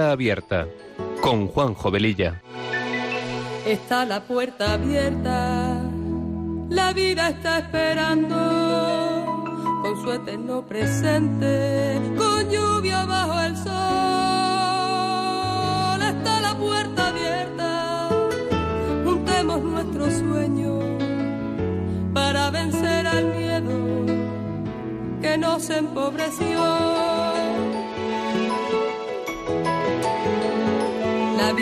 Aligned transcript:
Abierta 0.00 0.66
con 1.20 1.48
Juan 1.48 1.74
Jovelilla. 1.74 2.40
Está 3.66 4.06
la 4.06 4.22
puerta 4.22 4.72
abierta, 4.72 5.82
la 6.70 6.92
vida 6.92 7.28
está 7.28 7.58
esperando 7.58 8.36
con 9.82 10.02
su 10.02 10.10
eterno 10.10 10.64
presente, 10.66 12.00
con 12.16 12.50
lluvia 12.50 13.04
bajo 13.04 13.40
el 13.40 13.56
sol. 13.56 13.72
Está 16.02 16.40
la 16.40 16.56
puerta 16.56 17.08
abierta, 17.08 18.08
juntemos 19.04 19.62
nuestro 19.62 20.10
sueño 20.10 20.80
para 22.14 22.50
vencer 22.50 23.06
al 23.06 23.26
miedo 23.26 24.06
que 25.20 25.36
nos 25.36 25.68
empobreció. 25.70 27.21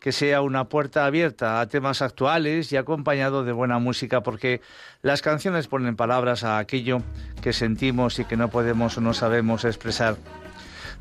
que 0.00 0.12
sea 0.12 0.40
una 0.40 0.64
puerta 0.64 1.04
abierta 1.04 1.60
a 1.60 1.68
temas 1.68 2.00
actuales 2.00 2.72
y 2.72 2.76
acompañado 2.76 3.44
de 3.44 3.52
buena 3.52 3.78
música, 3.78 4.22
porque 4.22 4.62
las 5.02 5.20
canciones 5.20 5.68
ponen 5.68 5.94
palabras 5.94 6.42
a 6.42 6.58
aquello 6.58 7.02
que 7.42 7.52
sentimos 7.52 8.18
y 8.18 8.24
que 8.24 8.38
no 8.38 8.48
podemos 8.48 8.96
o 8.96 9.02
no 9.02 9.12
sabemos 9.12 9.64
expresar. 9.64 10.16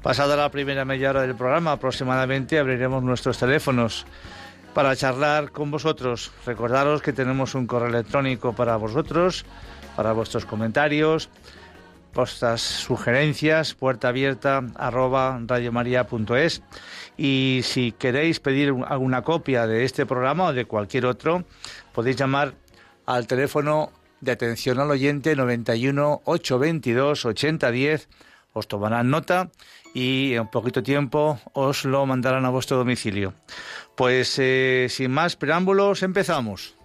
Pasada 0.03 0.35
la 0.35 0.51
primera 0.51 0.83
media 0.83 1.11
hora 1.11 1.21
del 1.21 1.35
programa, 1.35 1.71
aproximadamente 1.71 2.59
abriremos 2.59 3.01
nuestros 3.01 3.37
teléfonos 3.37 4.05
para 4.73 4.95
charlar 4.95 5.51
con 5.51 5.71
vosotros. 5.71 6.31
Recordaros 6.45 7.01
que 7.01 7.13
tenemos 7.13 7.55
un 7.55 7.67
correo 7.67 7.89
electrónico 7.89 8.53
para 8.53 8.75
vosotros, 8.75 9.45
para 9.95 10.11
vuestros 10.11 10.45
comentarios, 10.45 11.29
vuestras 12.13 12.61
sugerencias, 12.61 13.73
puerta 13.75 14.09
abierta 14.09 14.61
arroba 14.75 15.39
radiomaria.es 15.45 16.61
y 17.19 17.63
si 17.63 17.91
queréis 17.91 18.39
pedir 18.39 18.73
alguna 18.87 19.23
copia 19.23 19.67
de 19.67 19.83
este 19.83 20.05
programa 20.05 20.45
o 20.45 20.53
de 20.53 20.63
cualquier 20.63 21.05
otro, 21.05 21.43
podéis 21.93 22.15
llamar 22.15 22.53
al 23.05 23.27
teléfono 23.27 23.91
de 24.21 24.31
atención 24.31 24.79
al 24.79 24.89
oyente 24.89 25.35
91 25.35 26.21
822 26.23 27.25
8010. 27.25 28.07
Os 28.53 28.69
tomarán 28.69 29.09
nota 29.09 29.51
y 29.93 30.33
en 30.33 30.47
poquito 30.47 30.81
tiempo 30.81 31.39
os 31.51 31.83
lo 31.83 32.05
mandarán 32.05 32.45
a 32.45 32.49
vuestro 32.51 32.77
domicilio. 32.77 33.33
Pues 33.95 34.39
eh, 34.39 34.87
sin 34.89 35.11
más 35.11 35.35
preámbulos, 35.35 36.03
empezamos. 36.03 36.78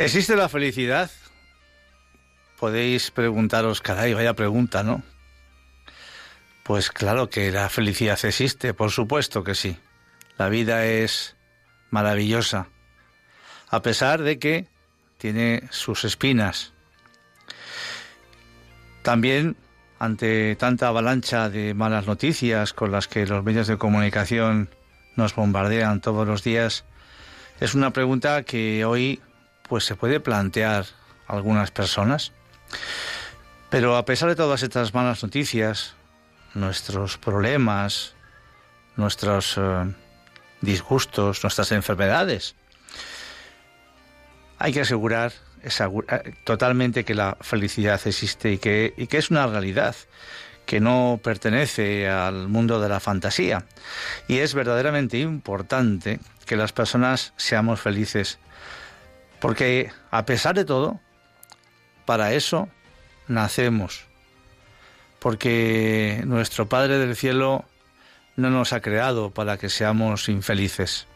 ¿Existe 0.00 0.34
la 0.34 0.48
felicidad? 0.48 1.10
Podéis 2.58 3.10
preguntaros, 3.10 3.82
caray, 3.82 4.14
vaya 4.14 4.32
pregunta, 4.32 4.82
¿no? 4.82 5.02
Pues 6.62 6.90
claro 6.90 7.28
que 7.28 7.52
la 7.52 7.68
felicidad 7.68 8.18
existe, 8.24 8.72
por 8.72 8.92
supuesto 8.92 9.44
que 9.44 9.54
sí. 9.54 9.76
La 10.38 10.48
vida 10.48 10.86
es 10.86 11.36
maravillosa, 11.90 12.68
a 13.68 13.82
pesar 13.82 14.22
de 14.22 14.38
que 14.38 14.68
tiene 15.18 15.64
sus 15.70 16.04
espinas. 16.04 16.72
También 19.02 19.58
ante 19.98 20.56
tanta 20.56 20.88
avalancha 20.88 21.50
de 21.50 21.74
malas 21.74 22.06
noticias 22.06 22.72
con 22.72 22.90
las 22.90 23.06
que 23.06 23.26
los 23.26 23.44
medios 23.44 23.66
de 23.66 23.76
comunicación 23.76 24.70
nos 25.14 25.34
bombardean 25.34 26.00
todos 26.00 26.26
los 26.26 26.42
días, 26.42 26.86
es 27.60 27.74
una 27.74 27.90
pregunta 27.90 28.44
que 28.44 28.86
hoy 28.86 29.20
pues 29.70 29.84
se 29.84 29.94
puede 29.94 30.18
plantear 30.18 30.84
algunas 31.28 31.70
personas. 31.70 32.32
Pero 33.70 33.96
a 33.96 34.04
pesar 34.04 34.28
de 34.28 34.34
todas 34.34 34.64
estas 34.64 34.92
malas 34.94 35.22
noticias, 35.22 35.94
nuestros 36.54 37.18
problemas, 37.18 38.14
nuestros 38.96 39.56
eh, 39.56 39.94
disgustos, 40.60 41.44
nuestras 41.44 41.70
enfermedades, 41.70 42.56
hay 44.58 44.72
que 44.72 44.80
asegurar 44.80 45.32
eh, 45.62 46.34
totalmente 46.42 47.04
que 47.04 47.14
la 47.14 47.36
felicidad 47.40 48.00
existe 48.04 48.50
y 48.50 48.58
que, 48.58 48.92
y 48.96 49.06
que 49.06 49.18
es 49.18 49.30
una 49.30 49.46
realidad 49.46 49.94
que 50.66 50.80
no 50.80 51.20
pertenece 51.22 52.08
al 52.08 52.48
mundo 52.48 52.80
de 52.80 52.88
la 52.88 52.98
fantasía. 52.98 53.66
Y 54.26 54.38
es 54.38 54.52
verdaderamente 54.52 55.20
importante 55.20 56.18
que 56.44 56.56
las 56.56 56.72
personas 56.72 57.34
seamos 57.36 57.80
felices 57.80 58.40
porque 59.40 59.90
a 60.10 60.24
pesar 60.26 60.54
de 60.54 60.64
todo, 60.64 61.00
para 62.04 62.32
eso 62.34 62.68
nacemos. 63.26 64.04
Porque 65.18 66.22
nuestro 66.26 66.68
Padre 66.68 66.98
del 66.98 67.16
Cielo 67.16 67.64
no 68.36 68.50
nos 68.50 68.72
ha 68.72 68.80
creado 68.80 69.30
para 69.30 69.58
que 69.58 69.68
seamos 69.68 70.28
infelices. 70.28 71.06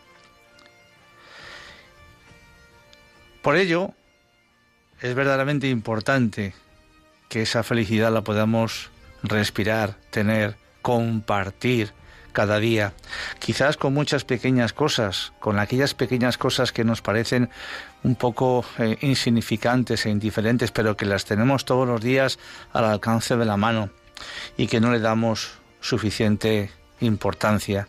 Por 3.43 3.57
ello, 3.57 3.93
es 5.01 5.15
verdaderamente 5.15 5.69
importante 5.69 6.55
que 7.29 7.43
esa 7.43 7.63
felicidad 7.63 8.13
la 8.13 8.23
podamos 8.23 8.91
respirar, 9.23 9.97
tener, 10.11 10.57
compartir 10.81 11.93
cada 12.35 12.59
día, 12.59 12.93
quizás 13.39 13.79
con 13.79 13.95
muchas 13.95 14.25
pequeñas 14.25 14.75
cosas, 14.75 15.33
con 15.41 15.59
aquellas 15.59 15.95
pequeñas 15.95 16.37
cosas 16.37 16.73
que 16.73 16.85
nos 16.85 17.01
parecen 17.01 17.49
un 18.03 18.17
poco 18.17 18.67
eh, 18.79 18.99
insignificantes 19.01 20.05
e 20.05 20.11
indiferentes, 20.11 20.71
pero 20.71 20.99
que 20.99 21.07
las 21.07 21.25
tenemos 21.25 21.65
todos 21.65 21.89
los 21.89 22.03
días 22.03 22.39
al 22.75 22.85
alcance 22.85 23.37
de 23.37 23.47
la 23.47 23.57
mano 23.57 23.89
y 24.59 24.67
que 24.67 24.81
no 24.81 24.93
le 24.93 25.01
damos 25.01 25.53
suficiente 25.81 26.71
importancia. 27.01 27.89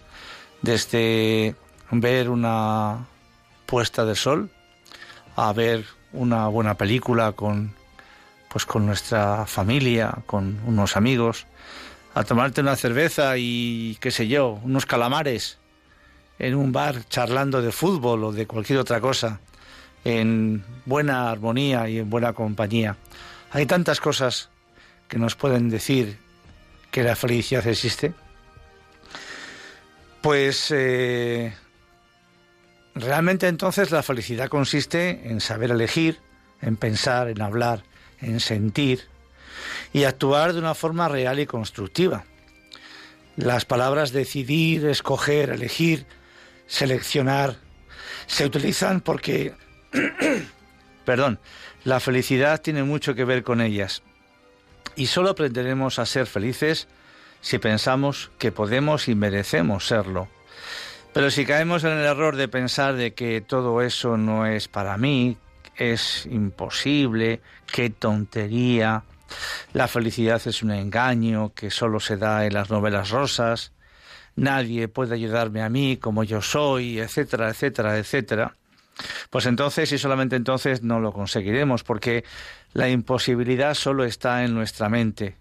Desde 0.62 1.56
ver 1.92 2.30
una 2.30 3.08
puesta 3.66 4.06
de 4.06 4.16
sol 4.16 4.50
a 5.36 5.52
ver 5.52 5.86
una 6.14 6.48
buena 6.48 6.76
película 6.76 7.34
con 7.34 7.74
pues 8.56 8.66
con 8.66 8.86
nuestra 8.86 9.46
familia, 9.46 10.20
con 10.26 10.62
unos 10.66 10.96
amigos, 10.96 11.46
a 12.16 12.24
tomarte 12.24 12.62
una 12.62 12.78
cerveza 12.78 13.38
y, 13.38 13.98
qué 14.00 14.10
sé 14.10 14.28
yo, 14.28 14.60
unos 14.64 14.86
calamares 14.86 15.58
en 16.40 16.56
un 16.56 16.72
bar 16.72 17.06
charlando 17.10 17.62
de 17.62 17.74
fútbol 17.74 18.24
o 18.24 18.32
de 18.32 18.48
cualquier 18.48 18.80
otra 18.80 19.02
cosa, 19.02 19.42
en 20.06 20.64
buena 20.86 21.30
armonía 21.30 21.90
y 21.90 22.00
en 22.00 22.10
buena 22.10 22.32
compañía. 22.32 22.96
Hay 23.52 23.66
tantas 23.66 24.00
cosas 24.00 24.50
que 25.10 25.20
nos 25.20 25.36
pueden 25.36 25.70
decir 25.70 26.18
que 26.90 27.04
la 27.04 27.18
felicidad 27.18 27.68
existe. 27.68 28.14
Pues 30.22 30.72
eh, 30.72 31.54
realmente 32.96 33.50
entonces 33.50 33.92
la 33.92 34.04
felicidad 34.04 34.48
consiste 34.48 35.30
en 35.30 35.42
saber 35.42 35.72
elegir, 35.72 36.20
en 36.62 36.78
pensar, 36.78 37.28
en 37.28 37.42
hablar, 37.42 37.84
en 38.22 38.40
sentir, 38.40 39.02
y 39.96 40.04
actuar 40.04 40.52
de 40.52 40.60
una 40.60 40.76
forma 40.76 41.08
real 41.08 41.40
y 41.40 41.46
constructiva. 41.46 42.26
Las 43.38 43.64
palabras 43.64 44.12
decidir, 44.12 44.86
escoger, 44.88 45.52
elegir, 45.52 46.06
seleccionar 46.68 47.56
se 48.28 48.46
utilizan 48.46 49.00
porque, 49.00 49.54
perdón, 51.06 51.40
la 51.86 52.02
felicidad 52.02 52.62
tiene 52.62 52.84
mucho 52.84 53.16
que 53.16 53.24
ver 53.24 53.44
con 53.44 53.62
ellas. 53.62 54.04
Y 54.98 55.06
solo 55.06 55.30
aprenderemos 55.30 55.98
a 55.98 56.06
ser 56.06 56.28
felices 56.28 56.90
si 57.40 57.58
pensamos 57.58 58.32
que 58.38 58.52
podemos 58.52 59.08
y 59.08 59.16
merecemos 59.16 59.88
serlo. 59.88 60.28
Pero 61.14 61.32
si 61.32 61.46
caemos 61.46 61.86
en 61.86 61.92
el 61.92 62.04
error 62.04 62.36
de 62.36 62.50
pensar 62.50 62.96
de 62.96 63.14
que 63.14 63.40
todo 63.40 63.82
eso 63.82 64.18
no 64.18 64.46
es 64.46 64.68
para 64.68 64.98
mí, 64.98 65.38
es 65.78 66.26
imposible, 66.26 67.40
qué 67.72 67.90
tontería, 67.90 69.06
la 69.74 69.88
felicidad 69.88 70.42
es 70.46 70.64
un 70.64 70.72
engaño 70.72 71.54
que 71.54 71.72
solo 71.72 72.00
se 72.00 72.18
da 72.18 72.46
en 72.46 72.54
las 72.54 72.70
novelas 72.70 73.10
rosas. 73.10 73.72
Nadie 74.36 74.88
puede 74.88 75.16
ayudarme 75.16 75.62
a 75.62 75.70
mí 75.70 75.98
como 75.98 76.24
yo 76.24 76.42
soy, 76.42 77.00
etcétera, 77.00 77.50
etcétera, 77.50 77.98
etcétera. 77.98 78.56
Pues 79.30 79.46
entonces 79.46 79.92
y 79.92 79.98
solamente 79.98 80.36
entonces 80.36 80.82
no 80.82 81.00
lo 81.00 81.12
conseguiremos 81.12 81.84
porque 81.84 82.24
la 82.74 82.90
imposibilidad 82.90 83.74
solo 83.74 84.06
está 84.06 84.44
en 84.44 84.54
nuestra 84.54 84.90
mente 84.90 85.36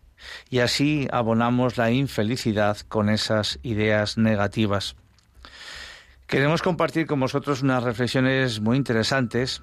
y 0.50 0.61
así 0.61 1.08
abonamos 1.12 1.76
la 1.76 1.90
infelicidad 1.90 2.78
con 2.88 3.08
esas 3.08 3.58
ideas 3.62 4.18
negativas. 4.18 4.97
Queremos 6.26 6.62
compartir 6.62 7.06
con 7.06 7.20
vosotros 7.20 7.62
unas 7.62 7.82
reflexiones 7.85 8.61
muy 8.61 8.76
interesantes 8.76 9.62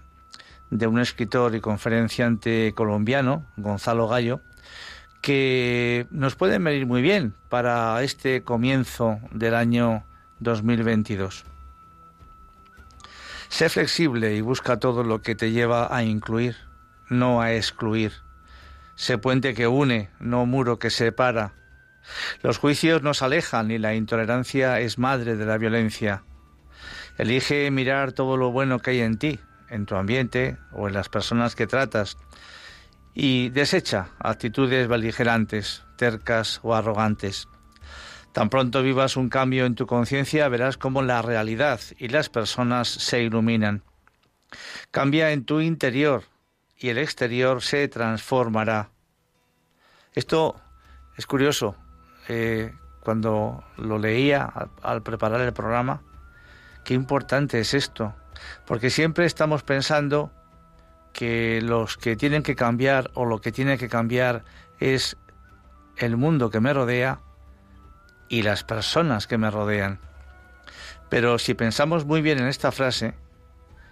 de 0.71 0.87
un 0.87 0.99
escritor 0.99 1.53
y 1.53 1.61
conferenciante 1.61 2.73
colombiano, 2.73 3.45
Gonzalo 3.57 4.07
Gallo, 4.07 4.41
que 5.21 6.07
nos 6.09 6.35
pueden 6.35 6.63
venir 6.63 6.87
muy 6.87 7.01
bien 7.01 7.35
para 7.49 8.01
este 8.01 8.43
comienzo 8.43 9.19
del 9.31 9.53
año 9.53 10.03
2022. 10.39 11.45
Sé 13.49 13.69
flexible 13.69 14.33
y 14.33 14.41
busca 14.41 14.79
todo 14.79 15.03
lo 15.03 15.21
que 15.21 15.35
te 15.35 15.51
lleva 15.51 15.95
a 15.95 16.03
incluir, 16.03 16.55
no 17.09 17.41
a 17.41 17.53
excluir. 17.53 18.13
Sé 18.95 19.17
puente 19.17 19.53
que 19.53 19.67
une, 19.67 20.09
no 20.19 20.45
muro 20.45 20.79
que 20.79 20.89
separa. 20.89 21.53
Los 22.41 22.57
juicios 22.57 23.03
nos 23.03 23.21
alejan 23.21 23.69
y 23.69 23.77
la 23.77 23.93
intolerancia 23.93 24.79
es 24.79 24.97
madre 24.97 25.35
de 25.35 25.45
la 25.45 25.57
violencia. 25.57 26.23
Elige 27.17 27.69
mirar 27.71 28.13
todo 28.13 28.37
lo 28.37 28.51
bueno 28.51 28.79
que 28.79 28.91
hay 28.91 29.01
en 29.01 29.17
ti, 29.17 29.39
en 29.71 29.85
tu 29.85 29.95
ambiente 29.95 30.57
o 30.71 30.87
en 30.87 30.93
las 30.93 31.09
personas 31.09 31.55
que 31.55 31.65
tratas 31.65 32.17
y 33.13 33.49
desecha 33.49 34.09
actitudes 34.19 34.87
beligerantes, 34.87 35.83
tercas 35.97 36.59
o 36.63 36.75
arrogantes. 36.75 37.47
Tan 38.33 38.49
pronto 38.49 38.83
vivas 38.83 39.17
un 39.17 39.29
cambio 39.29 39.65
en 39.65 39.75
tu 39.75 39.87
conciencia, 39.87 40.47
verás 40.47 40.77
cómo 40.77 41.01
la 41.01 41.21
realidad 41.21 41.81
y 41.97 42.07
las 42.07 42.29
personas 42.29 42.87
se 42.87 43.23
iluminan. 43.23 43.83
Cambia 44.91 45.31
en 45.31 45.45
tu 45.45 45.59
interior 45.61 46.23
y 46.77 46.89
el 46.89 46.97
exterior 46.97 47.61
se 47.61 47.87
transformará. 47.87 48.91
Esto 50.13 50.61
es 51.17 51.25
curioso. 51.25 51.75
Eh, 52.27 52.73
cuando 53.01 53.63
lo 53.77 53.97
leía 53.97 54.43
al 54.81 55.01
preparar 55.01 55.41
el 55.41 55.53
programa, 55.53 56.03
qué 56.85 56.93
importante 56.93 57.59
es 57.59 57.73
esto 57.73 58.13
porque 58.65 58.89
siempre 58.89 59.25
estamos 59.25 59.63
pensando 59.63 60.31
que 61.13 61.61
los 61.61 61.97
que 61.97 62.15
tienen 62.15 62.43
que 62.43 62.55
cambiar 62.55 63.11
o 63.13 63.25
lo 63.25 63.41
que 63.41 63.51
tiene 63.51 63.77
que 63.77 63.89
cambiar 63.89 64.43
es 64.79 65.17
el 65.97 66.17
mundo 66.17 66.49
que 66.49 66.59
me 66.59 66.73
rodea 66.73 67.19
y 68.29 68.43
las 68.43 68.63
personas 68.63 69.27
que 69.27 69.37
me 69.37 69.51
rodean. 69.51 69.99
Pero 71.09 71.37
si 71.37 71.53
pensamos 71.53 72.05
muy 72.05 72.21
bien 72.21 72.39
en 72.39 72.47
esta 72.47 72.71
frase, 72.71 73.13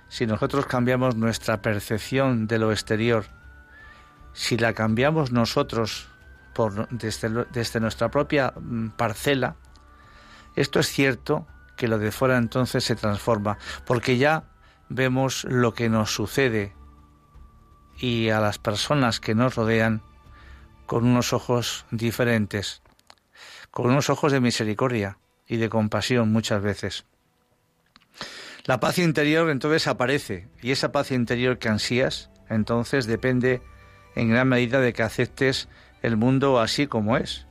si 0.08 0.26
nosotros 0.26 0.66
cambiamos 0.66 1.16
nuestra 1.16 1.62
percepción 1.62 2.48
de 2.48 2.58
lo 2.58 2.72
exterior, 2.72 3.26
si 4.34 4.58
la 4.58 4.74
cambiamos 4.74 5.32
nosotros 5.32 6.08
por, 6.54 6.88
desde, 6.90 7.46
desde 7.52 7.80
nuestra 7.80 8.10
propia 8.10 8.54
mm, 8.56 8.90
parcela, 8.92 9.56
esto 10.56 10.80
es 10.80 10.88
cierto 10.88 11.46
que 11.80 11.88
lo 11.88 11.98
de 11.98 12.12
fuera 12.12 12.38
entonces 12.38 12.84
se 12.84 12.98
transforma, 12.98 13.58
porque 13.86 14.18
ya 14.18 14.44
vemos 14.90 15.46
lo 15.46 15.74
que 15.74 15.88
nos 15.88 16.14
sucede 16.14 16.76
y 17.98 18.28
a 18.32 18.42
las 18.42 18.60
personas 18.60 19.22
que 19.22 19.34
nos 19.34 19.56
rodean 19.56 20.02
con 20.86 21.06
unos 21.06 21.32
ojos 21.32 21.86
diferentes, 21.90 22.82
con 23.72 23.86
unos 23.86 24.10
ojos 24.10 24.34
de 24.34 24.42
misericordia 24.42 25.20
y 25.48 25.56
de 25.56 25.70
compasión 25.70 26.34
muchas 26.34 26.62
veces. 26.62 27.06
La 28.66 28.82
paz 28.82 28.98
interior 28.98 29.50
entonces 29.50 29.88
aparece 29.88 30.50
y 30.62 30.72
esa 30.72 30.92
paz 30.92 31.12
interior 31.12 31.60
que 31.60 31.70
ansías 31.70 32.30
entonces 32.50 33.06
depende 33.06 33.62
en 34.16 34.32
gran 34.32 34.50
medida 34.50 34.82
de 34.82 34.92
que 34.92 35.04
aceptes 35.04 35.70
el 36.02 36.18
mundo 36.18 36.60
así 36.60 36.88
como 36.88 37.16
es 37.16 37.48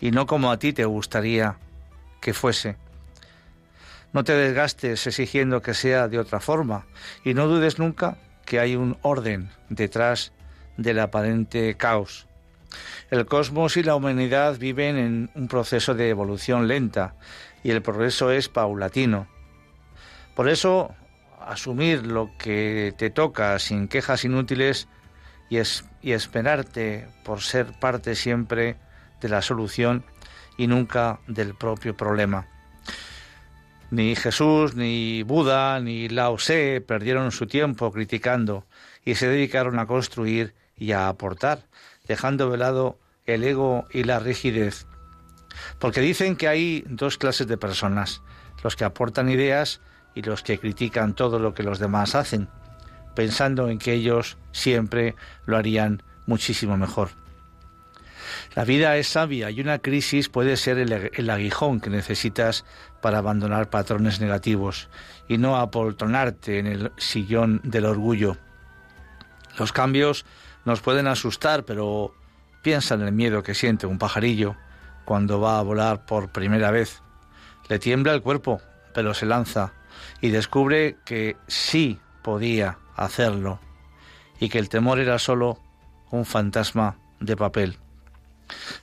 y 0.00 0.10
no 0.10 0.24
como 0.24 0.50
a 0.50 0.58
ti 0.58 0.72
te 0.72 0.86
gustaría 0.86 1.58
que 2.22 2.32
fuese. 2.32 2.78
No 4.16 4.24
te 4.24 4.32
desgastes 4.32 5.06
exigiendo 5.06 5.60
que 5.60 5.74
sea 5.74 6.08
de 6.08 6.18
otra 6.18 6.40
forma 6.40 6.86
y 7.22 7.34
no 7.34 7.48
dudes 7.48 7.78
nunca 7.78 8.16
que 8.46 8.58
hay 8.58 8.74
un 8.74 8.96
orden 9.02 9.50
detrás 9.68 10.32
del 10.78 11.00
aparente 11.00 11.76
caos. 11.76 12.26
El 13.10 13.26
cosmos 13.26 13.76
y 13.76 13.82
la 13.82 13.94
humanidad 13.94 14.56
viven 14.56 14.96
en 14.96 15.30
un 15.34 15.48
proceso 15.48 15.94
de 15.94 16.08
evolución 16.08 16.66
lenta 16.66 17.14
y 17.62 17.72
el 17.72 17.82
progreso 17.82 18.30
es 18.30 18.48
paulatino. 18.48 19.28
Por 20.34 20.48
eso, 20.48 20.94
asumir 21.38 22.06
lo 22.06 22.30
que 22.38 22.94
te 22.96 23.10
toca 23.10 23.58
sin 23.58 23.86
quejas 23.86 24.24
inútiles 24.24 24.88
y, 25.50 25.58
y 26.00 26.12
esperarte 26.12 27.06
por 27.22 27.42
ser 27.42 27.66
parte 27.78 28.14
siempre 28.14 28.76
de 29.20 29.28
la 29.28 29.42
solución 29.42 30.06
y 30.56 30.68
nunca 30.68 31.20
del 31.26 31.54
propio 31.54 31.94
problema. 31.94 32.48
Ni 33.90 34.16
Jesús, 34.16 34.74
ni 34.74 35.22
Buda, 35.22 35.80
ni 35.80 36.08
Lao 36.08 36.36
Tse 36.36 36.80
perdieron 36.80 37.30
su 37.30 37.46
tiempo 37.46 37.92
criticando 37.92 38.66
y 39.04 39.14
se 39.14 39.28
dedicaron 39.28 39.78
a 39.78 39.86
construir 39.86 40.54
y 40.76 40.92
a 40.92 41.08
aportar, 41.08 41.60
dejando 42.08 42.50
de 42.50 42.58
lado 42.58 42.98
el 43.26 43.44
ego 43.44 43.86
y 43.92 44.04
la 44.04 44.18
rigidez. 44.18 44.86
Porque 45.78 46.00
dicen 46.00 46.36
que 46.36 46.48
hay 46.48 46.84
dos 46.88 47.16
clases 47.16 47.46
de 47.46 47.56
personas, 47.56 48.22
los 48.62 48.76
que 48.76 48.84
aportan 48.84 49.30
ideas 49.30 49.80
y 50.14 50.22
los 50.22 50.42
que 50.42 50.58
critican 50.58 51.14
todo 51.14 51.38
lo 51.38 51.54
que 51.54 51.62
los 51.62 51.78
demás 51.78 52.14
hacen, 52.14 52.48
pensando 53.14 53.68
en 53.68 53.78
que 53.78 53.92
ellos 53.92 54.36
siempre 54.50 55.14
lo 55.46 55.56
harían 55.56 56.02
muchísimo 56.26 56.76
mejor. 56.76 57.10
La 58.56 58.64
vida 58.64 58.96
es 58.96 59.08
sabia 59.08 59.50
y 59.50 59.60
una 59.60 59.80
crisis 59.80 60.30
puede 60.30 60.56
ser 60.56 60.78
el, 60.78 61.30
aguijón 61.30 61.78
que 61.78 61.90
necesitas 61.90 62.64
para 63.02 63.18
abandonar 63.18 63.68
patrones 63.68 64.18
negativos 64.18 64.88
y 65.28 65.36
no 65.36 65.56
apoltronarte 65.56 66.58
en 66.58 66.66
el 66.66 66.92
sillón 66.96 67.60
del 67.64 67.84
orgullo. 67.84 68.38
Los 69.58 69.72
cambios 69.72 70.24
nos 70.64 70.80
pueden 70.80 71.06
asustar, 71.06 71.66
pero 71.66 72.14
piensa 72.62 72.94
en 72.94 73.02
el 73.02 73.12
miedo 73.12 73.42
que 73.42 73.52
siente 73.52 73.86
un 73.86 73.98
pajarillo 73.98 74.56
cuando 75.04 75.38
va 75.38 75.58
a 75.58 75.62
volar 75.62 76.06
por 76.06 76.32
primera 76.32 76.70
vez. 76.70 77.02
Le 77.68 77.78
tiembla 77.78 78.14
el 78.14 78.22
cuerpo, 78.22 78.62
pero 78.94 79.12
se 79.12 79.26
lanza 79.26 79.74
y 80.22 80.30
descubre 80.30 80.96
que 81.04 81.36
sí 81.46 82.00
podía 82.22 82.78
hacerlo 82.96 83.60
y 84.40 84.48
que 84.48 84.58
el 84.58 84.70
temor 84.70 84.98
era 84.98 85.18
solo 85.18 85.58
un 86.10 86.24
fantasma 86.24 86.96
de 87.20 87.36
papel. 87.36 87.78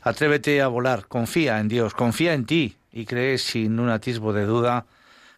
Atrévete 0.01 0.61
a 0.61 0.67
volar, 0.67 1.07
confía 1.07 1.59
en 1.59 1.67
Dios, 1.67 1.93
confía 1.93 2.33
en 2.33 2.45
ti 2.45 2.77
y 2.91 3.05
cree 3.05 3.37
sin 3.37 3.79
un 3.79 3.89
atisbo 3.89 4.33
de 4.33 4.45
duda 4.45 4.85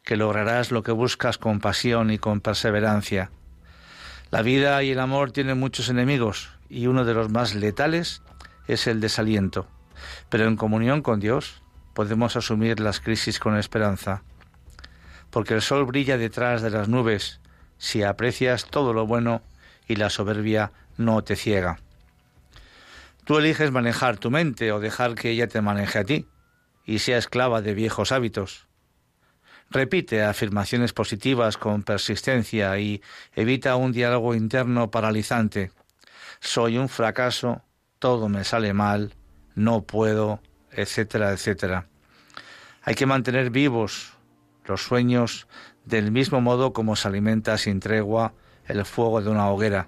que 0.04 0.18
lograrás 0.18 0.72
lo 0.72 0.84
que 0.84 0.92
buscas 0.92 1.38
con 1.38 1.60
pasión 1.60 2.12
y 2.12 2.18
con 2.18 2.42
perseverancia. 2.42 3.32
La 4.32 4.42
vida 4.42 4.82
y 4.84 4.92
el 4.92 5.00
amor 5.00 5.32
tienen 5.32 5.60
muchos 5.60 5.90
enemigos 5.90 6.52
y 6.70 6.88
uno 6.88 7.06
de 7.06 7.14
los 7.14 7.30
más 7.30 7.56
letales 7.56 8.22
es 8.68 8.88
el 8.88 9.00
desaliento. 9.00 9.68
Pero 10.30 10.46
en 10.46 10.58
comunión 10.58 11.02
con 11.02 11.20
Dios 11.20 11.62
podemos 11.94 12.36
asumir 12.36 12.80
las 12.80 13.00
crisis 13.00 13.40
con 13.40 13.58
esperanza, 13.58 14.24
porque 15.30 15.54
el 15.54 15.62
sol 15.62 15.86
brilla 15.86 16.18
detrás 16.18 16.62
de 16.62 16.70
las 16.70 16.90
nubes 16.90 17.40
si 17.78 18.04
aprecias 18.04 18.66
todo 18.66 18.94
lo 18.94 19.06
bueno 19.06 19.42
y 19.88 19.96
la 19.96 20.10
soberbia 20.10 20.72
no 20.98 21.24
te 21.24 21.36
ciega. 21.36 21.80
Tú 23.26 23.40
eliges 23.40 23.72
manejar 23.72 24.18
tu 24.18 24.30
mente 24.30 24.72
o 24.72 24.80
dejar 24.80 25.16
que 25.16 25.32
ella 25.32 25.48
te 25.48 25.60
maneje 25.60 26.00
a 26.00 26.04
ti 26.04 26.28
y 26.86 27.00
sea 27.00 27.18
esclava 27.18 27.62
de 27.62 27.74
viejos 27.74 28.12
hábitos. 28.12 28.68
Repite 29.72 30.24
afirmaciones 30.24 30.94
positivas 30.94 31.58
con 31.58 31.82
persistencia 31.82 32.78
y 32.78 33.02
evita 33.34 33.76
un 33.78 33.92
diálogo 33.92 34.36
interno 34.36 34.92
paralizante. 34.92 35.72
Soy 36.40 36.78
un 36.78 36.88
fracaso, 36.88 37.64
todo 37.98 38.30
me 38.30 38.44
sale 38.44 38.74
mal, 38.74 39.16
no 39.56 39.82
puedo, 39.82 40.40
etcétera, 40.72 41.32
etcétera. 41.32 41.88
Hay 42.84 42.94
que 42.94 43.08
mantener 43.08 43.50
vivos 43.50 44.14
los 44.66 44.84
sueños 44.84 45.48
del 45.84 46.12
mismo 46.12 46.42
modo 46.42 46.74
como 46.74 46.96
se 46.96 47.08
alimenta 47.08 47.58
sin 47.58 47.80
tregua 47.80 48.34
el 48.66 48.86
fuego 48.86 49.22
de 49.24 49.32
una 49.32 49.50
hoguera. 49.50 49.88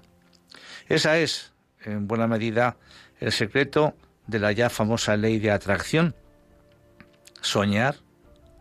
Esa 0.88 1.18
es, 1.18 1.52
en 1.84 2.08
buena 2.08 2.26
medida, 2.26 2.76
el 3.20 3.32
secreto 3.32 3.94
de 4.26 4.38
la 4.38 4.52
ya 4.52 4.70
famosa 4.70 5.16
ley 5.16 5.38
de 5.38 5.50
atracción. 5.50 6.14
Soñar, 7.40 7.96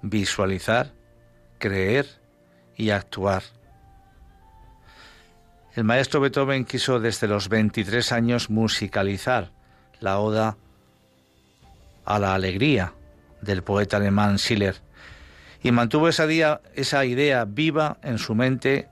visualizar, 0.02 0.94
creer 1.60 2.08
y 2.76 2.92
actuar. 2.92 3.44
El 5.76 5.84
maestro 5.84 6.20
Beethoven 6.20 6.66
quiso 6.66 7.00
desde 7.00 7.28
los 7.28 7.50
23 7.50 8.12
años 8.12 8.50
musicalizar 8.50 9.52
la 10.00 10.20
oda 10.20 10.58
a 12.06 12.20
la 12.20 12.34
alegría 12.34 12.94
del 13.42 13.64
poeta 13.64 13.98
alemán 13.98 14.40
Schiller 14.40 14.76
y 15.62 15.72
mantuvo 15.72 16.08
esa, 16.08 16.26
día, 16.26 16.62
esa 16.74 17.06
idea 17.06 17.46
viva 17.46 17.98
en 18.02 18.18
su 18.18 18.34
mente 18.36 18.88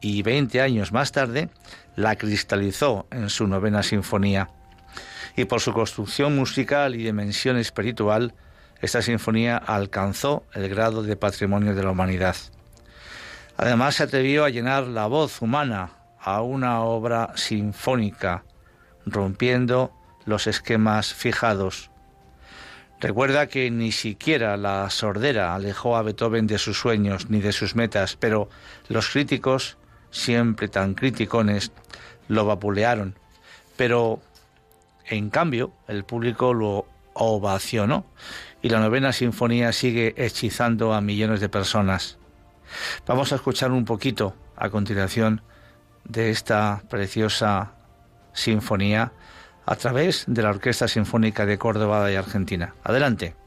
y 0.00 0.22
20 0.22 0.60
años 0.60 0.92
más 0.92 1.12
tarde 1.12 1.48
la 1.94 2.16
cristalizó 2.16 3.06
en 3.10 3.30
su 3.30 3.46
novena 3.46 3.82
sinfonía 3.82 4.50
y 5.36 5.44
por 5.44 5.60
su 5.60 5.72
construcción 5.72 6.34
musical 6.34 6.94
y 6.94 7.04
dimensión 7.04 7.58
espiritual, 7.58 8.34
esta 8.80 9.02
sinfonía 9.02 9.58
alcanzó 9.58 10.44
el 10.54 10.68
grado 10.68 11.02
de 11.02 11.16
patrimonio 11.16 11.74
de 11.74 11.82
la 11.82 11.90
humanidad. 11.90 12.36
Además 13.58 13.96
se 13.96 14.02
atrevió 14.02 14.44
a 14.44 14.50
llenar 14.50 14.84
la 14.84 15.06
voz 15.06 15.40
humana 15.40 15.90
a 16.20 16.40
una 16.42 16.80
obra 16.80 17.32
sinfónica, 17.36 18.44
rompiendo 19.04 19.92
los 20.24 20.46
esquemas 20.46 21.14
fijados. 21.14 21.90
Recuerda 22.98 23.46
que 23.46 23.70
ni 23.70 23.92
siquiera 23.92 24.56
la 24.56 24.88
sordera 24.88 25.54
alejó 25.54 25.96
a 25.96 26.02
Beethoven 26.02 26.46
de 26.46 26.58
sus 26.58 26.78
sueños 26.78 27.28
ni 27.28 27.40
de 27.40 27.52
sus 27.52 27.76
metas, 27.76 28.16
pero 28.16 28.48
los 28.88 29.10
críticos, 29.10 29.76
siempre 30.10 30.68
tan 30.68 30.94
criticones, 30.94 31.72
lo 32.28 32.46
vapulearon. 32.46 33.18
Pero 33.76 34.20
en 35.08 35.30
cambio, 35.30 35.72
el 35.88 36.04
público 36.04 36.54
lo 36.54 36.86
ovacionó 37.14 38.06
y 38.62 38.68
la 38.68 38.80
novena 38.80 39.12
sinfonía 39.12 39.72
sigue 39.72 40.14
hechizando 40.16 40.92
a 40.92 41.00
millones 41.00 41.40
de 41.40 41.48
personas. 41.48 42.18
Vamos 43.06 43.32
a 43.32 43.36
escuchar 43.36 43.70
un 43.70 43.84
poquito 43.84 44.34
a 44.56 44.70
continuación 44.70 45.42
de 46.04 46.30
esta 46.30 46.82
preciosa 46.88 47.72
sinfonía 48.32 49.12
a 49.64 49.76
través 49.76 50.24
de 50.26 50.42
la 50.42 50.50
Orquesta 50.50 50.88
Sinfónica 50.88 51.46
de 51.46 51.58
Córdoba 51.58 52.10
y 52.10 52.16
Argentina. 52.16 52.74
Adelante. 52.84 53.45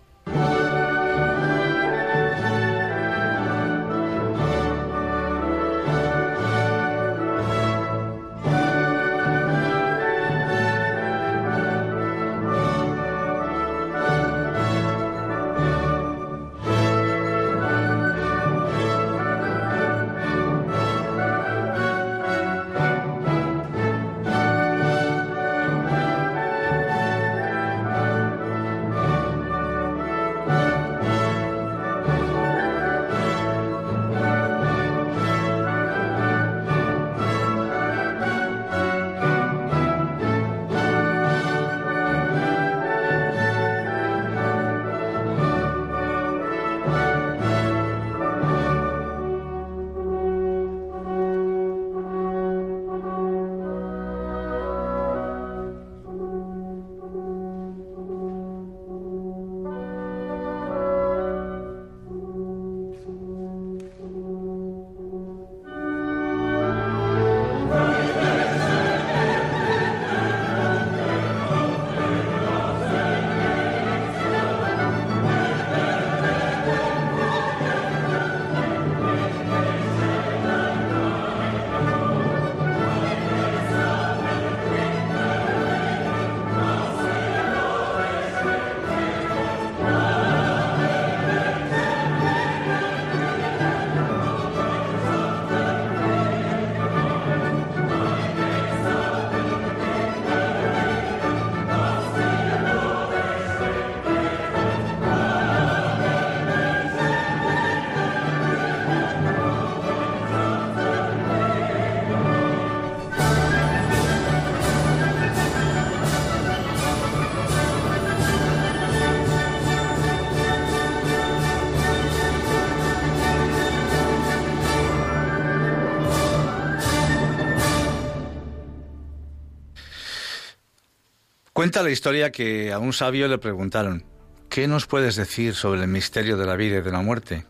Cuenta 131.59 131.83
la 131.83 131.89
historia 131.89 132.31
que 132.31 132.71
a 132.71 132.79
un 132.79 132.93
sabio 132.93 133.27
le 133.27 133.37
preguntaron, 133.37 134.05
¿qué 134.47 134.65
nos 134.65 134.85
puedes 134.85 135.17
decir 135.17 135.55
sobre 135.55 135.81
el 135.81 135.89
misterio 135.89 136.37
de 136.37 136.45
la 136.45 136.55
vida 136.55 136.77
y 136.77 136.81
de 136.81 136.89
la 136.89 137.01
muerte? 137.01 137.45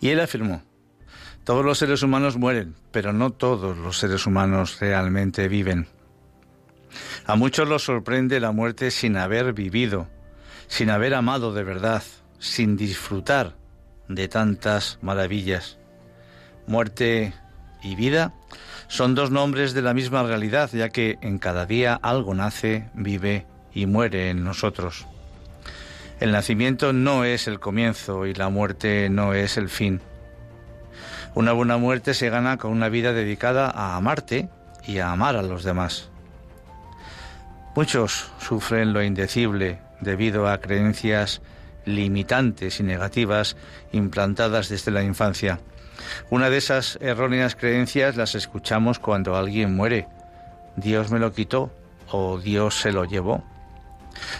Y 0.00 0.08
él 0.08 0.20
afirmó, 0.20 0.62
todos 1.44 1.62
los 1.62 1.76
seres 1.76 2.02
humanos 2.02 2.38
mueren, 2.38 2.76
pero 2.92 3.12
no 3.12 3.30
todos 3.30 3.76
los 3.76 3.98
seres 3.98 4.24
humanos 4.24 4.80
realmente 4.80 5.48
viven. 5.48 5.86
A 7.26 7.36
muchos 7.36 7.68
los 7.68 7.84
sorprende 7.84 8.40
la 8.40 8.52
muerte 8.52 8.90
sin 8.90 9.18
haber 9.18 9.52
vivido, 9.52 10.08
sin 10.66 10.88
haber 10.88 11.12
amado 11.12 11.52
de 11.52 11.62
verdad, 11.62 12.02
sin 12.38 12.74
disfrutar 12.74 13.54
de 14.08 14.28
tantas 14.28 14.98
maravillas. 15.02 15.76
Muerte 16.66 17.34
y 17.82 17.96
vida 17.96 18.32
son 18.90 19.14
dos 19.14 19.30
nombres 19.30 19.72
de 19.72 19.82
la 19.82 19.94
misma 19.94 20.24
realidad, 20.24 20.68
ya 20.72 20.88
que 20.88 21.16
en 21.20 21.38
cada 21.38 21.64
día 21.64 21.94
algo 22.02 22.34
nace, 22.34 22.90
vive 22.92 23.46
y 23.72 23.86
muere 23.86 24.30
en 24.30 24.42
nosotros. 24.42 25.06
El 26.18 26.32
nacimiento 26.32 26.92
no 26.92 27.24
es 27.24 27.46
el 27.46 27.60
comienzo 27.60 28.26
y 28.26 28.34
la 28.34 28.48
muerte 28.48 29.08
no 29.08 29.32
es 29.32 29.56
el 29.56 29.68
fin. 29.68 30.00
Una 31.36 31.52
buena 31.52 31.76
muerte 31.76 32.14
se 32.14 32.30
gana 32.30 32.56
con 32.56 32.72
una 32.72 32.88
vida 32.88 33.12
dedicada 33.12 33.70
a 33.70 33.94
amarte 33.94 34.48
y 34.84 34.98
a 34.98 35.12
amar 35.12 35.36
a 35.36 35.42
los 35.42 35.62
demás. 35.62 36.10
Muchos 37.76 38.28
sufren 38.40 38.92
lo 38.92 39.04
indecible 39.04 39.78
debido 40.00 40.48
a 40.48 40.58
creencias 40.58 41.42
limitantes 41.84 42.80
y 42.80 42.82
negativas 42.82 43.56
implantadas 43.92 44.68
desde 44.68 44.90
la 44.90 45.04
infancia. 45.04 45.60
Una 46.30 46.50
de 46.50 46.58
esas 46.58 46.98
erróneas 47.00 47.56
creencias 47.56 48.16
las 48.16 48.34
escuchamos 48.34 48.98
cuando 48.98 49.36
alguien 49.36 49.74
muere. 49.74 50.06
Dios 50.76 51.10
me 51.10 51.18
lo 51.18 51.32
quitó 51.32 51.72
o 52.10 52.38
Dios 52.38 52.80
se 52.80 52.92
lo 52.92 53.04
llevó. 53.04 53.44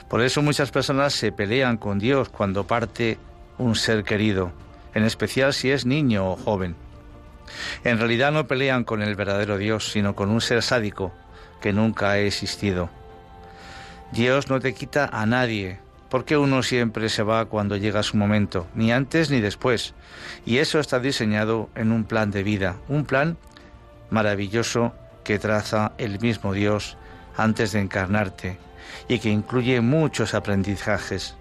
Por 0.08 0.22
eso 0.22 0.42
muchas 0.42 0.70
personas 0.70 1.12
se 1.12 1.32
pelean 1.32 1.76
con 1.76 1.98
Dios 1.98 2.28
cuando 2.28 2.66
parte 2.66 3.18
un 3.58 3.76
ser 3.76 4.04
querido 4.04 4.52
en 4.94 5.04
especial 5.04 5.52
si 5.52 5.70
es 5.70 5.86
niño 5.86 6.30
o 6.30 6.36
joven. 6.36 6.76
En 7.84 7.98
realidad 7.98 8.32
no 8.32 8.46
pelean 8.46 8.84
con 8.84 9.02
el 9.02 9.16
verdadero 9.16 9.58
Dios, 9.58 9.90
sino 9.90 10.14
con 10.14 10.30
un 10.30 10.40
ser 10.40 10.62
sádico 10.62 11.12
que 11.60 11.72
nunca 11.72 12.10
ha 12.10 12.18
existido. 12.18 12.90
Dios 14.12 14.48
no 14.48 14.60
te 14.60 14.74
quita 14.74 15.08
a 15.12 15.26
nadie, 15.26 15.80
porque 16.10 16.36
uno 16.36 16.62
siempre 16.62 17.08
se 17.08 17.22
va 17.22 17.46
cuando 17.46 17.76
llega 17.76 18.02
su 18.02 18.16
momento, 18.16 18.66
ni 18.74 18.92
antes 18.92 19.30
ni 19.30 19.40
después. 19.40 19.94
Y 20.44 20.58
eso 20.58 20.80
está 20.80 20.98
diseñado 20.98 21.70
en 21.76 21.92
un 21.92 22.04
plan 22.04 22.30
de 22.30 22.42
vida, 22.42 22.76
un 22.88 23.04
plan 23.04 23.38
maravilloso 24.10 24.92
que 25.24 25.38
traza 25.38 25.92
el 25.98 26.18
mismo 26.20 26.52
Dios 26.52 26.96
antes 27.36 27.72
de 27.72 27.80
encarnarte 27.80 28.58
y 29.08 29.20
que 29.20 29.30
incluye 29.30 29.80
muchos 29.80 30.34
aprendizajes. 30.34 31.36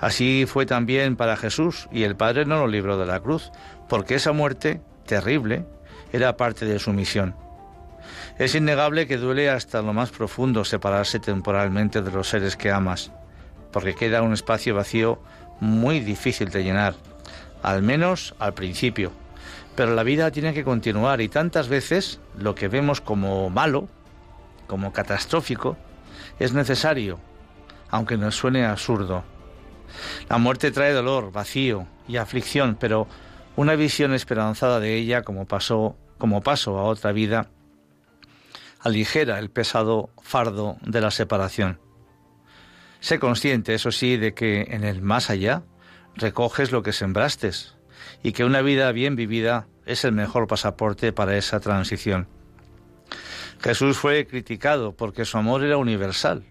Así 0.00 0.44
fue 0.46 0.66
también 0.66 1.16
para 1.16 1.38
Jesús 1.38 1.88
y 1.90 2.02
el 2.02 2.16
Padre 2.16 2.44
no 2.44 2.58
lo 2.58 2.66
libró 2.66 2.98
de 2.98 3.06
la 3.06 3.20
cruz, 3.20 3.50
porque 3.88 4.16
esa 4.16 4.32
muerte 4.32 4.82
terrible 5.06 5.64
era 6.12 6.36
parte 6.36 6.66
de 6.66 6.78
su 6.78 6.92
misión. 6.92 7.34
Es 8.38 8.54
innegable 8.54 9.06
que 9.06 9.16
duele 9.16 9.48
hasta 9.48 9.80
lo 9.80 9.94
más 9.94 10.10
profundo 10.10 10.64
separarse 10.64 11.18
temporalmente 11.18 12.02
de 12.02 12.10
los 12.10 12.28
seres 12.28 12.56
que 12.56 12.70
amas, 12.70 13.10
porque 13.72 13.94
queda 13.94 14.22
un 14.22 14.32
espacio 14.32 14.74
vacío 14.74 15.18
muy 15.60 16.00
difícil 16.00 16.50
de 16.50 16.62
llenar, 16.62 16.94
al 17.62 17.82
menos 17.82 18.34
al 18.38 18.54
principio. 18.54 19.12
Pero 19.74 19.94
la 19.94 20.02
vida 20.02 20.30
tiene 20.30 20.54
que 20.54 20.64
continuar 20.64 21.20
y 21.20 21.28
tantas 21.28 21.68
veces 21.68 22.20
lo 22.38 22.54
que 22.54 22.68
vemos 22.68 23.00
como 23.00 23.50
malo, 23.50 23.88
como 24.66 24.92
catastrófico, 24.92 25.76
es 26.38 26.52
necesario, 26.52 27.18
aunque 27.90 28.16
nos 28.16 28.36
suene 28.36 28.64
absurdo. 28.64 29.24
La 30.28 30.38
muerte 30.38 30.70
trae 30.70 30.92
dolor, 30.92 31.32
vacío 31.32 31.86
y 32.08 32.16
aflicción, 32.16 32.76
pero 32.78 33.06
una 33.56 33.74
visión 33.74 34.14
esperanzada 34.14 34.80
de 34.80 34.96
ella 34.96 35.22
como 35.22 35.46
pasó 35.46 35.96
como 36.18 36.42
paso 36.42 36.78
a 36.78 36.84
otra 36.84 37.12
vida 37.12 37.48
aligera 38.80 39.38
el 39.38 39.50
pesado 39.50 40.10
fardo 40.22 40.76
de 40.82 41.00
la 41.00 41.10
separación. 41.10 41.80
Sé 43.06 43.20
consciente, 43.20 43.72
eso 43.72 43.92
sí, 43.92 44.16
de 44.16 44.34
que 44.34 44.62
en 44.62 44.82
el 44.82 45.00
más 45.00 45.30
allá 45.30 45.62
recoges 46.16 46.72
lo 46.72 46.82
que 46.82 46.92
sembraste 46.92 47.52
y 48.24 48.32
que 48.32 48.44
una 48.44 48.62
vida 48.62 48.90
bien 48.90 49.14
vivida 49.14 49.68
es 49.84 50.04
el 50.04 50.10
mejor 50.10 50.48
pasaporte 50.48 51.12
para 51.12 51.36
esa 51.36 51.60
transición. 51.60 52.26
Jesús 53.60 53.96
fue 53.96 54.26
criticado 54.26 54.96
porque 54.96 55.24
su 55.24 55.38
amor 55.38 55.62
era 55.62 55.76
universal 55.76 56.42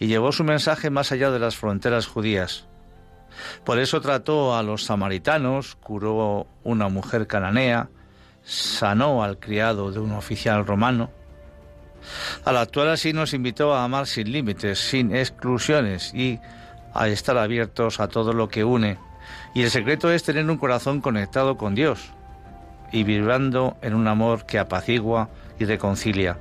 y 0.00 0.08
llevó 0.08 0.32
su 0.32 0.42
mensaje 0.42 0.90
más 0.90 1.12
allá 1.12 1.30
de 1.30 1.38
las 1.38 1.54
fronteras 1.54 2.08
judías. 2.08 2.66
Por 3.64 3.78
eso 3.78 4.00
trató 4.00 4.56
a 4.56 4.64
los 4.64 4.82
samaritanos, 4.82 5.76
curó 5.76 6.48
una 6.64 6.88
mujer 6.88 7.28
cananea, 7.28 7.88
sanó 8.42 9.22
al 9.22 9.38
criado 9.38 9.92
de 9.92 10.00
un 10.00 10.10
oficial 10.10 10.66
romano. 10.66 11.12
Al 12.44 12.56
actuar 12.56 12.88
así 12.88 13.12
nos 13.12 13.34
invitó 13.34 13.74
a 13.74 13.84
amar 13.84 14.06
sin 14.06 14.30
límites, 14.30 14.78
sin 14.78 15.14
exclusiones 15.14 16.12
y 16.14 16.38
a 16.92 17.08
estar 17.08 17.36
abiertos 17.38 18.00
a 18.00 18.08
todo 18.08 18.32
lo 18.32 18.48
que 18.48 18.64
une. 18.64 18.98
Y 19.54 19.62
el 19.62 19.70
secreto 19.70 20.12
es 20.12 20.22
tener 20.22 20.48
un 20.48 20.58
corazón 20.58 21.00
conectado 21.00 21.56
con 21.56 21.74
Dios 21.74 22.12
y 22.92 23.04
vibrando 23.04 23.76
en 23.82 23.94
un 23.94 24.06
amor 24.06 24.46
que 24.46 24.58
apacigua 24.58 25.30
y 25.58 25.64
reconcilia. 25.64 26.38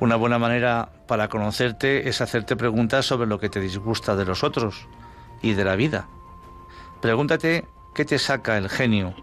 Una 0.00 0.16
buena 0.16 0.38
manera 0.38 0.88
para 1.06 1.28
conocerte 1.28 2.08
es 2.08 2.20
hacerte 2.20 2.56
preguntas 2.56 3.06
sobre 3.06 3.28
lo 3.28 3.38
que 3.38 3.48
te 3.48 3.60
disgusta 3.60 4.16
de 4.16 4.24
los 4.24 4.44
otros 4.44 4.86
y 5.42 5.54
de 5.54 5.64
la 5.64 5.76
vida. 5.76 6.08
Pregúntate 7.00 7.64
qué 7.94 8.04
te 8.04 8.18
saca 8.18 8.58
el 8.58 8.68
genio 8.68 9.14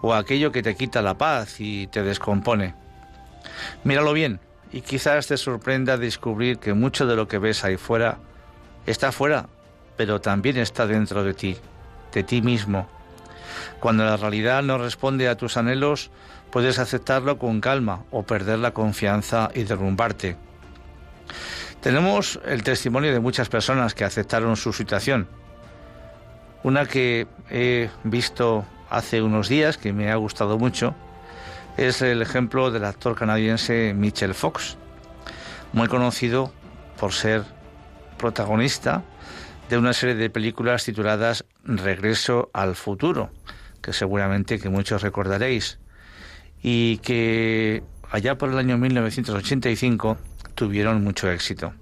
o 0.00 0.14
aquello 0.14 0.52
que 0.52 0.62
te 0.62 0.76
quita 0.76 1.02
la 1.02 1.18
paz 1.18 1.60
y 1.60 1.86
te 1.88 2.02
descompone. 2.02 2.74
Míralo 3.84 4.12
bien 4.12 4.40
y 4.72 4.80
quizás 4.80 5.26
te 5.26 5.36
sorprenda 5.36 5.98
descubrir 5.98 6.58
que 6.58 6.72
mucho 6.72 7.06
de 7.06 7.16
lo 7.16 7.28
que 7.28 7.38
ves 7.38 7.64
ahí 7.64 7.76
fuera 7.76 8.18
está 8.86 9.12
fuera, 9.12 9.46
pero 9.96 10.20
también 10.20 10.56
está 10.56 10.86
dentro 10.86 11.22
de 11.22 11.34
ti, 11.34 11.56
de 12.12 12.22
ti 12.22 12.42
mismo. 12.42 12.88
Cuando 13.80 14.04
la 14.04 14.16
realidad 14.16 14.62
no 14.62 14.78
responde 14.78 15.28
a 15.28 15.36
tus 15.36 15.56
anhelos, 15.56 16.10
puedes 16.50 16.78
aceptarlo 16.78 17.38
con 17.38 17.60
calma 17.60 18.04
o 18.10 18.22
perder 18.22 18.58
la 18.58 18.72
confianza 18.72 19.50
y 19.54 19.64
derrumbarte. 19.64 20.36
Tenemos 21.80 22.40
el 22.46 22.62
testimonio 22.62 23.12
de 23.12 23.20
muchas 23.20 23.48
personas 23.48 23.94
que 23.94 24.04
aceptaron 24.04 24.56
su 24.56 24.72
situación, 24.72 25.28
una 26.62 26.86
que 26.86 27.26
he 27.50 27.90
visto 28.04 28.64
hace 28.88 29.20
unos 29.20 29.48
días, 29.48 29.76
que 29.76 29.92
me 29.92 30.10
ha 30.10 30.16
gustado 30.16 30.58
mucho, 30.58 30.94
es 31.76 32.02
el 32.02 32.22
ejemplo 32.22 32.70
del 32.70 32.84
actor 32.84 33.14
canadiense 33.14 33.94
Mitchell 33.94 34.34
Fox, 34.34 34.76
muy 35.72 35.88
conocido 35.88 36.52
por 36.98 37.12
ser 37.12 37.44
protagonista 38.18 39.02
de 39.68 39.78
una 39.78 39.92
serie 39.92 40.14
de 40.14 40.30
películas 40.30 40.84
tituladas 40.84 41.44
Regreso 41.64 42.50
al 42.52 42.76
futuro, 42.76 43.30
que 43.80 43.92
seguramente 43.92 44.58
que 44.58 44.68
muchos 44.68 45.02
recordaréis, 45.02 45.78
y 46.62 46.98
que 46.98 47.82
allá 48.10 48.36
por 48.36 48.50
el 48.50 48.58
año 48.58 48.78
1985 48.78 50.18
tuvieron 50.54 51.02
mucho 51.02 51.30
éxito. 51.30 51.72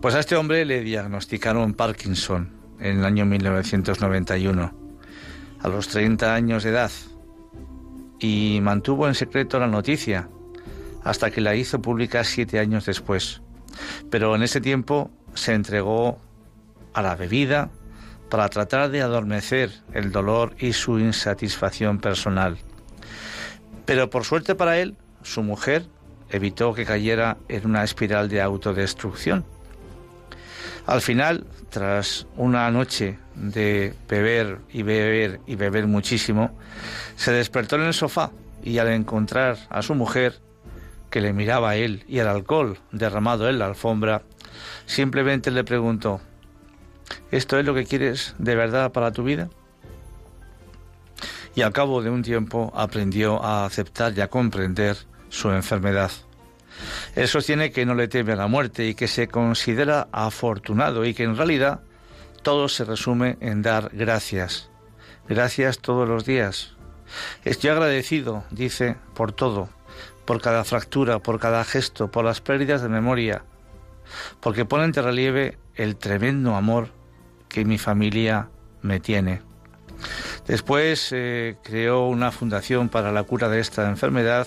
Pues 0.00 0.14
a 0.14 0.20
este 0.20 0.36
hombre 0.36 0.64
le 0.64 0.80
diagnosticaron 0.80 1.74
Parkinson 1.74 2.50
en 2.80 2.98
el 2.98 3.04
año 3.04 3.26
1991, 3.26 4.74
a 5.62 5.68
los 5.68 5.88
30 5.88 6.34
años 6.34 6.64
de 6.64 6.70
edad, 6.70 6.90
y 8.20 8.60
mantuvo 8.62 9.08
en 9.08 9.14
secreto 9.14 9.58
la 9.58 9.66
noticia 9.66 10.28
hasta 11.02 11.30
que 11.30 11.40
la 11.40 11.54
hizo 11.54 11.80
pública 11.80 12.22
siete 12.24 12.58
años 12.58 12.86
después. 12.86 13.40
Pero 14.10 14.36
en 14.36 14.42
ese 14.42 14.60
tiempo 14.60 15.10
se 15.34 15.54
entregó 15.54 16.18
a 16.92 17.02
la 17.02 17.16
bebida 17.16 17.70
para 18.28 18.48
tratar 18.48 18.90
de 18.90 19.02
adormecer 19.02 19.70
el 19.92 20.12
dolor 20.12 20.54
y 20.58 20.72
su 20.72 20.98
insatisfacción 20.98 21.98
personal. 21.98 22.58
Pero 23.86 24.10
por 24.10 24.24
suerte 24.24 24.54
para 24.54 24.78
él, 24.78 24.96
su 25.22 25.42
mujer 25.42 25.86
evitó 26.28 26.74
que 26.74 26.84
cayera 26.84 27.38
en 27.48 27.66
una 27.66 27.82
espiral 27.82 28.28
de 28.28 28.40
autodestrucción. 28.40 29.44
Al 30.90 31.02
final 31.02 31.46
tras 31.68 32.26
una 32.36 32.68
noche 32.72 33.16
de 33.36 33.94
beber 34.08 34.58
y 34.72 34.82
beber 34.82 35.38
y 35.46 35.54
beber 35.54 35.86
muchísimo, 35.86 36.50
se 37.14 37.30
despertó 37.30 37.76
en 37.76 37.82
el 37.82 37.94
sofá 37.94 38.32
y 38.64 38.78
al 38.78 38.88
encontrar 38.88 39.56
a 39.70 39.82
su 39.82 39.94
mujer, 39.94 40.40
que 41.08 41.20
le 41.20 41.32
miraba 41.32 41.70
a 41.70 41.76
él 41.76 42.02
y 42.08 42.18
al 42.18 42.26
alcohol 42.26 42.80
derramado 42.90 43.48
en 43.48 43.60
la 43.60 43.66
alfombra, 43.66 44.22
simplemente 44.86 45.52
le 45.52 45.62
preguntó, 45.62 46.20
¿esto 47.30 47.56
es 47.56 47.64
lo 47.64 47.72
que 47.72 47.86
quieres 47.86 48.34
de 48.38 48.56
verdad 48.56 48.90
para 48.90 49.12
tu 49.12 49.22
vida? 49.22 49.48
Y 51.54 51.62
al 51.62 51.72
cabo 51.72 52.02
de 52.02 52.10
un 52.10 52.22
tiempo 52.22 52.72
aprendió 52.74 53.40
a 53.44 53.64
aceptar 53.64 54.12
y 54.18 54.22
a 54.22 54.28
comprender 54.28 54.96
su 55.28 55.52
enfermedad. 55.52 56.10
Él 57.14 57.28
sostiene 57.28 57.70
que 57.70 57.86
no 57.86 57.94
le 57.94 58.08
teme 58.08 58.32
a 58.32 58.36
la 58.36 58.46
muerte 58.46 58.86
y 58.86 58.94
que 58.94 59.08
se 59.08 59.28
considera 59.28 60.08
afortunado 60.12 61.04
y 61.04 61.14
que 61.14 61.24
en 61.24 61.36
realidad 61.36 61.80
todo 62.42 62.68
se 62.68 62.84
resume 62.84 63.36
en 63.40 63.62
dar 63.62 63.90
gracias. 63.92 64.70
Gracias 65.28 65.78
todos 65.78 66.08
los 66.08 66.24
días. 66.24 66.74
Estoy 67.44 67.70
agradecido, 67.70 68.44
dice, 68.50 68.96
por 69.14 69.32
todo, 69.32 69.68
por 70.24 70.40
cada 70.40 70.64
fractura, 70.64 71.18
por 71.18 71.40
cada 71.40 71.64
gesto, 71.64 72.10
por 72.10 72.24
las 72.24 72.40
pérdidas 72.40 72.82
de 72.82 72.88
memoria, 72.88 73.44
porque 74.40 74.64
pone 74.64 74.84
en 74.84 74.94
relieve 74.94 75.58
el 75.74 75.96
tremendo 75.96 76.54
amor 76.54 76.88
que 77.48 77.64
mi 77.64 77.78
familia 77.78 78.48
me 78.82 79.00
tiene. 79.00 79.42
Después 80.46 81.10
eh, 81.12 81.56
creó 81.62 82.06
una 82.06 82.32
fundación 82.32 82.88
para 82.88 83.12
la 83.12 83.22
cura 83.24 83.48
de 83.48 83.60
esta 83.60 83.88
enfermedad 83.88 84.46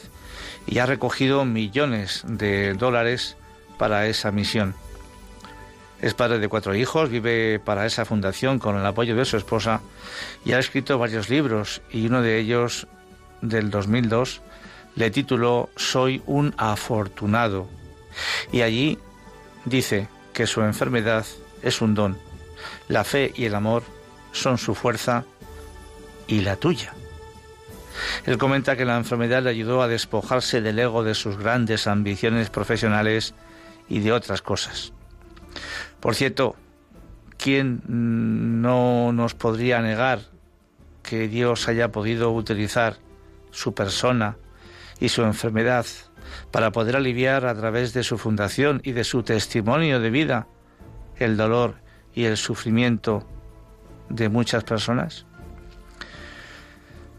y 0.67 0.80
ha 0.80 0.86
recogido 0.86 1.45
millones 1.45 2.23
de 2.28 2.73
dólares 2.73 3.38
para 3.78 4.08
esa 4.08 4.32
misión. 4.32 4.76
Es 6.02 6.13
padre 6.13 6.39
de 6.39 6.49
cuatro 6.49 6.76
hijos, 6.76 7.10
vive 7.10 7.60
para 7.60 7.86
esa 7.86 8.06
fundación 8.06 8.60
con 8.60 8.78
el 8.78 8.86
apoyo 8.86 9.15
de 9.15 9.26
su 9.26 9.38
esposa 9.38 9.82
y 10.43 10.52
ha 10.52 10.60
escrito 10.60 10.97
varios 10.97 11.30
libros 11.30 11.82
y 11.91 12.08
uno 12.08 12.21
de 12.21 12.39
ellos 12.39 12.88
del 13.41 13.69
2002 13.69 14.41
le 14.95 15.12
tituló 15.12 15.69
Soy 15.76 16.21
un 16.26 16.54
afortunado 16.58 17.67
y 18.52 18.62
allí 18.62 18.99
dice 19.65 20.08
que 20.34 20.45
su 20.45 20.62
enfermedad 20.62 21.26
es 21.62 21.82
un 21.82 21.95
don, 21.95 22.17
la 22.88 23.04
fe 23.04 23.32
y 23.36 23.45
el 23.45 23.56
amor 23.56 23.84
son 24.32 24.58
su 24.58 24.76
fuerza 24.76 25.23
y 26.28 26.41
la 26.41 26.56
tuya. 26.58 26.93
Él 28.25 28.38
comenta 28.38 28.75
que 28.75 28.86
la 28.86 28.97
enfermedad 28.97 29.43
le 29.43 29.49
ayudó 29.49 29.82
a 29.82 29.88
despojarse 29.88 30.62
del 30.62 30.79
ego 30.79 31.03
de 31.03 31.15
sus 31.15 31.38
grandes 31.38 31.88
ambiciones 31.88 32.49
profesionales 32.49 33.34
y 33.89 33.99
de 33.99 34.12
otras 34.12 34.41
cosas. 34.41 34.93
Por 35.99 36.15
cierto, 36.15 36.56
¿quién 37.38 37.82
no 37.88 39.12
nos 39.13 39.36
podría 39.36 39.82
negar 39.82 40.21
que 41.01 41.27
Dios 41.27 41.67
haya 41.67 41.91
podido 41.91 42.32
utilizar 42.32 42.97
su 43.51 43.73
persona 43.73 44.38
y 44.99 45.10
su 45.10 45.23
enfermedad 45.23 45.86
para 46.51 46.71
poder 46.71 46.95
aliviar 46.95 47.45
a 47.45 47.56
través 47.56 47.93
de 47.93 48.03
su 48.03 48.17
fundación 48.17 48.82
y 48.84 48.93
de 48.93 49.03
su 49.03 49.23
testimonio 49.23 49.99
de 49.99 50.10
vida 50.10 50.47
el 51.17 51.38
dolor 51.38 51.75
y 52.13 52.25
el 52.25 52.38
sufrimiento 52.38 53.27
de 54.10 54.29
muchas 54.29 54.63
personas? 54.63 55.25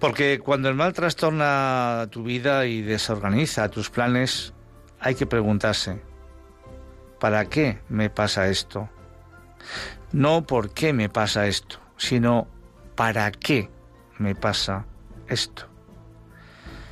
Porque 0.05 0.39
cuando 0.39 0.69
el 0.69 0.75
mal 0.75 0.93
trastorna 0.93 2.09
tu 2.11 2.25
vida 2.25 2.67
y 2.67 2.83
desorganiza 2.83 3.71
tus 3.71 3.89
planes, 3.89 4.53
hay 5.01 5.15
que 5.15 5.25
preguntarse, 5.25 6.03
¿para 7.19 7.47
qué 7.47 7.79
me 7.89 8.11
pasa 8.11 8.49
esto? 8.49 8.91
No 10.13 10.47
por 10.47 10.75
qué 10.75 10.93
me 10.93 11.09
pasa 11.09 11.47
esto, 11.47 11.79
sino 11.97 12.47
¿para 12.97 13.33
qué 13.33 13.71
me 14.19 14.35
pasa 14.35 14.85
esto? 15.27 15.69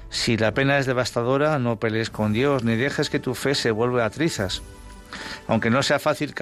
Si 0.08 0.38
la 0.38 0.54
pena 0.54 0.78
es 0.78 0.86
devastadora, 0.86 1.58
no 1.58 1.78
pelees 1.78 2.08
con 2.08 2.32
Dios, 2.32 2.64
ni 2.64 2.76
dejes 2.76 3.10
que 3.10 3.20
tu 3.20 3.34
fe 3.34 3.54
se 3.54 3.72
vuelva 3.72 4.06
a 4.06 4.10
trizas. 4.10 4.62
Aunque 5.48 5.68
no 5.68 5.82
sea 5.82 5.98
fácil, 5.98 6.34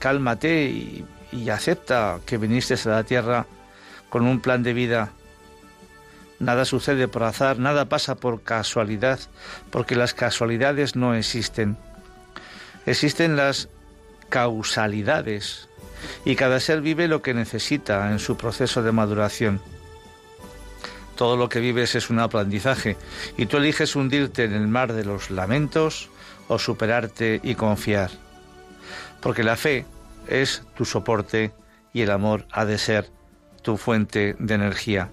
cálmate 0.00 0.64
y, 0.64 1.06
y 1.30 1.50
acepta 1.50 2.18
que 2.26 2.36
viniste 2.36 2.74
a 2.74 2.94
la 2.94 3.04
tierra 3.04 3.46
con 4.08 4.26
un 4.26 4.40
plan 4.40 4.64
de 4.64 4.72
vida 4.72 5.12
Nada 6.40 6.64
sucede 6.64 7.06
por 7.06 7.22
azar, 7.22 7.58
nada 7.58 7.90
pasa 7.90 8.14
por 8.14 8.42
casualidad, 8.42 9.20
porque 9.70 9.94
las 9.94 10.14
casualidades 10.14 10.96
no 10.96 11.14
existen. 11.14 11.76
Existen 12.86 13.36
las 13.36 13.68
causalidades 14.30 15.68
y 16.24 16.36
cada 16.36 16.58
ser 16.60 16.80
vive 16.80 17.08
lo 17.08 17.20
que 17.20 17.34
necesita 17.34 18.10
en 18.10 18.18
su 18.18 18.38
proceso 18.38 18.82
de 18.82 18.90
maduración. 18.90 19.60
Todo 21.14 21.36
lo 21.36 21.50
que 21.50 21.60
vives 21.60 21.94
es 21.94 22.08
un 22.08 22.18
aprendizaje 22.18 22.96
y 23.36 23.44
tú 23.44 23.58
eliges 23.58 23.94
hundirte 23.94 24.44
en 24.44 24.54
el 24.54 24.66
mar 24.66 24.94
de 24.94 25.04
los 25.04 25.30
lamentos 25.30 26.08
o 26.48 26.58
superarte 26.58 27.40
y 27.42 27.54
confiar. 27.54 28.10
Porque 29.20 29.44
la 29.44 29.56
fe 29.56 29.84
es 30.26 30.62
tu 30.74 30.86
soporte 30.86 31.52
y 31.92 32.00
el 32.00 32.10
amor 32.10 32.46
ha 32.50 32.64
de 32.64 32.78
ser 32.78 33.10
tu 33.60 33.76
fuente 33.76 34.34
de 34.38 34.54
energía. 34.54 35.10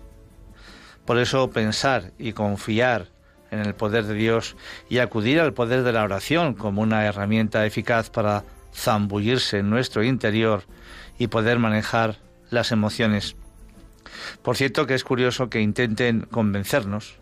Por 1.08 1.20
eso 1.20 1.50
pensar 1.50 2.12
y 2.20 2.34
confiar 2.34 3.08
en 3.50 3.60
el 3.60 3.74
poder 3.74 4.04
de 4.04 4.14
Dios 4.14 4.58
y 4.90 4.98
acudir 4.98 5.40
al 5.40 5.54
poder 5.54 5.84
de 5.84 5.94
la 5.94 6.04
oración 6.04 6.54
como 6.54 6.82
una 6.82 7.06
herramienta 7.06 7.66
eficaz 7.66 8.10
para 8.10 8.44
zambullirse 8.76 9.60
en 9.60 9.70
nuestro 9.70 10.04
interior 10.04 10.64
y 11.18 11.28
poder 11.28 11.60
manejar 11.60 12.18
las 12.50 12.74
emociones. 12.74 13.38
Por 14.42 14.58
cierto 14.58 14.86
que 14.86 14.96
es 14.96 15.06
curioso 15.06 15.50
que 15.50 15.62
intenten 15.62 16.28
convencernos 16.30 17.16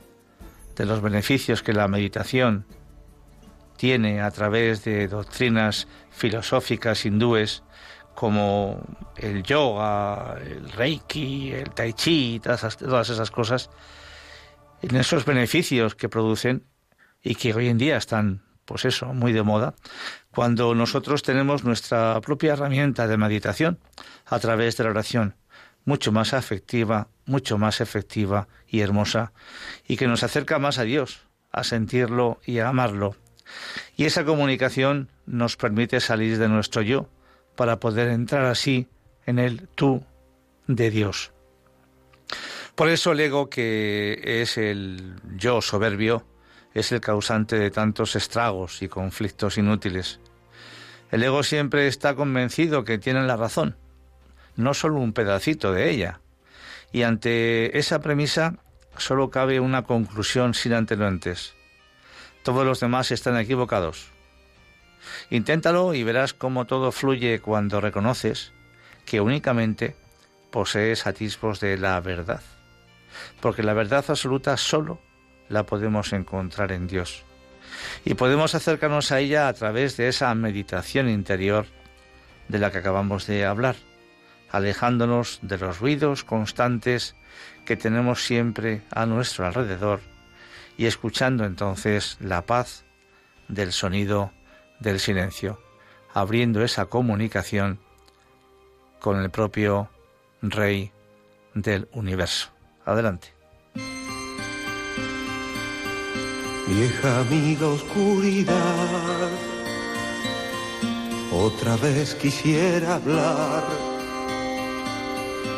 de 0.76 0.86
los 0.88 1.04
beneficios 1.04 1.62
que 1.62 1.74
la 1.74 1.88
meditación 1.88 2.66
tiene 3.78 4.20
a 4.20 4.32
través 4.32 4.84
de 4.84 5.08
doctrinas 5.08 5.88
filosóficas 6.10 7.06
hindúes 7.06 7.62
como 8.16 8.82
el 9.18 9.44
yoga, 9.44 10.38
el 10.42 10.72
reiki, 10.72 11.52
el 11.52 11.70
tai 11.72 11.94
chi, 11.94 12.40
todas 12.42 12.78
todas 12.78 13.10
esas 13.10 13.30
cosas, 13.30 13.70
en 14.82 14.96
esos 14.96 15.26
beneficios 15.26 15.96
que 15.96 16.10
producen 16.10 16.64
y 17.22 17.36
que 17.36 17.54
hoy 17.54 17.68
en 17.68 17.78
día 17.78 17.98
están, 17.98 18.44
pues 18.66 18.86
eso, 18.86 19.14
muy 19.14 19.34
de 19.34 19.44
moda, 19.44 19.76
cuando 20.32 20.74
nosotros 20.76 21.24
tenemos 21.24 21.64
nuestra 21.64 22.20
propia 22.22 22.54
herramienta 22.54 23.08
de 23.08 23.18
meditación 23.18 23.80
a 24.26 24.40
través 24.40 24.78
de 24.78 24.86
la 24.86 24.92
oración, 24.92 25.36
mucho 25.86 26.12
más 26.12 26.34
afectiva, 26.34 27.08
mucho 27.26 27.58
más 27.58 27.82
efectiva 27.82 28.48
y 28.68 28.82
hermosa, 28.82 29.34
y 29.88 29.98
que 29.98 30.08
nos 30.08 30.24
acerca 30.24 30.60
más 30.60 30.78
a 30.78 30.84
Dios, 30.84 31.22
a 31.52 31.64
sentirlo 31.64 32.40
y 32.46 32.60
a 32.60 32.70
amarlo. 32.70 33.16
Y 33.96 34.06
esa 34.06 34.26
comunicación 34.26 35.10
nos 35.26 35.58
permite 35.58 36.00
salir 36.00 36.38
de 36.38 36.48
nuestro 36.48 36.82
yo, 36.82 37.10
para 37.56 37.80
poder 37.80 38.10
entrar 38.10 38.46
así 38.46 38.88
en 39.26 39.40
el 39.40 39.68
tú 39.70 40.04
de 40.68 40.92
Dios. 40.92 41.32
Por 42.76 42.90
eso 42.90 43.14
el 43.14 43.20
ego, 43.22 43.50
que 43.50 44.42
es 44.42 44.58
el 44.58 45.16
yo 45.38 45.62
soberbio, 45.62 46.26
es 46.74 46.92
el 46.92 47.00
causante 47.00 47.58
de 47.58 47.72
tantos 47.72 48.16
estragos 48.16 48.82
y 48.82 48.90
conflictos 48.90 49.58
inútiles. 49.58 50.20
El 51.10 51.24
ego 51.24 51.44
siempre 51.44 51.88
está 51.88 52.16
convencido 52.16 52.84
que 52.84 52.98
tiene 52.98 53.24
la 53.24 53.38
razón, 53.38 53.78
no 54.58 54.74
solo 54.74 55.00
un 55.00 55.14
pedacito 55.14 55.72
de 55.72 55.90
ella. 55.90 56.20
Y 56.92 57.04
ante 57.04 57.78
esa 57.78 58.00
premisa 58.00 58.58
solo 58.98 59.30
cabe 59.30 59.60
una 59.60 59.84
conclusión 59.84 60.54
sin 60.54 60.74
anteriores. 60.74 61.54
Todos 62.44 62.66
los 62.66 62.80
demás 62.80 63.12
están 63.12 63.38
equivocados. 63.38 64.15
Inténtalo 65.30 65.94
y 65.94 66.04
verás 66.04 66.34
cómo 66.34 66.66
todo 66.66 66.92
fluye 66.92 67.40
cuando 67.40 67.82
reconoces 67.82 68.54
que 69.06 69.22
únicamente 69.22 69.96
posees 70.52 71.08
atisbos 71.08 71.60
de 71.60 71.78
la 71.78 72.00
verdad. 72.00 72.42
Porque 73.42 73.64
la 73.64 73.74
verdad 73.74 74.06
absoluta 74.08 74.58
solo 74.58 75.00
la 75.50 75.66
podemos 75.66 76.14
encontrar 76.14 76.72
en 76.72 76.88
Dios. 76.88 77.24
Y 78.04 78.14
podemos 78.16 78.56
acercarnos 78.56 79.12
a 79.12 79.20
ella 79.20 79.48
a 79.48 79.54
través 79.54 79.98
de 79.98 80.08
esa 80.08 80.34
meditación 80.34 81.10
interior 81.10 81.66
de 82.48 82.60
la 82.60 82.72
que 82.72 82.80
acabamos 82.80 83.28
de 83.28 83.46
hablar, 83.46 83.76
alejándonos 84.52 85.40
de 85.42 85.58
los 85.58 85.80
ruidos 85.80 86.24
constantes 86.24 87.16
que 87.66 87.76
tenemos 87.76 88.24
siempre 88.24 88.82
a 88.92 89.06
nuestro 89.06 89.46
alrededor 89.46 90.02
y 90.78 90.86
escuchando 90.86 91.46
entonces 91.46 92.18
la 92.20 92.46
paz 92.46 92.86
del 93.48 93.72
sonido 93.72 94.32
del 94.80 95.00
silencio, 95.00 95.60
abriendo 96.14 96.64
esa 96.64 96.86
comunicación 96.86 97.80
con 99.00 99.20
el 99.22 99.30
propio 99.30 99.90
Rey 100.42 100.92
del 101.54 101.88
universo. 101.94 102.50
Adelante. 102.86 103.34
Vieja 106.68 107.20
amiga 107.20 107.68
oscuridad, 107.68 109.30
otra 111.32 111.78
vez 111.78 112.16
quisiera 112.16 112.96
hablar, 112.96 113.64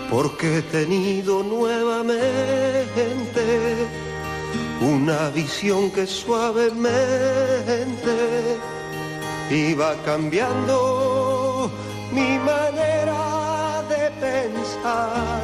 porque 0.09 0.57
he 0.57 0.61
tenido 0.63 1.43
nuevamente 1.43 2.17
una 4.81 5.29
visión 5.29 5.89
que 5.91 6.05
suavemente 6.05 6.87
iba 9.49 9.95
cambiando 10.05 11.71
mi 12.11 12.37
manera 12.39 13.83
de 13.89 14.11
pensar. 14.19 15.43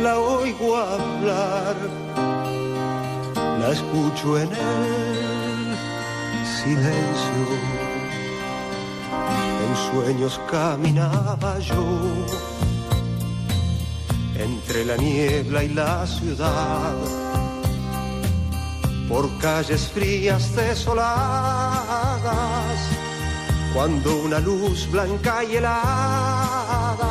La 0.00 0.18
oigo 0.18 0.76
hablar, 0.76 1.76
la 3.60 3.68
escucho 3.72 4.38
en 4.38 4.48
el 4.48 5.76
silencio. 6.44 7.44
En 9.64 9.76
sueños 9.90 10.40
caminaba 10.50 11.58
yo 11.58 11.84
entre 14.38 14.84
la 14.84 14.96
niebla 14.96 15.62
y 15.64 15.68
la 15.68 16.06
ciudad, 16.06 16.94
por 19.08 19.38
calles 19.38 19.88
frías 19.88 20.54
desoladas, 20.54 22.34
cuando 23.74 24.16
una 24.18 24.38
luz 24.40 24.88
blanca 24.90 25.44
y 25.44 25.56
helada 25.56 27.04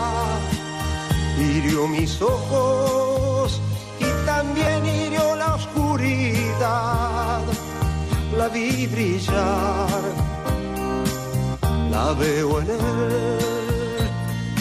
hirió 1.40 1.88
mis 1.88 2.22
ojos 2.22 3.62
y 4.00 4.26
también 4.26 4.86
hirió 4.86 5.36
la 5.36 5.56
oscuridad. 5.56 7.42
La 8.38 8.48
vi 8.48 8.88
brillar, 8.88 10.02
la 11.92 12.14
veo 12.14 12.62
en 12.62 12.70
el 12.72 13.40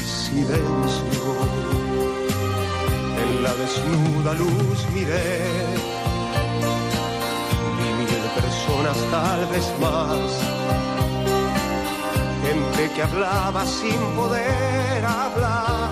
silencio. 0.05 1.23
En 3.23 3.43
la 3.43 3.55
desnuda 3.55 4.35
luz 4.35 4.87
miré, 4.95 5.82
tal 9.11 9.47
vez 9.47 9.67
más. 9.81 10.31
Gente 12.45 12.95
que 12.95 13.03
hablaba 13.03 13.65
sin 13.67 14.01
poder 14.17 15.05
hablar 15.05 15.91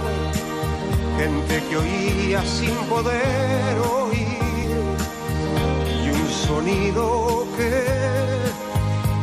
gente 1.20 1.62
que 1.68 1.76
oía 1.76 2.42
sin 2.46 2.74
poder 2.88 3.78
oír 3.78 4.70
y 6.02 6.10
un 6.10 6.28
sonido 6.30 7.46
que 7.56 7.84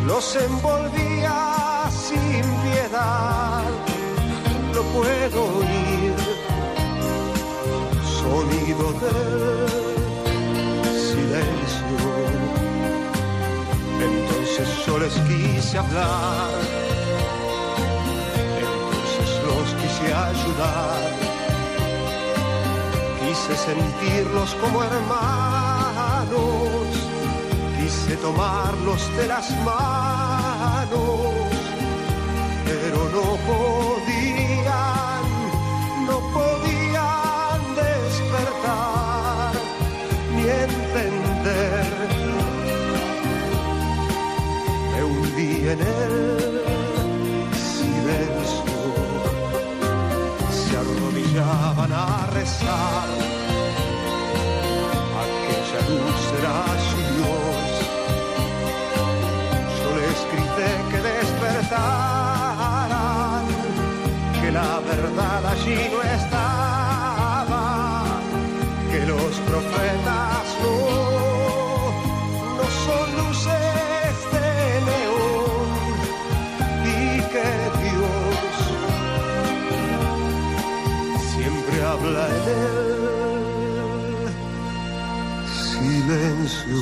los 0.06 0.36
envolvía 0.36 1.90
sin 1.90 2.44
piedad. 2.66 3.64
Lo 4.76 4.84
puedo 4.96 5.40
oír, 5.60 6.14
sonido 8.22 8.86
del 9.02 9.87
Les 15.00 15.14
quise 15.14 15.78
hablar, 15.78 16.50
entonces 18.58 19.30
los 19.46 19.68
quise 19.80 20.08
ayudar. 20.12 21.02
Quise 23.22 23.56
sentirlos 23.56 24.56
como 24.56 24.84
hermanos, 24.84 26.40
quise 27.80 28.16
tomarlos 28.18 29.16
de 29.18 29.28
las 29.28 29.52
manos, 29.64 31.00
pero 32.66 32.98
no 33.16 33.38
podían, 33.46 33.97
en 45.72 45.80
el 45.82 45.88
silencio, 47.56 48.80
se 50.52 50.78
arrodillaban 50.78 51.92
a 51.92 52.28
rezar 52.34 53.38
luz 55.90 56.16
será 56.30 56.66
su 56.90 57.00
Dios. 57.16 57.60
Yo 59.80 59.90
les 60.00 60.20
grité 60.32 60.70
que 60.92 61.00
despertaran, 61.12 63.44
que 64.40 64.50
la 64.52 64.74
verdad 64.92 65.42
allí 65.54 65.80
no 65.94 66.00
estaba, 66.18 67.66
que 68.92 69.00
los 69.06 69.34
profetas 69.50 70.27
habla 81.98 82.28
en 82.28 83.88
silencio. 85.48 86.78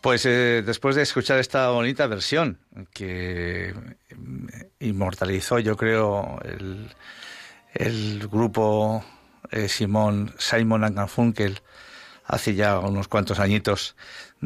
Pues 0.00 0.26
eh, 0.26 0.62
después 0.64 0.96
de 0.96 1.02
escuchar 1.02 1.38
esta 1.38 1.70
bonita 1.70 2.06
versión 2.06 2.58
que 2.92 3.74
inmortalizó, 4.80 5.58
yo 5.60 5.78
creo, 5.78 6.38
el, 6.44 6.90
el 7.72 8.28
grupo 8.28 9.02
eh, 9.50 9.68
Simón, 9.68 10.34
Simon 10.38 10.94
Garfunkel 10.94 11.62
hace 12.26 12.54
ya 12.54 12.78
unos 12.78 13.08
cuantos 13.08 13.40
añitos 13.40 13.96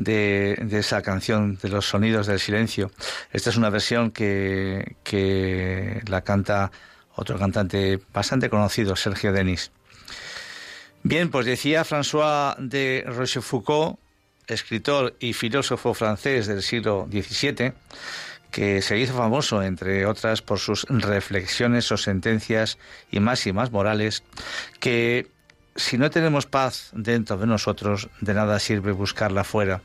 de, 0.03 0.67
esa 0.73 1.03
canción 1.03 1.59
de 1.61 1.69
los 1.69 1.89
sonidos 1.89 2.27
del 2.27 2.41
silencio. 2.41 2.91
Esta 3.33 3.51
es 3.51 3.57
una 3.57 3.71
versión 3.71 4.11
que, 4.11 4.97
que 5.05 6.01
la 6.09 6.23
canta 6.23 6.71
otro 7.15 7.39
cantante 7.39 7.99
bastante 8.13 8.49
conocido, 8.49 8.95
Sergio 8.95 9.33
Denis. 9.33 9.73
Bien, 11.03 11.31
pues 11.31 11.47
decía 11.47 11.85
François 11.85 12.57
de 12.59 13.05
Rochefoucauld, 13.07 13.97
escritor 14.47 15.17
y 15.21 15.33
filósofo 15.33 15.95
francés 15.95 16.47
del 16.47 16.63
siglo 16.63 17.09
XVII, 17.11 17.73
que 18.51 18.83
se 18.83 18.99
hizo 18.99 19.15
famoso, 19.15 19.63
entre 19.63 20.07
otras, 20.07 20.43
por 20.43 20.59
sus 20.59 20.85
reflexiones 20.89 21.91
o 21.93 21.97
sentencias 21.97 22.79
y 23.11 23.21
máximas 23.21 23.71
morales, 23.73 24.23
que 24.81 25.29
si 25.79 25.97
no 25.97 26.11
tenemos 26.11 26.47
paz 26.47 26.91
dentro 26.93 27.39
de 27.39 27.47
nosotros, 27.47 28.09
de 28.21 28.35
nada 28.35 28.59
sirve 28.59 28.93
buscarla 28.93 29.45
fuera. 29.45 29.81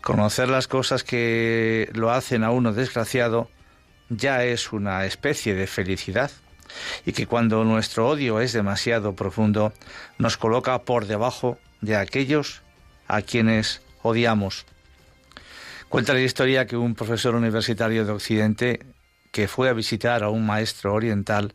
Conocer 0.00 0.48
las 0.48 0.68
cosas 0.68 1.04
que 1.04 1.90
lo 1.92 2.10
hacen 2.10 2.44
a 2.44 2.50
uno 2.50 2.72
desgraciado 2.72 3.50
ya 4.08 4.44
es 4.44 4.72
una 4.72 5.04
especie 5.04 5.54
de 5.54 5.66
felicidad 5.66 6.30
y 7.04 7.12
que 7.12 7.26
cuando 7.26 7.62
nuestro 7.64 8.08
odio 8.08 8.40
es 8.40 8.52
demasiado 8.52 9.14
profundo 9.14 9.72
nos 10.18 10.36
coloca 10.36 10.82
por 10.82 11.06
debajo 11.06 11.58
de 11.80 11.96
aquellos 11.96 12.62
a 13.06 13.22
quienes 13.22 13.82
odiamos. 14.02 14.64
Cuenta 15.88 16.14
la 16.14 16.20
historia 16.20 16.66
que 16.66 16.76
un 16.76 16.94
profesor 16.94 17.34
universitario 17.34 18.04
de 18.04 18.12
Occidente 18.12 18.86
que 19.30 19.46
fue 19.46 19.68
a 19.68 19.74
visitar 19.74 20.22
a 20.22 20.30
un 20.30 20.46
maestro 20.46 20.94
oriental 20.94 21.54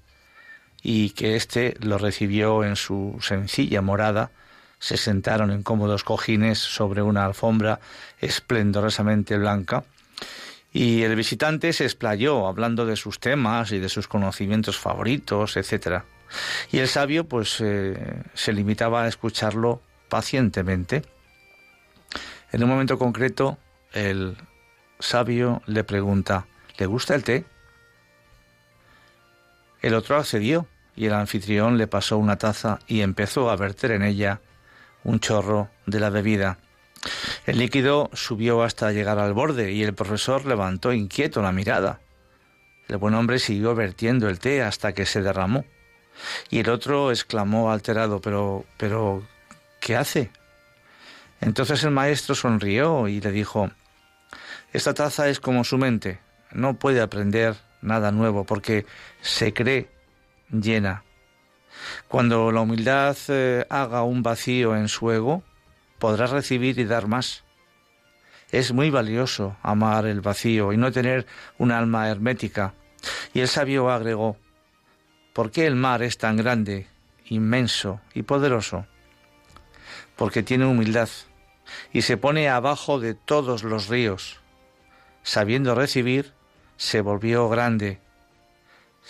y 0.83 1.11
que 1.11 1.35
éste 1.35 1.75
lo 1.79 1.97
recibió 1.97 2.63
en 2.63 2.75
su 2.75 3.17
sencilla 3.21 3.81
morada, 3.81 4.31
se 4.79 4.97
sentaron 4.97 5.51
en 5.51 5.61
cómodos 5.61 6.03
cojines 6.03 6.57
sobre 6.57 7.01
una 7.01 7.25
alfombra 7.25 7.79
esplendorosamente 8.19 9.37
blanca, 9.37 9.83
y 10.73 11.03
el 11.03 11.15
visitante 11.15 11.73
se 11.73 11.83
explayó 11.83 12.47
hablando 12.47 12.85
de 12.85 12.95
sus 12.95 13.19
temas 13.19 13.71
y 13.71 13.79
de 13.79 13.89
sus 13.89 14.07
conocimientos 14.07 14.77
favoritos, 14.79 15.57
etc. 15.57 16.03
Y 16.71 16.79
el 16.79 16.87
sabio 16.87 17.25
pues 17.25 17.59
eh, 17.59 18.23
se 18.33 18.53
limitaba 18.53 19.03
a 19.03 19.07
escucharlo 19.07 19.81
pacientemente. 20.07 21.03
En 22.53 22.63
un 22.63 22.69
momento 22.69 22.97
concreto, 22.97 23.57
el 23.91 24.37
sabio 24.99 25.61
le 25.65 25.83
pregunta, 25.83 26.47
¿le 26.77 26.85
gusta 26.85 27.15
el 27.15 27.23
té? 27.23 27.43
El 29.81 29.93
otro 29.93 30.17
accedió 30.17 30.67
y 30.95 31.05
el 31.05 31.13
anfitrión 31.13 31.77
le 31.77 31.87
pasó 31.87 32.17
una 32.17 32.37
taza 32.37 32.79
y 32.87 33.01
empezó 33.01 33.49
a 33.49 33.55
verter 33.55 33.91
en 33.91 34.03
ella 34.03 34.41
un 35.03 35.19
chorro 35.19 35.69
de 35.85 35.99
la 35.99 36.09
bebida. 36.09 36.57
El 37.45 37.57
líquido 37.57 38.09
subió 38.13 38.63
hasta 38.63 38.91
llegar 38.91 39.17
al 39.17 39.33
borde 39.33 39.71
y 39.71 39.83
el 39.83 39.93
profesor 39.93 40.45
levantó 40.45 40.93
inquieto 40.93 41.41
la 41.41 41.51
mirada. 41.51 41.99
El 42.87 42.97
buen 42.97 43.15
hombre 43.15 43.39
siguió 43.39 43.73
vertiendo 43.73 44.29
el 44.29 44.39
té 44.39 44.61
hasta 44.61 44.93
que 44.93 45.05
se 45.05 45.21
derramó. 45.21 45.65
Y 46.49 46.59
el 46.59 46.69
otro 46.69 47.09
exclamó 47.11 47.71
alterado, 47.71 48.21
pero, 48.21 48.65
pero, 48.77 49.23
¿qué 49.79 49.95
hace? 49.95 50.29
Entonces 51.39 51.83
el 51.83 51.91
maestro 51.91 52.35
sonrió 52.35 53.07
y 53.07 53.19
le 53.19 53.31
dijo, 53.31 53.71
esta 54.73 54.93
taza 54.93 55.29
es 55.29 55.39
como 55.39 55.63
su 55.63 55.77
mente, 55.77 56.19
no 56.51 56.75
puede 56.75 57.01
aprender 57.01 57.55
nada 57.81 58.11
nuevo 58.11 58.43
porque 58.45 58.85
se 59.21 59.53
cree 59.53 59.89
llena. 60.51 61.03
Cuando 62.07 62.51
la 62.51 62.61
humildad 62.61 63.17
eh, 63.29 63.65
haga 63.69 64.03
un 64.03 64.23
vacío 64.23 64.75
en 64.75 64.87
su 64.87 65.11
ego, 65.11 65.43
podrá 65.99 66.27
recibir 66.27 66.79
y 66.79 66.85
dar 66.85 67.07
más. 67.07 67.43
Es 68.51 68.73
muy 68.73 68.89
valioso 68.89 69.55
amar 69.61 70.05
el 70.05 70.21
vacío 70.21 70.73
y 70.73 70.77
no 70.77 70.91
tener 70.91 71.25
un 71.57 71.71
alma 71.71 72.09
hermética. 72.09 72.73
Y 73.33 73.39
el 73.39 73.47
sabio 73.47 73.89
agregó, 73.89 74.37
¿por 75.33 75.51
qué 75.51 75.65
el 75.65 75.75
mar 75.75 76.03
es 76.03 76.17
tan 76.17 76.37
grande 76.37 76.87
inmenso 77.31 78.01
y 78.13 78.23
poderoso, 78.23 78.85
porque 80.17 80.43
tiene 80.43 80.65
humildad 80.65 81.09
y 81.93 82.01
se 82.01 82.17
pone 82.17 82.49
abajo 82.49 82.99
de 82.99 83.13
todos 83.13 83.63
los 83.63 83.87
ríos. 83.87 84.41
Sabiendo 85.23 85.73
recibir, 85.73 86.33
se 86.75 86.99
volvió 86.99 87.47
grande. 87.47 88.01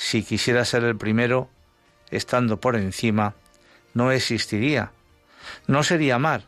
Si 0.03 0.23
quisiera 0.23 0.65
ser 0.65 0.83
el 0.83 0.97
primero, 0.97 1.47
estando 2.09 2.59
por 2.59 2.75
encima, 2.75 3.35
no 3.93 4.11
existiría. 4.11 4.91
No 5.67 5.83
sería 5.83 6.17
mar, 6.17 6.45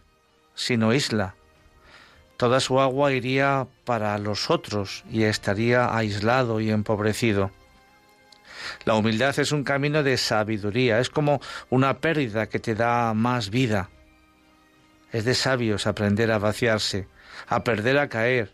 sino 0.56 0.92
isla. 0.92 1.36
Toda 2.36 2.60
su 2.60 2.82
agua 2.82 3.12
iría 3.12 3.68
para 3.86 4.18
los 4.18 4.50
otros 4.50 5.04
y 5.08 5.24
estaría 5.26 5.96
aislado 5.96 6.62
y 6.62 6.72
empobrecido. 6.72 7.52
La 8.86 8.96
humildad 8.96 9.38
es 9.38 9.52
un 9.52 9.64
camino 9.64 10.02
de 10.02 10.18
sabiduría, 10.18 11.00
es 11.00 11.12
como 11.12 11.40
una 11.70 12.00
pérdida 12.00 12.50
que 12.50 12.60
te 12.60 12.74
da 12.74 13.14
más 13.14 13.52
vida. 13.52 13.92
Es 15.12 15.26
de 15.26 15.36
sabios 15.36 15.86
aprender 15.86 16.32
a 16.32 16.40
vaciarse, 16.40 17.08
a 17.48 17.64
perder 17.64 18.00
a 18.00 18.10
caer, 18.10 18.52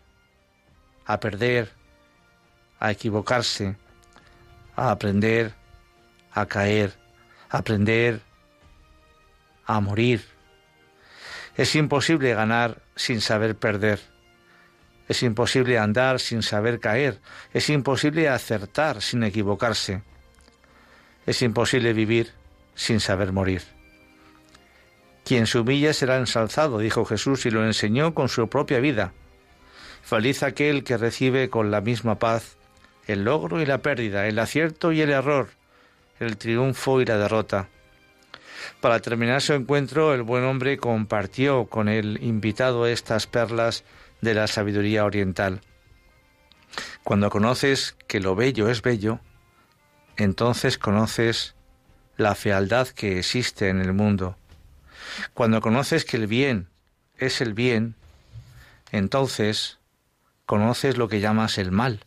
a 1.06 1.18
perder, 1.20 1.72
a 2.78 2.90
equivocarse, 2.90 3.76
a 4.76 4.90
aprender 4.90 5.54
a 6.32 6.46
caer, 6.46 6.92
a 7.48 7.58
aprender 7.58 8.20
a 9.66 9.80
morir. 9.80 10.24
Es 11.56 11.74
imposible 11.74 12.34
ganar 12.34 12.82
sin 12.96 13.20
saber 13.20 13.56
perder. 13.56 14.00
Es 15.08 15.22
imposible 15.22 15.78
andar 15.78 16.20
sin 16.20 16.42
saber 16.42 16.78
caer. 16.78 17.20
Es 17.52 17.68
imposible 17.68 18.28
acertar 18.28 19.02
sin 19.02 19.24
equivocarse. 19.24 20.02
Es 21.26 21.42
imposible 21.42 21.92
vivir 21.92 22.32
sin 22.74 23.00
saber 23.00 23.32
morir. 23.32 23.62
Quien 25.24 25.46
se 25.46 25.58
humilla 25.58 25.92
será 25.92 26.16
ensalzado, 26.16 26.78
dijo 26.78 27.04
Jesús 27.04 27.44
y 27.46 27.50
lo 27.50 27.64
enseñó 27.64 28.14
con 28.14 28.28
su 28.28 28.48
propia 28.48 28.80
vida. 28.80 29.12
Feliz 30.02 30.42
aquel 30.42 30.82
que 30.82 30.96
recibe 30.96 31.50
con 31.50 31.70
la 31.70 31.80
misma 31.80 32.18
paz 32.18 32.56
el 33.10 33.24
logro 33.24 33.60
y 33.60 33.66
la 33.66 33.78
pérdida, 33.78 34.26
el 34.26 34.38
acierto 34.38 34.92
y 34.92 35.00
el 35.00 35.10
error, 35.10 35.50
el 36.18 36.36
triunfo 36.36 37.00
y 37.00 37.04
la 37.04 37.18
derrota. 37.18 37.68
Para 38.80 39.00
terminar 39.00 39.42
su 39.42 39.52
encuentro, 39.54 40.14
el 40.14 40.22
buen 40.22 40.44
hombre 40.44 40.78
compartió 40.78 41.66
con 41.66 41.88
el 41.88 42.22
invitado 42.22 42.86
estas 42.86 43.26
perlas 43.26 43.84
de 44.20 44.34
la 44.34 44.46
sabiduría 44.46 45.04
oriental. 45.04 45.60
Cuando 47.02 47.30
conoces 47.30 47.96
que 48.06 48.20
lo 48.20 48.34
bello 48.36 48.68
es 48.68 48.82
bello, 48.82 49.20
entonces 50.16 50.78
conoces 50.78 51.54
la 52.16 52.34
fealdad 52.34 52.88
que 52.88 53.18
existe 53.18 53.68
en 53.68 53.80
el 53.80 53.92
mundo. 53.92 54.36
Cuando 55.34 55.60
conoces 55.60 56.04
que 56.04 56.16
el 56.18 56.26
bien 56.26 56.68
es 57.18 57.40
el 57.40 57.54
bien, 57.54 57.96
entonces 58.92 59.78
conoces 60.46 60.96
lo 60.96 61.08
que 61.08 61.20
llamas 61.20 61.58
el 61.58 61.70
mal, 61.70 62.04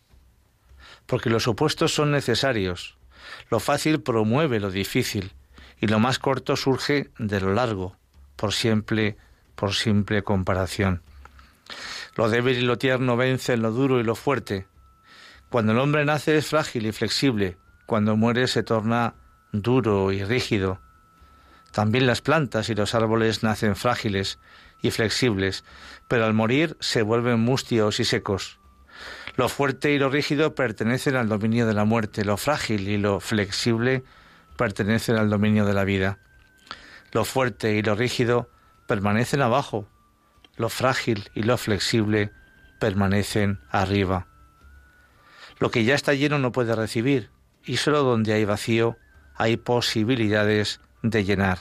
porque 1.05 1.29
los 1.29 1.47
opuestos 1.47 1.93
son 1.93 2.11
necesarios. 2.11 2.97
Lo 3.49 3.59
fácil 3.59 4.01
promueve 4.01 4.59
lo 4.59 4.71
difícil 4.71 5.33
y 5.79 5.87
lo 5.87 5.99
más 5.99 6.19
corto 6.19 6.55
surge 6.55 7.09
de 7.19 7.41
lo 7.41 7.53
largo, 7.53 7.97
por 8.35 8.53
simple, 8.53 9.17
por 9.55 9.73
simple 9.73 10.23
comparación. 10.23 11.01
Lo 12.15 12.29
débil 12.29 12.57
y 12.57 12.61
lo 12.61 12.77
tierno 12.77 13.17
vencen 13.17 13.61
lo 13.61 13.71
duro 13.71 13.99
y 13.99 14.03
lo 14.03 14.15
fuerte. 14.15 14.67
Cuando 15.49 15.71
el 15.71 15.79
hombre 15.79 16.05
nace 16.05 16.37
es 16.37 16.47
frágil 16.47 16.85
y 16.85 16.91
flexible, 16.91 17.57
cuando 17.85 18.15
muere 18.15 18.47
se 18.47 18.63
torna 18.63 19.15
duro 19.51 20.11
y 20.11 20.23
rígido. 20.23 20.79
También 21.71 22.07
las 22.07 22.21
plantas 22.21 22.69
y 22.69 22.75
los 22.75 22.95
árboles 22.95 23.43
nacen 23.43 23.75
frágiles 23.75 24.39
y 24.81 24.91
flexibles, 24.91 25.63
pero 26.07 26.25
al 26.25 26.33
morir 26.33 26.77
se 26.79 27.01
vuelven 27.01 27.39
mustios 27.39 27.99
y 27.99 28.05
secos. 28.05 28.59
Lo 29.35 29.49
fuerte 29.49 29.91
y 29.91 29.97
lo 29.97 30.09
rígido 30.09 30.53
pertenecen 30.53 31.15
al 31.15 31.27
dominio 31.27 31.65
de 31.65 31.73
la 31.73 31.85
muerte, 31.85 32.23
lo 32.23 32.37
frágil 32.37 32.87
y 32.87 32.97
lo 32.97 33.19
flexible 33.19 34.03
pertenecen 34.57 35.17
al 35.17 35.29
dominio 35.29 35.65
de 35.65 35.73
la 35.73 35.83
vida. 35.83 36.19
Lo 37.11 37.25
fuerte 37.25 37.73
y 37.73 37.81
lo 37.81 37.95
rígido 37.95 38.49
permanecen 38.87 39.41
abajo, 39.41 39.87
lo 40.55 40.69
frágil 40.69 41.31
y 41.33 41.43
lo 41.43 41.57
flexible 41.57 42.31
permanecen 42.79 43.59
arriba. 43.71 44.27
Lo 45.59 45.71
que 45.71 45.84
ya 45.84 45.95
está 45.95 46.13
lleno 46.13 46.38
no 46.38 46.51
puede 46.51 46.75
recibir, 46.75 47.31
y 47.65 47.77
solo 47.77 48.03
donde 48.03 48.34
hay 48.34 48.45
vacío 48.45 48.97
hay 49.36 49.57
posibilidades 49.57 50.79
de 51.01 51.23
llenar. 51.23 51.59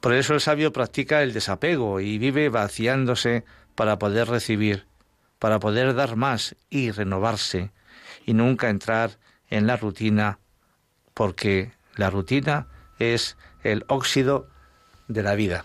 Por 0.00 0.14
eso 0.14 0.32
el 0.32 0.40
sabio 0.40 0.72
practica 0.72 1.22
el 1.22 1.34
desapego 1.34 2.00
y 2.00 2.16
vive 2.16 2.48
vaciándose 2.48 3.44
para 3.74 3.98
poder 3.98 4.28
recibir, 4.28 4.86
para 5.40 5.58
poder 5.58 5.94
dar 5.94 6.14
más 6.14 6.54
y 6.68 6.92
renovarse, 6.92 7.72
y 8.24 8.34
nunca 8.34 8.68
entrar 8.68 9.18
en 9.48 9.66
la 9.66 9.76
rutina, 9.76 10.38
porque 11.14 11.72
la 11.96 12.10
rutina 12.10 12.68
es 13.00 13.36
el 13.64 13.84
óxido 13.88 14.48
de 15.08 15.22
la 15.24 15.34
vida. 15.34 15.64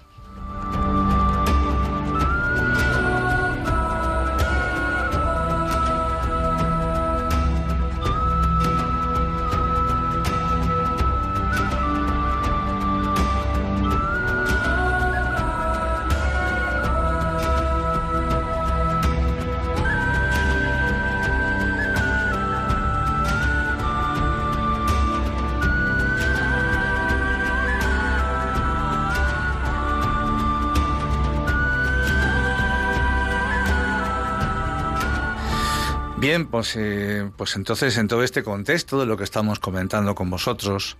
Pues, 36.55 36.77
eh, 36.77 37.29
pues 37.35 37.57
entonces 37.57 37.97
en 37.97 38.07
todo 38.07 38.23
este 38.23 38.41
contexto 38.41 38.97
de 38.97 39.05
lo 39.05 39.17
que 39.17 39.25
estamos 39.25 39.59
comentando 39.59 40.15
con 40.15 40.29
vosotros, 40.29 40.95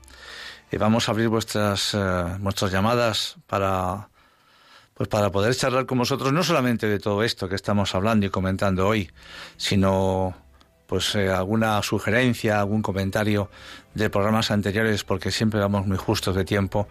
eh, 0.70 0.78
vamos 0.78 1.08
a 1.08 1.14
abrir 1.14 1.30
vuestras, 1.30 1.94
eh, 1.94 1.98
vuestras 2.42 2.74
llamadas 2.74 3.38
para, 3.48 4.10
pues 4.96 5.08
para 5.08 5.32
poder 5.32 5.56
charlar 5.56 5.86
con 5.86 6.00
vosotros 6.00 6.34
no 6.34 6.44
solamente 6.44 6.88
de 6.90 7.00
todo 7.00 7.24
esto 7.24 7.48
que 7.48 7.56
estamos 7.56 7.96
hablando 7.96 8.26
y 8.26 8.30
comentando 8.32 8.86
hoy, 8.86 9.10
sino 9.56 10.36
pues 10.88 11.16
alguna 11.16 11.82
sugerencia, 11.84 12.60
algún 12.60 12.82
comentario 12.82 13.50
de 13.94 14.10
programas 14.10 14.52
anteriores, 14.52 15.06
porque 15.06 15.32
siempre 15.32 15.62
vamos 15.62 15.88
muy 15.88 15.96
justos 15.96 16.36
de 16.36 16.44
tiempo 16.44 16.90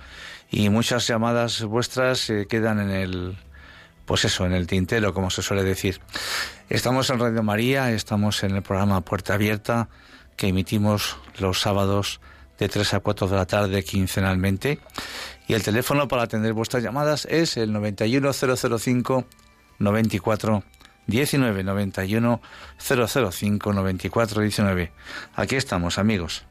y 0.50 0.70
muchas 0.70 1.06
llamadas 1.06 1.62
vuestras 1.64 2.32
quedan 2.48 2.80
en 2.80 2.90
el 2.90 3.36
pues 4.06 4.24
eso, 4.24 4.46
en 4.46 4.52
el 4.52 4.66
tintero, 4.66 5.14
como 5.14 5.30
se 5.30 5.42
suele 5.42 5.62
decir. 5.62 6.00
Estamos 6.68 7.10
en 7.10 7.18
Radio 7.18 7.42
María, 7.42 7.90
estamos 7.92 8.42
en 8.44 8.52
el 8.56 8.62
programa 8.62 9.00
Puerta 9.00 9.34
Abierta, 9.34 9.88
que 10.36 10.48
emitimos 10.48 11.16
los 11.38 11.60
sábados 11.60 12.20
de 12.58 12.68
3 12.68 12.94
a 12.94 13.00
4 13.00 13.28
de 13.28 13.36
la 13.36 13.46
tarde 13.46 13.82
quincenalmente. 13.84 14.78
Y 15.46 15.54
el 15.54 15.62
teléfono 15.62 16.08
para 16.08 16.22
atender 16.22 16.52
vuestras 16.52 16.82
llamadas 16.82 17.26
es 17.26 17.56
el 17.56 17.72
91005 17.72 19.24
94 19.78 20.64
19 21.06 21.64
91 21.64 22.40
005 22.78 23.72
94 23.72 24.40
19. 24.40 24.92
Aquí 25.34 25.56
estamos, 25.56 25.98
amigos. 25.98 26.44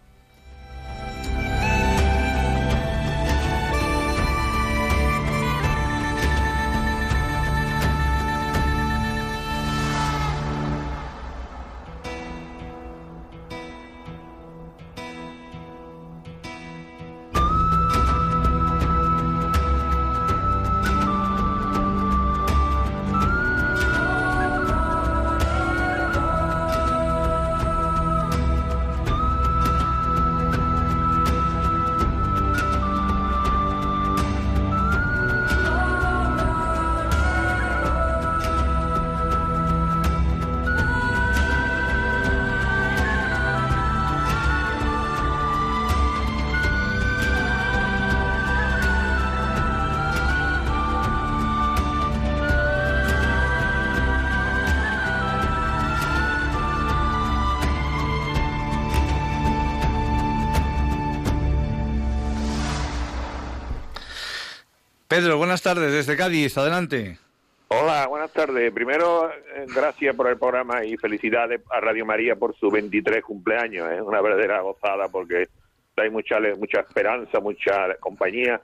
Pedro, 65.15 65.37
buenas 65.37 65.61
tardes 65.61 65.91
desde 65.91 66.17
Cádiz, 66.17 66.57
adelante. 66.57 67.19
Hola, 67.67 68.07
buenas 68.07 68.33
tardes. 68.33 68.73
Primero, 68.73 69.29
eh, 69.29 69.67
gracias 69.67 70.15
por 70.15 70.27
el 70.27 70.39
programa 70.39 70.83
y 70.83 70.97
felicidades 70.97 71.61
a 71.69 71.79
Radio 71.79 72.03
María 72.03 72.35
por 72.35 72.55
su 72.55 72.71
23 72.71 73.23
cumpleaños. 73.23 73.91
Es 73.91 74.01
una 74.01 74.21
verdadera 74.21 74.61
gozada 74.61 75.09
porque 75.09 75.49
hay 75.97 76.09
mucha, 76.09 76.39
mucha 76.57 76.79
esperanza, 76.79 77.39
mucha 77.39 77.95
compañía, 77.99 78.59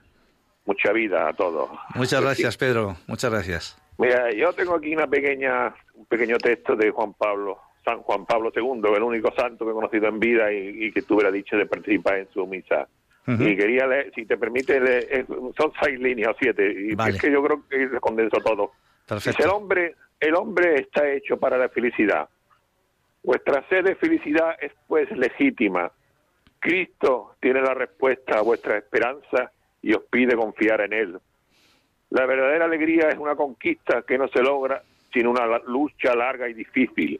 mucha 0.65 0.91
vida 0.91 1.29
a 1.29 1.33
todos. 1.33 1.69
Muchas 1.93 2.19
gracias, 2.19 2.57
Pedro. 2.57 2.95
Muchas 3.05 3.29
gracias. 3.29 3.77
Mira, 3.99 4.31
yo 4.31 4.51
tengo 4.53 4.73
aquí 4.73 4.95
una 4.95 5.05
pequeña, 5.05 5.71
un 5.93 6.07
pequeño 6.07 6.39
texto 6.39 6.75
de 6.75 6.89
Juan 6.89 7.13
Pablo, 7.13 7.59
San 7.85 7.99
Juan 7.99 8.25
Pablo 8.25 8.51
II, 8.55 8.81
el 8.95 9.03
único 9.03 9.31
santo 9.35 9.65
que 9.65 9.71
he 9.71 9.75
conocido 9.75 10.07
en 10.07 10.19
vida 10.19 10.51
y, 10.51 10.91
que 10.91 11.03
tuviera 11.03 11.29
dicho 11.29 11.55
de 11.57 11.67
participar 11.67 12.17
en 12.17 12.27
su 12.33 12.47
misa. 12.47 12.87
Y 13.27 13.55
quería 13.55 13.85
leer, 13.85 14.11
si 14.15 14.25
te 14.25 14.37
permite, 14.37 14.79
leer, 14.79 15.25
son 15.27 15.71
seis 15.83 15.99
líneas 15.99 16.31
o 16.31 16.37
siete, 16.39 16.73
y 16.73 16.95
es 16.99 17.21
que 17.21 17.31
yo 17.31 17.43
creo 17.43 17.63
que 17.69 17.99
condenso 17.99 18.37
todo. 18.37 18.71
El 19.09 19.49
hombre, 19.49 19.95
el 20.19 20.35
hombre 20.35 20.81
está 20.81 21.07
hecho 21.07 21.37
para 21.37 21.57
la 21.57 21.69
felicidad. 21.69 22.27
Vuestra 23.23 23.63
sed 23.69 23.83
de 23.83 23.95
felicidad 23.95 24.55
es 24.59 24.71
pues 24.87 25.11
legítima. 25.11 25.91
Cristo 26.59 27.35
tiene 27.39 27.61
la 27.61 27.73
respuesta 27.73 28.39
a 28.39 28.41
vuestra 28.41 28.77
esperanza 28.77 29.51
y 29.81 29.93
os 29.93 30.03
pide 30.03 30.35
confiar 30.35 30.81
en 30.81 30.93
Él. 30.93 31.19
La 32.09 32.25
verdadera 32.25 32.65
alegría 32.65 33.09
es 33.09 33.17
una 33.17 33.35
conquista 33.35 34.01
que 34.01 34.17
no 34.17 34.27
se 34.29 34.41
logra 34.41 34.81
sin 35.13 35.27
una 35.27 35.45
lucha 35.67 36.15
larga 36.15 36.49
y 36.49 36.53
difícil. 36.53 37.19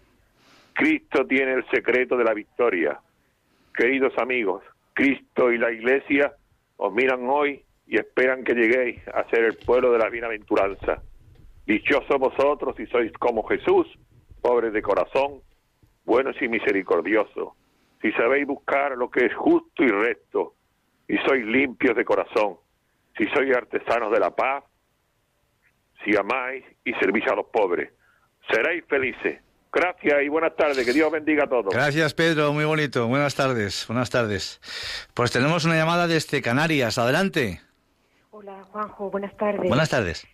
Cristo 0.74 1.26
tiene 1.26 1.54
el 1.54 1.70
secreto 1.70 2.18
de 2.18 2.24
la 2.24 2.34
victoria. 2.34 3.00
Queridos 3.74 4.18
amigos, 4.18 4.64
Cristo 5.00 5.50
y 5.50 5.58
la 5.58 5.72
Iglesia 5.72 6.34
os 6.76 6.94
miran 6.94 7.22
hoy 7.30 7.64
y 7.88 7.98
esperan 7.98 8.44
que 8.44 8.54
lleguéis 8.54 9.00
a 9.08 9.24
ser 9.30 9.46
el 9.46 9.56
pueblo 9.56 9.94
de 9.94 9.98
la 9.98 10.10
bienaventuranza. 10.10 11.02
Dichosos 11.66 12.20
vosotros 12.20 12.76
si 12.76 12.86
sois 12.88 13.10
como 13.14 13.48
Jesús, 13.48 13.88
pobres 14.42 14.74
de 14.74 14.82
corazón, 14.82 15.40
buenos 16.04 16.36
y 16.42 16.50
misericordiosos, 16.50 17.54
si 18.02 18.12
sabéis 18.12 18.46
buscar 18.46 18.98
lo 18.98 19.10
que 19.10 19.28
es 19.28 19.34
justo 19.34 19.86
y 19.86 19.88
recto, 19.88 20.56
y 21.08 21.16
sois 21.20 21.46
limpios 21.46 21.96
de 21.96 22.04
corazón, 22.04 22.58
si 23.18 23.26
sois 23.28 23.56
artesanos 23.56 24.12
de 24.12 24.20
la 24.20 24.36
paz, 24.36 24.66
si 26.04 26.14
amáis 26.18 26.66
y 26.84 26.92
servís 26.96 27.26
a 27.28 27.36
los 27.36 27.46
pobres, 27.46 27.94
seréis 28.52 28.84
felices. 28.84 29.42
Gracias 29.72 30.24
y 30.24 30.30
buenas 30.30 30.56
tardes. 30.56 30.86
Que 30.86 30.94
Dios 30.94 31.12
bendiga 31.12 31.44
a 31.44 31.48
todos. 31.48 31.74
Gracias, 31.74 32.14
Pedro. 32.14 32.54
Muy 32.54 32.66
bonito. 32.66 33.08
Buenas 33.08 33.36
tardes. 33.36 33.86
Buenas 33.88 34.10
tardes. 34.10 34.60
Pues 35.14 35.32
tenemos 35.32 35.66
una 35.66 35.76
llamada 35.76 36.08
desde 36.08 36.42
Canarias. 36.42 36.98
Adelante. 36.98 37.62
Hola, 38.32 38.64
Juanjo. 38.72 39.12
Buenas 39.12 39.36
tardes. 39.38 39.68
Buenas 39.68 39.90
tardes. 39.90 40.28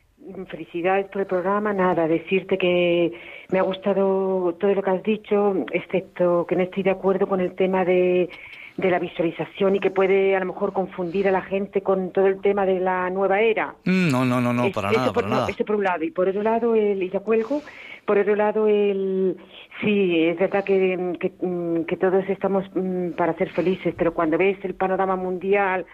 Felicidades 0.50 1.08
por 1.08 1.22
el 1.22 1.28
programa. 1.28 1.74
Nada, 1.74 2.08
decirte 2.08 2.58
que 2.58 3.12
me 3.50 3.60
ha 3.60 3.64
gustado 3.64 4.56
todo 4.60 4.74
lo 4.74 4.82
que 4.82 4.90
has 4.90 5.04
dicho, 5.04 5.66
excepto 5.72 6.46
que 6.48 6.56
no 6.56 6.64
estoy 6.64 6.84
de 6.84 6.92
acuerdo 6.92 7.28
con 7.28 7.42
el 7.42 7.54
tema 7.56 7.84
de 7.86 8.30
de 8.78 8.90
la 8.90 9.00
visualización 9.00 9.76
y 9.76 9.80
que 9.80 9.90
puede 9.90 10.36
a 10.36 10.40
lo 10.40 10.48
mejor 10.48 10.74
confundir 10.74 11.28
a 11.28 11.32
la 11.32 11.42
gente 11.42 11.82
con 11.82 12.12
todo 12.12 12.28
el 12.28 12.42
tema 12.42 12.66
de 12.66 12.80
la 12.80 13.10
nueva 13.10 13.40
era. 13.40 13.76
Mm, 13.86 14.10
no, 14.10 14.26
no, 14.26 14.42
no, 14.42 14.52
no, 14.52 14.70
para 14.72 14.92
nada, 14.92 15.14
por, 15.14 15.24
para 15.24 15.36
nada. 15.36 15.48
por 15.66 15.76
un 15.76 15.84
lado. 15.84 16.04
Y 16.04 16.12
por 16.12 16.28
otro 16.28 16.44
lado, 16.44 16.76
el, 16.76 17.02
y 17.02 17.10
ya 17.10 17.22
cuelgo, 17.22 17.62
por 18.06 18.18
otro 18.18 18.36
lado, 18.36 18.68
el, 18.68 19.38
sí, 19.82 20.26
es 20.26 20.38
verdad 20.38 20.64
que, 20.64 21.18
que, 21.20 21.34
mm, 21.45 21.86
que 21.86 21.97
todos 21.97 22.24
estamos 22.30 22.66
mm, 22.74 23.12
para 23.12 23.36
ser 23.38 23.49
felices, 23.51 23.93
pero 23.97 24.14
cuando 24.14 24.38
ves 24.38 24.58
el 24.64 24.76
panorama 24.76 25.16
mundial, 25.16 25.86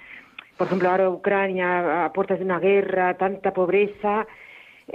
por 0.58 0.68
ejemplo, 0.68 0.90
ahora 0.90 1.10
Ucrania, 1.10 2.06
a 2.06 2.14
puertas 2.14 2.40
de 2.40 2.46
una 2.46 2.60
guerra, 2.60 3.18
tanta 3.18 3.54
pobreza, 3.54 4.28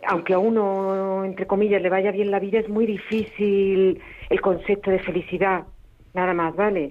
aunque 0.07 0.35
a 0.35 0.39
uno, 0.39 1.25
entre 1.25 1.47
comillas, 1.47 1.83
le 1.83 1.89
vaya 1.89 2.11
bien 2.13 2.31
la 2.31 2.39
vida, 2.39 2.59
es 2.59 2.69
muy 2.69 2.87
difícil 2.87 4.01
el 4.31 4.41
concepto 4.41 4.91
de 4.91 4.99
felicidad. 5.01 5.65
Nada 6.15 6.33
más, 6.35 6.55
¿vale? 6.55 6.91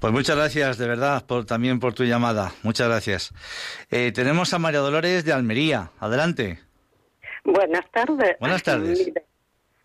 Pues 0.00 0.12
muchas 0.12 0.36
gracias, 0.36 0.78
de 0.78 0.88
verdad, 0.88 1.24
por, 1.26 1.44
también 1.44 1.80
por 1.80 1.94
tu 1.94 2.04
llamada. 2.04 2.52
Muchas 2.62 2.88
gracias. 2.88 3.34
Eh, 3.90 4.12
tenemos 4.12 4.54
a 4.54 4.58
María 4.58 4.80
Dolores 4.80 5.24
de 5.24 5.32
Almería. 5.32 5.90
Adelante. 5.98 6.60
Buenas 7.44 7.90
tardes. 7.90 8.36
Buenas 8.40 8.62
tardes. 8.62 9.12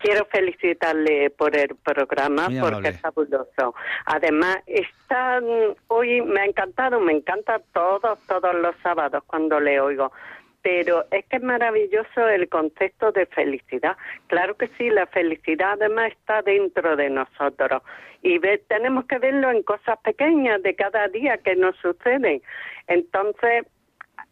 Quiero 0.04 0.26
felicitarle 0.26 1.30
por 1.30 1.56
el 1.56 1.74
programa 1.76 2.48
porque 2.60 2.88
es 2.88 3.00
fabuloso. 3.00 3.74
Además, 4.04 4.58
está, 4.66 5.40
hoy 5.88 6.20
me 6.20 6.42
ha 6.42 6.44
encantado, 6.44 7.00
me 7.00 7.12
encanta 7.12 7.58
todos, 7.72 8.18
todos 8.26 8.54
los 8.54 8.76
sábados 8.82 9.24
cuando 9.26 9.58
le 9.58 9.80
oigo 9.80 10.12
pero 10.60 11.04
es 11.10 11.26
que 11.26 11.36
es 11.36 11.42
maravilloso 11.42 12.26
el 12.26 12.48
concepto 12.48 13.12
de 13.12 13.26
felicidad. 13.26 13.98
Claro 14.28 14.56
que 14.56 14.68
sí, 14.78 14.88
la 14.88 15.06
felicidad 15.06 15.72
además 15.72 16.12
está 16.12 16.40
dentro 16.40 16.96
de 16.96 17.10
nosotros 17.10 17.82
y 18.22 18.40
tenemos 18.66 19.04
que 19.04 19.18
verlo 19.18 19.50
en 19.50 19.62
cosas 19.62 19.98
pequeñas 20.02 20.62
de 20.62 20.74
cada 20.74 21.06
día 21.08 21.36
que 21.36 21.54
nos 21.54 21.76
suceden. 21.76 22.40
Entonces, 22.86 23.66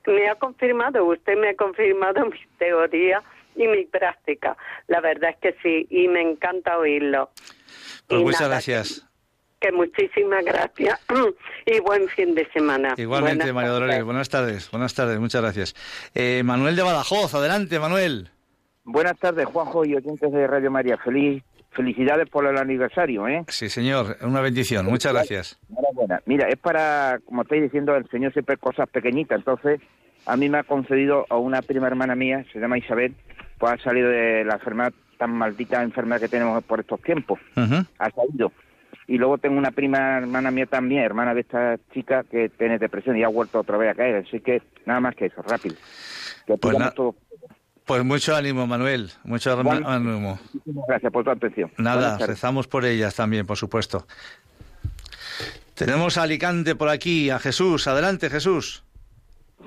me 0.07 0.27
ha 0.31 0.35
confirmado, 0.37 1.05
usted 1.05 1.37
me 1.37 1.51
ha 1.51 1.55
confirmado 1.55 2.25
mi 2.31 2.41
teoría 2.57 3.23
y 3.57 3.67
mi 3.67 3.85
práctica. 3.87 4.57
La 4.89 5.01
verdad 5.01 5.31
es 5.31 5.37
que 5.37 5.57
sí, 5.63 5.87
y 5.91 6.09
me 6.09 6.21
encanta 6.21 6.79
oírlo. 6.79 7.31
Pues 8.07 8.21
muchas 8.21 8.49
gracias 8.49 9.07
que 9.63 9.73
muchísimas 9.73 10.45
gracias 10.45 11.01
y 11.67 11.81
buen 11.81 12.09
fin 12.09 12.35
de 12.35 12.47
semana. 12.51 12.95
Igualmente, 12.97 13.53
María 13.53 13.71
Dolores, 13.71 14.05
buenas 14.05 14.29
tardes, 14.29 14.71
buenas 14.71 14.93
tardes, 14.93 15.19
muchas 15.21 15.41
gracias. 15.41 15.75
Eh, 16.15 16.43
Manuel 16.45 16.75
de 16.75 16.83
Badajoz, 16.83 17.33
adelante, 17.35 17.79
Manuel. 17.79 18.29
Buenas 18.85 19.17
tardes, 19.19 19.47
Juanjo 19.47 19.85
y 19.85 19.95
oyentes 19.95 20.33
de 20.33 20.47
Radio 20.49 20.73
María. 20.73 20.99
Feliz, 20.99 21.45
felicidades 21.71 22.29
por 22.29 22.45
el 22.47 22.59
aniversario, 22.59 23.29
¿eh? 23.29 23.45
Sí, 23.47 23.69
señor, 23.69 24.17
una 24.23 24.41
bendición, 24.41 24.87
muchas 24.87 25.13
gracias. 25.13 25.61
Enhorabuena. 25.71 26.21
Mira, 26.27 26.49
es 26.49 26.59
para, 26.59 27.21
como 27.25 27.43
estáis 27.43 27.63
diciendo, 27.63 27.95
el 27.95 28.09
Señor 28.11 28.33
siempre 28.33 28.57
cosas 28.57 28.89
pequeñitas, 28.89 29.39
entonces 29.39 29.81
a 30.27 30.37
mí 30.37 30.49
me 30.49 30.59
ha 30.59 30.65
concedido 30.65 31.27
a 31.31 31.37
una 31.37 31.63
prima 31.63 31.87
hermana 31.87 32.17
mía, 32.17 32.45
se 32.53 32.59
llama 32.59 32.79
Isabel, 32.79 33.15
pues 33.63 33.81
ha 33.81 33.85
salido 33.85 34.09
de 34.09 34.45
la 34.45 34.55
enfermedad 34.55 34.93
tan 35.19 35.31
maldita 35.31 35.85
enfermedad 35.85 36.21
que 36.21 36.27
tenemos 36.27 36.65
por 36.65 36.81
estos 36.81 37.01
tiempos. 37.01 37.39
Ha 37.57 38.11
salido 38.11 38.51
y 39.07 39.19
luego 39.19 39.39
tengo 39.39 39.57
una 39.57 39.71
prima 39.71 40.19
hermana 40.19 40.51
mía 40.51 40.67
también, 40.67 41.05
hermana 41.05 41.33
de 41.33 41.43
esta 41.43 41.79
chica, 41.95 42.25
que 42.29 42.49
tiene 42.49 42.81
depresión 42.81 43.17
y 43.17 43.23
ha 43.23 43.29
vuelto 43.29 43.61
otra 43.61 43.79
vez 43.79 43.93
a 43.93 43.95
caer. 43.95 44.25
Así 44.27 44.41
que 44.41 44.63
nada 44.85 44.99
más 44.99 45.15
que 45.15 45.27
eso, 45.27 45.43
rápido. 45.43 45.77
pues, 46.61 46.77
pues 47.85 48.05
mucho 48.05 48.35
ánimo, 48.35 48.67
Manuel. 48.67 49.13
Mucho 49.23 49.57
ánimo. 49.57 50.41
gracias 50.89 51.13
por 51.13 51.23
tu 51.23 51.31
atención. 51.31 51.71
Nada, 51.79 52.19
rezamos 52.19 52.67
por 52.67 52.85
ellas 52.85 53.15
también, 53.15 53.47
por 53.47 53.57
supuesto. 53.57 54.09
Tenemos 55.75 56.19
a 56.19 56.25
Alicante 56.25 56.75
por 56.75 56.89
aquí, 56.89 57.31
a 57.31 57.39
Jesús. 57.39 57.87
Adelante, 57.87 58.29
Jesús. 58.29 58.83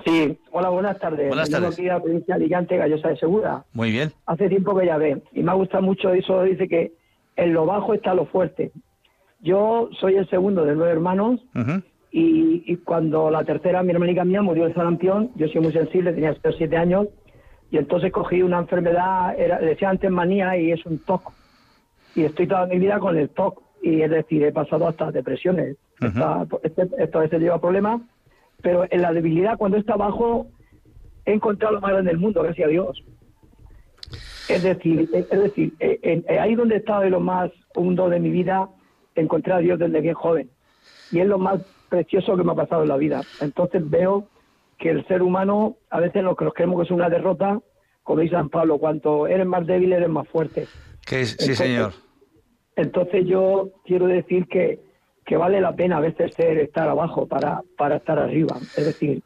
Sí, 0.04 0.38
hola, 0.52 0.68
buenas 0.68 0.98
tardes. 0.98 1.28
Buenas 1.28 1.50
tardes. 1.50 1.72
Aquí 1.72 1.88
a 1.88 2.00
provincia 2.00 2.36
de 2.36 2.44
Alicante, 2.44 2.76
Gallosa 2.76 3.08
de 3.08 3.16
Segura. 3.16 3.64
Muy 3.72 3.90
bien. 3.90 4.12
Hace 4.26 4.48
tiempo 4.48 4.76
que 4.76 4.86
ya 4.86 4.96
ve. 4.96 5.22
Y 5.32 5.42
me 5.42 5.50
ha 5.50 5.54
gustado 5.54 5.82
mucho 5.82 6.12
eso, 6.12 6.42
dice 6.42 6.68
que 6.68 6.92
en 7.36 7.52
lo 7.52 7.66
bajo 7.66 7.94
está 7.94 8.14
lo 8.14 8.26
fuerte. 8.26 8.72
Yo 9.40 9.90
soy 10.00 10.16
el 10.16 10.28
segundo 10.28 10.64
de 10.64 10.74
nueve 10.74 10.92
hermanos 10.92 11.40
y, 12.10 12.76
cuando 12.78 13.30
la 13.30 13.44
tercera, 13.44 13.82
mi 13.82 13.92
hermanica 13.92 14.24
mía, 14.24 14.42
murió 14.42 14.66
de 14.66 14.74
sarampión, 14.74 15.30
yo 15.34 15.48
soy 15.48 15.60
muy 15.60 15.72
sensible, 15.72 16.12
tenía 16.12 16.30
hasta 16.30 16.50
siete 16.52 16.76
años, 16.76 17.08
y 17.70 17.76
entonces 17.76 18.10
cogí 18.12 18.42
una 18.42 18.58
enfermedad, 18.58 19.38
era, 19.38 19.58
decía 19.58 19.90
antes 19.90 20.10
manía 20.10 20.56
y 20.56 20.72
es 20.72 20.84
un 20.86 20.98
TOC. 20.98 21.32
Y 22.14 22.24
estoy 22.24 22.46
toda 22.46 22.66
mi 22.66 22.78
vida 22.78 22.98
con 22.98 23.16
el 23.16 23.28
TOC. 23.28 23.62
Y 23.82 24.00
es 24.00 24.10
decir, 24.10 24.42
he 24.42 24.52
pasado 24.52 24.88
hasta 24.88 25.12
depresiones. 25.12 25.76
este, 26.62 26.88
esto 26.98 27.18
a 27.18 27.22
veces 27.22 27.40
lleva 27.40 27.60
problemas, 27.60 28.00
pero 28.66 28.84
en 28.90 29.00
la 29.00 29.12
debilidad, 29.12 29.56
cuando 29.56 29.76
está 29.76 29.92
abajo, 29.92 30.48
he 31.24 31.34
encontrado 31.34 31.74
lo 31.74 31.80
más 31.80 31.92
grande 31.92 32.10
del 32.10 32.18
mundo, 32.18 32.42
gracias 32.42 32.66
a 32.66 32.70
Dios. 32.72 33.04
Es 34.48 34.64
decir, 34.64 35.08
es 35.12 35.30
decir, 35.30 35.72
eh, 35.78 36.00
eh, 36.02 36.38
ahí 36.40 36.56
donde 36.56 36.74
estaba 36.74 37.04
de 37.04 37.10
lo 37.10 37.20
más 37.20 37.52
hondo 37.76 38.08
de 38.08 38.18
mi 38.18 38.30
vida, 38.30 38.68
encontré 39.14 39.52
a 39.52 39.58
Dios 39.58 39.78
desde 39.78 40.00
bien 40.00 40.14
joven. 40.14 40.50
Y 41.12 41.20
es 41.20 41.28
lo 41.28 41.38
más 41.38 41.60
precioso 41.88 42.36
que 42.36 42.42
me 42.42 42.50
ha 42.50 42.56
pasado 42.56 42.82
en 42.82 42.88
la 42.88 42.96
vida. 42.96 43.22
Entonces 43.40 43.88
veo 43.88 44.26
que 44.80 44.90
el 44.90 45.06
ser 45.06 45.22
humano, 45.22 45.76
a 45.88 46.00
veces 46.00 46.24
lo 46.24 46.34
que 46.34 46.46
nos 46.46 46.54
creemos 46.54 46.80
que 46.80 46.86
es 46.86 46.90
una 46.90 47.08
derrota, 47.08 47.60
como 48.02 48.18
dice 48.18 48.34
San 48.34 48.48
Pablo, 48.48 48.78
cuanto 48.78 49.28
eres 49.28 49.46
más 49.46 49.64
débil, 49.64 49.92
eres 49.92 50.08
más 50.08 50.26
fuerte. 50.26 50.66
Que 51.06 51.24
sí, 51.24 51.54
señor. 51.54 51.92
Entonces 52.74 53.26
yo 53.28 53.70
quiero 53.84 54.08
decir 54.08 54.48
que, 54.48 54.80
que 55.26 55.36
vale 55.36 55.60
la 55.60 55.74
pena 55.74 55.96
a 55.98 56.00
veces 56.00 56.32
ser, 56.34 56.58
estar 56.58 56.88
abajo 56.88 57.26
para, 57.26 57.60
para 57.76 57.96
estar 57.96 58.18
arriba. 58.18 58.56
Es 58.76 58.86
decir, 58.86 59.22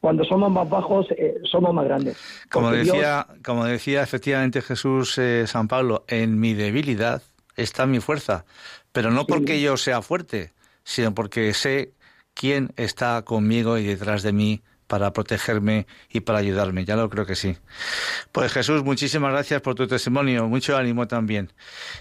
cuando 0.00 0.24
somos 0.24 0.50
más 0.50 0.68
bajos, 0.68 1.06
eh, 1.12 1.36
somos 1.44 1.72
más 1.72 1.84
grandes. 1.84 2.18
Como 2.50 2.72
decía, 2.72 3.26
como 3.44 3.64
decía 3.64 4.02
efectivamente 4.02 4.60
Jesús 4.60 5.16
eh, 5.18 5.46
San 5.46 5.68
Pablo, 5.68 6.04
en 6.08 6.38
mi 6.38 6.54
debilidad 6.54 7.22
está 7.54 7.86
mi 7.86 8.00
fuerza. 8.00 8.44
Pero 8.92 9.10
no 9.10 9.26
porque 9.26 9.60
yo 9.60 9.76
sea 9.76 10.02
fuerte, 10.02 10.52
sino 10.82 11.14
porque 11.14 11.54
sé 11.54 11.92
quién 12.34 12.72
está 12.76 13.22
conmigo 13.22 13.78
y 13.78 13.84
detrás 13.84 14.22
de 14.22 14.32
mí 14.32 14.62
para 14.86 15.12
protegerme 15.12 15.86
y 16.10 16.20
para 16.20 16.38
ayudarme. 16.38 16.84
Ya 16.84 16.96
lo 16.96 17.08
creo 17.08 17.26
que 17.26 17.34
sí. 17.34 17.56
Pues 18.32 18.52
Jesús, 18.52 18.84
muchísimas 18.84 19.32
gracias 19.32 19.60
por 19.60 19.74
tu 19.74 19.86
testimonio. 19.86 20.48
Mucho 20.48 20.76
ánimo 20.76 21.06
también. 21.06 21.52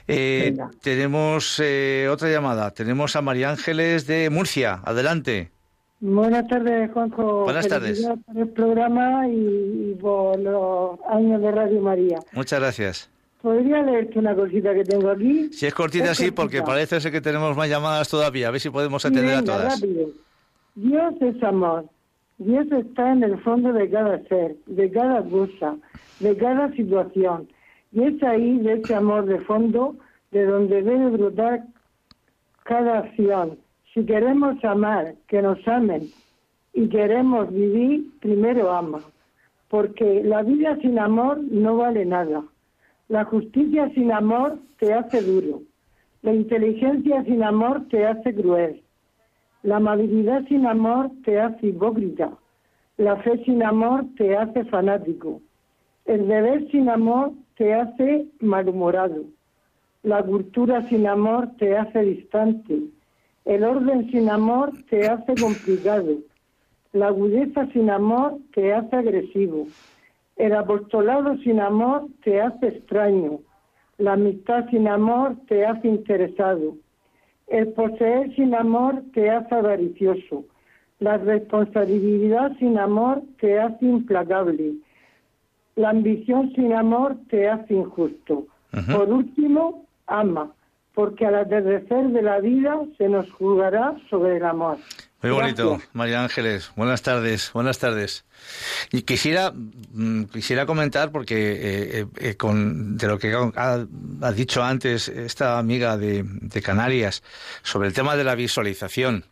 Eh, 0.07 0.55
tenemos 0.81 1.59
eh, 1.63 2.07
otra 2.11 2.29
llamada. 2.29 2.71
Tenemos 2.71 3.15
a 3.15 3.21
María 3.21 3.49
Ángeles 3.49 4.07
de 4.07 4.29
Murcia. 4.29 4.81
Adelante. 4.83 5.51
Buenas 5.99 6.47
tardes, 6.47 6.91
Juanjo. 6.91 7.45
Buenas 7.45 7.67
tardes. 7.67 8.05
Por 8.25 8.37
el 8.37 8.49
programa 8.49 9.27
y, 9.27 9.97
por 9.99 10.37
los 10.39 10.99
años 11.09 11.41
de 11.41 11.51
Radio 11.51 11.81
María. 11.81 12.19
Muchas 12.33 12.59
gracias. 12.59 13.09
¿Podría 13.41 13.81
leerte 13.83 14.19
una 14.19 14.35
cosita 14.35 14.73
que 14.73 14.83
tengo 14.83 15.09
aquí? 15.09 15.53
Si 15.53 15.65
es 15.65 15.73
cortita, 15.73 16.13
sí, 16.15 16.31
porque 16.31 16.61
parece 16.63 16.99
ser 16.99 17.11
que 17.11 17.21
tenemos 17.21 17.55
más 17.55 17.69
llamadas 17.69 18.09
todavía. 18.09 18.47
A 18.47 18.51
ver 18.51 18.59
si 18.59 18.69
podemos 18.69 19.05
atender 19.05 19.35
a 19.35 19.43
todas. 19.43 19.79
Rápido. 19.79 20.09
Dios 20.75 21.13
es 21.21 21.41
amor. 21.43 21.85
Dios 22.37 22.71
está 22.71 23.11
en 23.11 23.23
el 23.23 23.39
fondo 23.41 23.71
de 23.73 23.89
cada 23.89 24.21
ser, 24.23 24.55
de 24.65 24.91
cada 24.91 25.23
cosa, 25.23 25.77
de 26.19 26.35
cada 26.37 26.71
situación. 26.71 27.47
Y 27.91 28.03
es 28.03 28.21
ahí, 28.23 28.59
de 28.59 28.73
ese 28.73 28.95
amor 28.95 29.25
de 29.25 29.39
fondo, 29.41 29.95
de 30.31 30.45
donde 30.45 30.83
debe 30.83 31.09
brotar 31.11 31.63
cada 32.63 32.99
acción 32.99 33.57
si 33.95 34.05
queremos 34.05 34.61
amar, 34.65 35.15
que 35.29 35.41
nos 35.41 35.65
amen 35.65 36.09
y 36.73 36.89
queremos 36.89 37.49
vivir, 37.49 38.11
primero 38.19 38.69
ama, 38.69 38.99
porque 39.69 40.21
la 40.21 40.43
vida 40.43 40.77
sin 40.81 40.99
amor 40.99 41.41
no 41.49 41.77
vale 41.77 42.03
nada. 42.03 42.43
La 43.07 43.23
justicia 43.23 43.89
sin 43.93 44.11
amor 44.11 44.59
te 44.79 44.93
hace 44.93 45.21
duro. 45.21 45.61
La 46.23 46.33
inteligencia 46.33 47.23
sin 47.23 47.41
amor 47.41 47.87
te 47.89 48.05
hace 48.05 48.35
cruel. 48.35 48.81
La 49.65 49.77
amabilidad 49.77 50.45
sin 50.47 50.67
amor 50.67 51.09
te 51.23 51.39
hace 51.39 51.69
hipócrita. 51.69 52.29
La 52.97 53.15
fe 53.23 53.43
sin 53.45 53.63
amor 53.63 54.05
te 54.15 54.37
hace 54.37 54.63
fanático. 54.65 55.41
El 56.05 56.27
deber 56.27 56.69
sin 56.69 56.87
amor 56.87 57.31
te 57.57 57.73
hace 57.73 58.27
malhumorado. 58.41 59.23
La 60.03 60.21
cultura 60.21 60.87
sin 60.87 61.07
amor 61.07 61.49
te 61.57 61.75
hace 61.75 61.99
distante. 62.01 62.79
El 63.43 63.63
orden 63.63 64.07
sin 64.11 64.29
amor 64.29 64.71
te 64.87 65.07
hace 65.09 65.33
complicado. 65.33 66.19
La 66.93 67.07
agudeza 67.07 67.65
sin 67.73 67.89
amor 67.89 68.37
te 68.53 68.71
hace 68.71 68.95
agresivo. 68.95 69.65
El 70.35 70.53
apostolado 70.53 71.37
sin 71.37 71.59
amor 71.59 72.05
te 72.23 72.39
hace 72.39 72.67
extraño. 72.67 73.39
La 73.97 74.13
amistad 74.13 74.69
sin 74.69 74.87
amor 74.87 75.37
te 75.47 75.65
hace 75.65 75.87
interesado. 75.87 76.75
El 77.47 77.69
poseer 77.73 78.33
sin 78.35 78.55
amor 78.55 79.03
te 79.13 79.29
hace 79.29 79.53
avaricioso. 79.53 80.45
La 80.99 81.17
responsabilidad 81.17 82.55
sin 82.57 82.77
amor 82.77 83.21
te 83.39 83.59
hace 83.59 83.85
implacable. 83.85 84.75
La 85.75 85.89
ambición 85.89 86.51
sin 86.55 86.73
amor 86.73 87.17
te 87.29 87.49
hace 87.49 87.73
injusto. 87.73 88.47
Por 88.91 89.11
último, 89.11 89.85
ama 90.07 90.51
porque 90.95 91.25
al 91.25 91.35
atardecer 91.35 92.07
de 92.07 92.21
la 92.21 92.39
vida 92.39 92.79
se 92.97 93.09
nos 93.09 93.29
juzgará 93.33 93.95
sobre 94.09 94.37
el 94.37 94.45
amor. 94.45 94.77
Muy 95.21 95.31
bonito, 95.31 95.81
María 95.93 96.23
Ángeles. 96.23 96.71
Buenas 96.75 97.01
tardes, 97.01 97.51
buenas 97.51 97.79
tardes. 97.79 98.25
Y 98.91 99.01
quisiera, 99.01 99.51
mm, 99.51 100.25
quisiera 100.25 100.65
comentar, 100.67 101.11
porque 101.11 101.53
eh, 101.53 101.99
eh, 102.01 102.05
eh, 102.17 102.35
con, 102.35 102.95
de 102.95 103.07
lo 103.07 103.17
que 103.17 103.35
ha, 103.55 104.31
dicho 104.33 104.63
antes 104.63 105.07
esta 105.07 105.57
amiga 105.57 105.97
de, 105.97 106.25
Canarias, 106.63 107.23
sobre 107.63 107.87
el 107.87 107.93
tema 107.93 108.15
de 108.15 108.23
la 108.23 108.35
visualización, 108.35 109.25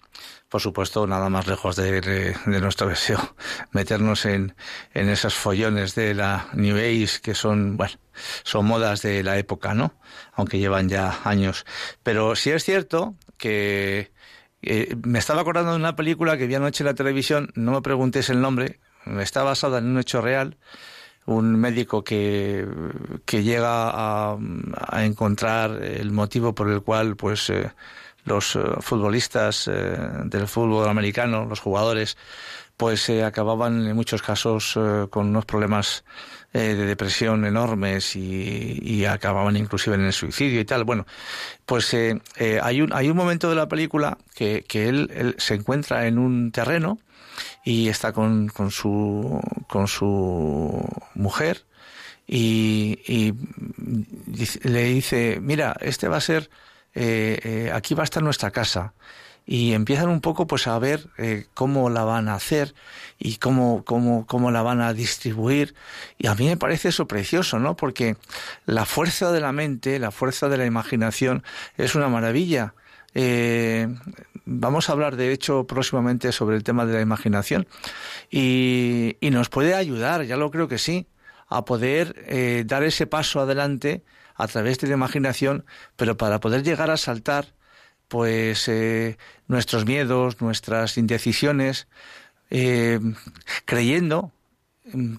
por 0.54 0.62
supuesto, 0.62 1.08
nada 1.08 1.30
más 1.30 1.48
lejos 1.48 1.76
de, 1.76 2.36
nuestro 2.46 2.88
deseo 2.88 3.18
meternos 3.72 4.28
en, 4.28 4.54
en 4.94 5.10
esos 5.10 5.34
follones 5.34 5.96
de 5.96 6.14
la 6.14 6.46
New 6.54 6.78
Age, 6.78 7.22
que 7.24 7.34
son, 7.34 7.76
bueno, 7.76 7.96
son 8.44 8.68
modas 8.68 9.02
de 9.02 9.24
la 9.24 9.40
época, 9.40 9.74
¿no? 9.74 9.96
Aunque 10.34 10.60
llevan 10.60 10.90
ya 10.90 11.22
años. 11.24 11.66
Pero 12.04 12.36
sí 12.36 12.52
es 12.52 12.64
cierto 12.64 13.16
que 13.38 14.12
eh, 14.62 14.96
me 15.04 15.18
estaba 15.18 15.42
acordando 15.42 15.72
de 15.72 15.78
una 15.78 15.96
película 15.96 16.38
que 16.38 16.46
vi 16.46 16.54
anoche 16.54 16.84
en 16.84 16.88
la 16.90 16.94
televisión, 16.94 17.50
no 17.56 17.72
me 17.72 17.82
preguntes 17.82 18.30
el 18.30 18.40
nombre, 18.40 18.80
está 19.20 19.42
basada 19.42 19.80
en 19.80 19.88
un 19.88 19.98
hecho 19.98 20.22
real, 20.22 20.60
un 21.26 21.56
médico 21.56 22.04
que, 22.04 22.68
que 23.26 23.42
llega 23.42 23.90
a, 23.90 24.38
a, 24.88 25.04
encontrar 25.04 25.82
el 25.82 26.12
motivo 26.12 26.54
por 26.54 26.70
el 26.70 26.84
cual 26.84 27.16
pues 27.16 27.50
eh, 27.50 27.72
los 28.26 28.56
eh, 28.56 28.60
futbolistas 28.80 29.66
del 29.66 30.48
fútbol 30.48 30.88
americano, 30.90 31.46
los 31.46 31.60
jugadores, 31.60 32.18
pues 32.78 33.10
acababan 33.10 33.86
en 33.86 33.96
muchos 33.96 34.22
casos 34.22 34.78
con 35.10 35.28
unos 35.28 35.46
problemas 35.46 36.04
eh, 36.56 36.76
de 36.76 36.86
depresión 36.86 37.46
enormes 37.46 38.16
y, 38.16 39.06
acababan 39.06 39.58
inclusive 39.58 39.96
en 39.96 40.02
el 40.02 40.14
suicidio 40.14 40.60
y 40.60 40.66
tal. 40.66 40.84
Bueno, 40.84 41.08
pues 41.66 41.92
eh, 41.96 42.22
eh, 42.38 42.60
hay, 42.62 42.80
un, 42.82 42.94
hay 42.94 43.10
un 43.10 43.18
momento 43.18 43.50
de 43.50 43.56
la 43.56 43.68
película 43.68 44.20
que, 44.36 44.64
que 44.68 44.88
él, 44.88 45.36
se 45.40 45.56
encuentra 45.56 46.06
en 46.06 46.20
un 46.20 46.52
terreno 46.52 47.00
y 47.66 47.90
está 47.90 48.14
con, 48.14 48.50
con, 48.50 48.70
su, 48.70 49.42
con 49.68 49.88
su 49.88 50.88
mujer 51.16 51.66
y 52.28 53.34
le 54.64 54.84
dice, 54.84 55.40
mira, 55.42 55.76
este 55.82 56.08
va 56.08 56.18
a 56.18 56.22
ser, 56.22 56.52
aquí 56.96 57.94
va 57.94 58.04
a 58.04 58.06
estar 58.06 58.24
nuestra 58.24 58.52
casa. 58.52 58.94
Y 59.46 59.74
empiezan 59.74 60.10
un 60.10 60.22
poco 60.22 60.48
pues 60.48 60.68
a 60.68 60.80
ver 60.80 61.10
eh, 61.18 61.48
cómo 61.54 61.90
la 61.90 62.04
van 62.06 62.30
a 62.30 62.36
hacer 62.36 62.74
y 63.20 63.38
cómo, 63.38 63.84
cómo, 63.84 64.26
cómo 64.26 64.52
la 64.52 64.62
van 64.62 64.80
a 64.80 64.94
distribuir. 64.94 65.76
Y 66.18 66.28
a 66.28 66.36
mí 66.36 66.48
me 66.48 66.56
parece 66.56 66.90
eso 66.90 67.08
precioso 67.08 67.60
no 67.60 67.76
porque 67.76 68.16
la 68.66 68.86
fuerza 68.86 69.32
de 69.32 69.42
la 69.42 69.52
mente 69.52 70.00
la 70.00 70.12
fuerza 70.12 70.48
de 70.48 70.58
la 70.58 70.66
imaginación 70.66 71.44
es 71.78 71.96
una 71.96 72.08
maravilla. 72.08 72.74
Eh, 73.16 73.94
vamos 74.46 74.90
a 74.90 74.94
hablar 74.94 75.18
de 75.18 75.34
hecho 75.34 75.68
próximamente 75.68 76.32
sobre 76.32 76.56
el 76.56 76.64
tema 76.64 76.86
de 76.86 76.94
la 76.94 77.02
imaginación. 77.02 77.68
Y, 78.32 79.18
y 79.20 79.30
nos 79.30 79.50
puede 79.50 79.76
ayudar 79.76 80.24
ya 80.24 80.38
lo 80.38 80.52
creo 80.52 80.70
que 80.70 80.78
sí 80.78 81.08
a 81.50 81.66
poder 81.66 82.16
eh, 82.28 82.64
dar 82.66 82.84
ese 82.84 83.08
paso 83.08 83.42
adelante 83.42 84.04
a 84.36 84.48
través 84.48 84.80
de 84.80 84.88
la 84.88 84.94
imaginación 84.94 85.66
pero 85.96 86.18
para 86.18 86.40
poder 86.40 86.64
llegar 86.64 86.92
a 86.92 86.98
saltar 86.98 87.54
pues 88.08 88.68
eh, 88.68 89.18
nuestros 89.48 89.86
miedos, 89.86 90.40
nuestras 90.40 91.00
indecisiones, 91.00 91.88
eh, 92.52 93.00
creyendo 93.66 94.32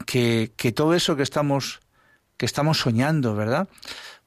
que, 0.07 0.53
que, 0.57 0.71
todo 0.71 0.95
eso 0.95 1.17
que 1.17 1.25
estamos, 1.25 1.81
que 2.37 2.47
estamos 2.47 2.79
soñando, 2.79 3.35
¿verdad? 3.35 3.69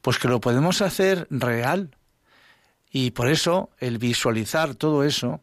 Pues 0.01 0.19
que 0.19 0.27
lo 0.27 0.41
podemos 0.41 0.81
hacer 0.81 1.27
real. 1.29 1.95
Y 2.91 3.11
por 3.11 3.29
eso 3.29 3.69
el 3.79 3.99
visualizar 3.99 4.75
todo 4.75 5.05
eso, 5.05 5.41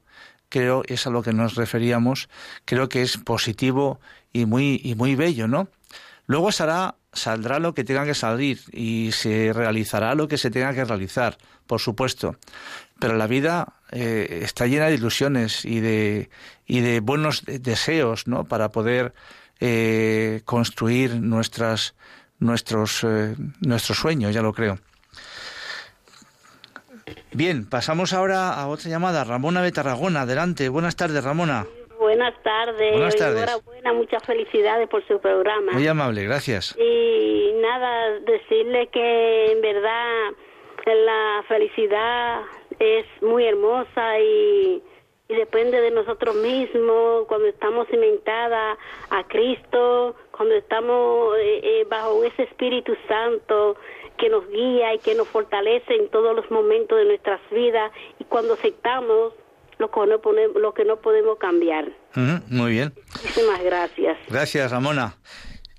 creo 0.50 0.82
es 0.86 1.06
a 1.06 1.10
lo 1.10 1.22
que 1.22 1.32
nos 1.32 1.54
referíamos, 1.54 2.28
creo 2.66 2.90
que 2.90 3.00
es 3.00 3.16
positivo 3.16 4.00
y 4.34 4.44
muy, 4.44 4.80
y 4.84 4.94
muy 4.96 5.14
bello, 5.14 5.48
¿no? 5.48 5.68
Luego 6.26 6.52
será, 6.52 6.96
saldrá 7.14 7.58
lo 7.58 7.74
que 7.74 7.84
tenga 7.84 8.04
que 8.04 8.14
salir 8.14 8.60
y 8.72 9.10
se 9.12 9.52
realizará 9.52 10.14
lo 10.14 10.28
que 10.28 10.38
se 10.38 10.50
tenga 10.50 10.74
que 10.74 10.84
realizar, 10.84 11.38
por 11.66 11.80
supuesto 11.80 12.36
pero 12.98 13.16
la 13.16 13.26
vida 13.26 13.74
eh, 13.90 14.40
está 14.42 14.66
llena 14.66 14.86
de 14.86 14.94
ilusiones 14.94 15.64
y 15.64 15.80
de, 15.80 16.30
y 16.66 16.80
de 16.80 17.00
buenos 17.00 17.44
deseos, 17.44 18.26
¿no? 18.26 18.44
Para 18.44 18.70
poder 18.70 19.14
eh, 19.60 20.42
construir 20.44 21.20
nuestras, 21.20 21.94
nuestros, 22.38 23.04
eh, 23.04 23.36
nuestros 23.60 23.98
sueños, 23.98 24.34
ya 24.34 24.42
lo 24.42 24.52
creo. 24.52 24.78
Bien, 27.32 27.66
pasamos 27.66 28.12
ahora 28.12 28.54
a 28.54 28.68
otra 28.68 28.88
llamada. 28.88 29.24
Ramona 29.24 29.60
de 29.60 29.72
Tarragona, 29.72 30.22
adelante. 30.22 30.68
Buenas 30.68 30.96
tardes, 30.96 31.22
Ramona. 31.22 31.66
Buenas 32.16 32.42
tardes. 32.44 32.92
Buenas 32.92 33.16
tardes. 33.16 33.42
Enhorabuena, 33.42 33.92
muchas 33.92 34.22
felicidades 34.22 34.88
por 34.88 35.04
su 35.08 35.18
programa. 35.18 35.72
Muy 35.72 35.86
amable, 35.88 36.22
gracias. 36.22 36.76
Y 36.78 37.52
nada, 37.60 38.20
decirle 38.20 38.86
que 38.86 39.50
en 39.50 39.60
verdad 39.60 40.30
la 40.86 41.44
felicidad 41.48 42.42
es 42.78 43.04
muy 43.20 43.44
hermosa 43.46 44.20
y, 44.20 44.80
depende 45.28 45.80
de 45.80 45.90
nosotros 45.90 46.36
mismos, 46.36 47.26
cuando 47.26 47.48
estamos 47.48 47.88
cimentadas 47.88 48.78
a 49.10 49.24
Cristo, 49.24 50.14
cuando 50.30 50.54
estamos 50.54 51.36
eh, 51.38 51.60
eh, 51.64 51.86
bajo 51.88 52.22
ese 52.22 52.44
Espíritu 52.44 52.94
Santo 53.08 53.76
que 54.18 54.28
nos 54.28 54.48
guía 54.48 54.94
y 54.94 55.00
que 55.00 55.16
nos 55.16 55.26
fortalece 55.26 55.96
en 55.96 56.08
todos 56.10 56.36
los 56.36 56.48
momentos 56.52 56.96
de 56.96 57.06
nuestras 57.06 57.40
vidas 57.50 57.90
y 58.20 58.24
cuando 58.24 58.54
aceptamos 58.54 59.32
lo 59.78 59.90
que 59.90 60.06
no, 60.06 60.20
podemos, 60.20 60.62
lo 60.62 60.72
que 60.72 60.84
no 60.84 60.96
podemos 60.96 61.38
cambiar. 61.38 61.90
Muy 62.14 62.72
bien. 62.72 62.94
Muchísimas 63.22 63.62
gracias. 63.62 64.18
Gracias, 64.28 64.70
Ramona. 64.70 65.16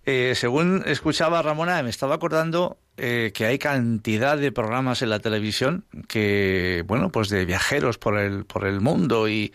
Eh, 0.05 0.33
según 0.35 0.83
escuchaba 0.85 1.41
Ramona, 1.41 1.81
me 1.81 1.89
estaba 1.89 2.15
acordando 2.15 2.77
eh, 2.97 3.31
que 3.33 3.45
hay 3.45 3.57
cantidad 3.57 4.37
de 4.37 4.51
programas 4.51 5.01
en 5.01 5.09
la 5.09 5.19
televisión 5.19 5.83
que, 6.07 6.83
bueno, 6.85 7.11
pues 7.11 7.27
de 7.29 7.43
viajeros 7.43 7.97
por 7.97 8.19
el, 8.19 8.45
por 8.45 8.67
el 8.67 8.81
mundo 8.81 9.27
y, 9.27 9.51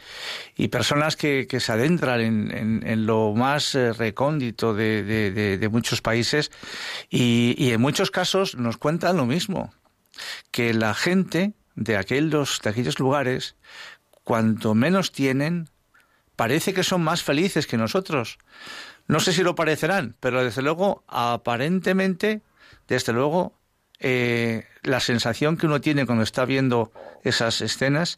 personas 0.69 1.17
que, 1.17 1.47
se 1.49 1.73
adentran 1.73 2.21
en, 2.21 3.07
lo 3.07 3.33
más 3.33 3.77
eh, 3.77 3.93
recóndito 3.93 4.75
de, 4.75 5.69
muchos 5.71 6.03
países 6.03 6.51
y, 7.09 7.55
y, 7.57 7.71
en 7.73 7.81
muchos 7.81 8.11
casos 8.11 8.57
nos 8.57 8.77
cuentan 8.77 9.17
lo 9.17 9.27
mismo, 9.27 9.73
que 10.51 10.75
la 10.75 10.95
gente 10.95 11.53
de 11.77 11.97
aquellos, 11.97 12.61
de 12.63 12.71
aquellos 12.71 12.99
lugares, 12.99 13.57
cuanto 14.25 14.75
menos 14.75 15.13
tienen, 15.13 15.70
parece 16.41 16.73
que 16.73 16.85
son 16.85 17.03
más 17.03 17.23
felices 17.23 17.67
que 17.67 17.77
nosotros. 17.77 18.39
No 19.07 19.21
sé 19.21 19.35
si 19.35 19.43
lo 19.43 19.55
parecerán, 19.55 20.17
pero 20.21 20.43
desde 20.43 20.63
luego, 20.63 21.05
aparentemente, 21.07 22.41
desde 22.89 23.13
luego, 23.13 23.61
eh, 23.99 24.65
la 24.83 25.01
sensación 25.01 25.59
que 25.59 25.67
uno 25.67 25.83
tiene 25.83 26.07
cuando 26.07 26.25
está 26.25 26.47
viendo 26.47 26.93
esas 27.25 27.61
escenas 27.61 28.17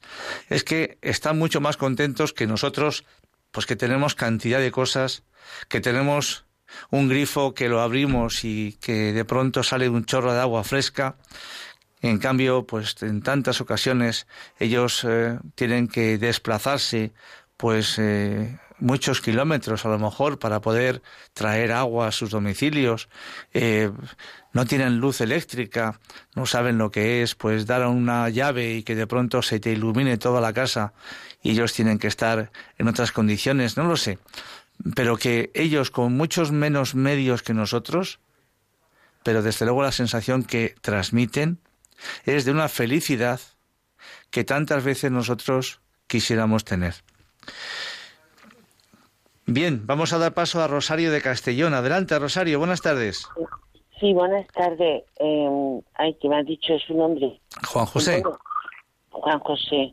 es 0.51 0.63
que 0.63 0.99
están 1.03 1.37
mucho 1.37 1.61
más 1.61 1.77
contentos 1.77 2.33
que 2.33 2.47
nosotros, 2.47 3.05
pues 3.51 3.67
que 3.67 3.75
tenemos 3.75 4.15
cantidad 4.15 4.61
de 4.61 4.71
cosas, 4.71 5.25
que 5.69 5.81
tenemos 5.81 6.45
un 6.91 7.09
grifo 7.09 7.55
que 7.55 7.69
lo 7.69 7.81
abrimos 7.81 8.45
y 8.45 8.79
que 8.81 9.13
de 9.13 9.25
pronto 9.25 9.65
sale 9.65 9.89
un 9.89 10.05
chorro 10.05 10.33
de 10.33 10.39
agua 10.39 10.63
fresca. 10.63 11.17
En 12.03 12.19
cambio, 12.19 12.67
pues 12.69 12.97
en 13.03 13.23
tantas 13.23 13.61
ocasiones 13.61 14.29
ellos 14.61 15.05
eh, 15.09 15.39
tienen 15.57 15.89
que 15.89 16.19
desplazarse 16.19 17.13
pues 17.63 17.97
eh, 18.01 18.59
muchos 18.81 19.21
kilómetros 19.21 19.87
a 19.87 19.89
lo 19.89 19.97
mejor 19.97 20.41
para 20.41 20.61
poder 20.61 21.01
traer 21.33 21.71
agua 21.71 22.09
a 22.09 22.11
sus 22.11 22.31
domicilios, 22.31 23.09
eh, 23.55 23.89
no 24.53 24.67
tienen 24.67 24.99
luz 24.99 25.21
eléctrica, 25.21 26.01
no 26.35 26.45
saben 26.45 26.77
lo 26.77 26.91
que 26.91 27.23
es, 27.23 27.37
pues 27.37 27.65
dar 27.65 27.87
una 27.87 28.29
llave 28.31 28.75
y 28.75 28.83
que 28.83 28.97
de 28.97 29.07
pronto 29.07 29.43
se 29.43 29.61
te 29.61 29.71
ilumine 29.71 30.19
toda 30.19 30.41
la 30.41 30.53
casa 30.53 30.93
y 31.41 31.53
ellos 31.53 31.73
tienen 31.73 32.01
que 32.01 32.09
estar 32.09 32.51
en 32.79 32.89
otras 32.89 33.13
condiciones, 33.13 33.77
no 33.77 33.85
lo 33.85 33.97
sé, 33.97 34.19
pero 34.97 35.17
que 35.17 35.53
ellos 35.55 35.93
con 35.93 36.17
muchos 36.17 36.51
menos 36.51 36.97
medios 36.97 37.45
que 37.45 37.55
nosotros, 37.55 38.19
pero 39.23 39.41
desde 39.41 39.67
luego 39.67 39.85
la 39.85 39.93
sensación 39.93 40.43
que 40.43 40.75
transmiten 40.81 41.61
es 42.25 42.45
de 42.45 42.51
una 42.51 42.69
felicidad 42.69 43.41
que 44.33 44.43
tantas 44.43 44.83
veces 44.83 45.13
nosotros 45.13 45.79
quisiéramos 46.09 46.65
tener. 46.65 47.05
Bien, 49.47 49.87
vamos 49.87 50.13
a 50.13 50.19
dar 50.19 50.35
paso 50.35 50.63
a 50.63 50.69
Rosario 50.69 51.11
de 51.11 51.21
Castellón. 51.21 51.75
Adelante, 51.75 52.19
Rosario, 52.19 52.59
buenas 52.59 52.81
tardes. 52.81 53.29
Sí, 53.99 54.13
buenas 54.13 54.47
tardes. 54.49 55.05
Eh, 55.21 55.81
ay, 55.95 56.15
que 56.15 56.29
me 56.29 56.37
ha 56.37 56.43
dicho 56.43 56.79
su 56.79 56.95
nombre. 56.95 57.41
Juan 57.69 57.87
José. 57.87 58.23
Juan 59.11 59.39
José. 59.41 59.93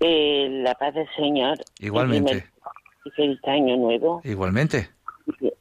Eh, 0.00 0.48
la 0.62 0.74
paz 0.74 0.94
del 0.94 1.08
Señor. 1.16 1.58
Igualmente. 1.78 2.46
Y 3.04 3.10
feliz 3.10 3.40
año 3.44 3.76
nuevo. 3.76 4.20
Igualmente. 4.24 4.90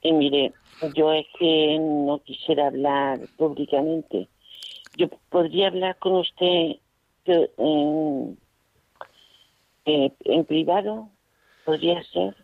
Y, 0.02 0.12
mire, 0.12 0.54
yo 0.94 1.12
es 1.14 1.26
que 1.40 1.78
no 1.80 2.22
quisiera 2.24 2.68
hablar 2.68 3.20
públicamente. 3.38 4.28
Yo 4.98 5.08
podría 5.30 5.68
hablar 5.68 5.98
con 5.98 6.16
usted 6.16 6.78
en, 7.26 8.38
eh, 9.86 10.12
en 10.26 10.46
privado, 10.46 11.10
podría 11.64 12.02
ser. 12.04 12.36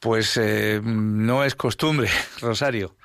Pues 0.00 0.36
eh, 0.36 0.80
no 0.82 1.44
es 1.44 1.54
costumbre, 1.54 2.08
Rosario. 2.40 2.96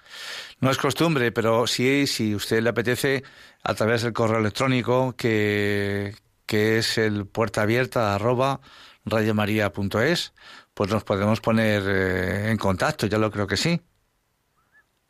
No 0.60 0.72
es 0.72 0.78
costumbre, 0.78 1.32
pero 1.32 1.68
sí, 1.68 2.08
si 2.08 2.34
usted 2.34 2.62
le 2.64 2.70
apetece, 2.70 3.24
a 3.64 3.76
través 3.76 4.02
del 4.02 4.14
correo 4.14 4.40
electrónico, 4.40 5.14
que, 5.16 6.16
que 6.48 6.80
es 6.80 6.98
el 6.98 7.28
puerta 7.28 7.62
abierta 7.62 8.16
arroba 8.16 8.60
radiomaria.es, 9.06 10.34
pues 10.74 10.90
nos 10.90 11.04
podemos 11.04 11.42
poner 11.42 11.84
eh, 11.86 12.50
en 12.50 12.58
contacto, 12.58 13.06
ya 13.06 13.20
lo 13.20 13.30
creo 13.30 13.46
que 13.46 13.58
sí. 13.58 13.80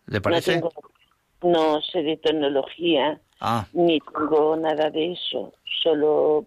¿Le 0.07 0.19
parece? 0.19 0.61
No, 1.41 1.81
sé 1.81 2.01
de 2.01 2.17
tecnología, 2.17 3.21
ah. 3.39 3.65
ni 3.71 3.99
tengo 3.99 4.57
nada 4.57 4.89
de 4.89 5.13
eso, 5.13 5.53
solo 5.83 6.45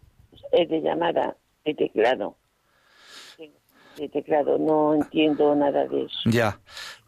es 0.52 0.68
de 0.68 0.80
llamada, 0.80 1.36
de 1.64 1.74
teclado 1.74 2.36
teclado, 4.09 4.59
no 4.59 4.94
entiendo 4.94 5.55
nada 5.55 5.86
de 5.86 6.05
eso. 6.05 6.18
Ya, 6.24 6.59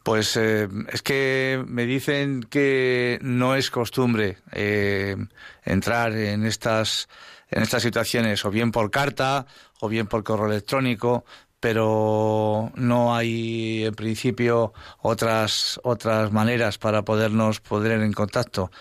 pues 0.03 0.35
eh, 0.37 0.67
es 0.91 1.01
que 1.01 1.63
me 1.67 1.85
dicen 1.85 2.43
que 2.43 3.19
no 3.21 3.55
es 3.55 3.71
costumbre 3.71 4.37
eh, 4.51 5.15
entrar 5.63 6.13
en 6.13 6.45
estas 6.45 7.07
en 7.49 7.61
estas 7.61 7.83
situaciones 7.83 8.43
o 8.45 8.49
bien 8.49 8.71
por 8.71 8.89
carta 8.91 9.45
o 9.79 9.87
bien 9.87 10.07
por 10.07 10.23
correo 10.23 10.47
electrónico, 10.47 11.23
pero 11.59 12.71
no 12.75 13.15
hay 13.15 13.85
en 13.85 13.95
principio 13.95 14.73
otras 15.01 15.79
otras 15.83 16.31
maneras 16.31 16.77
para 16.77 17.03
podernos 17.03 17.61
poner 17.61 18.01
en 18.01 18.11
contacto. 18.11 18.71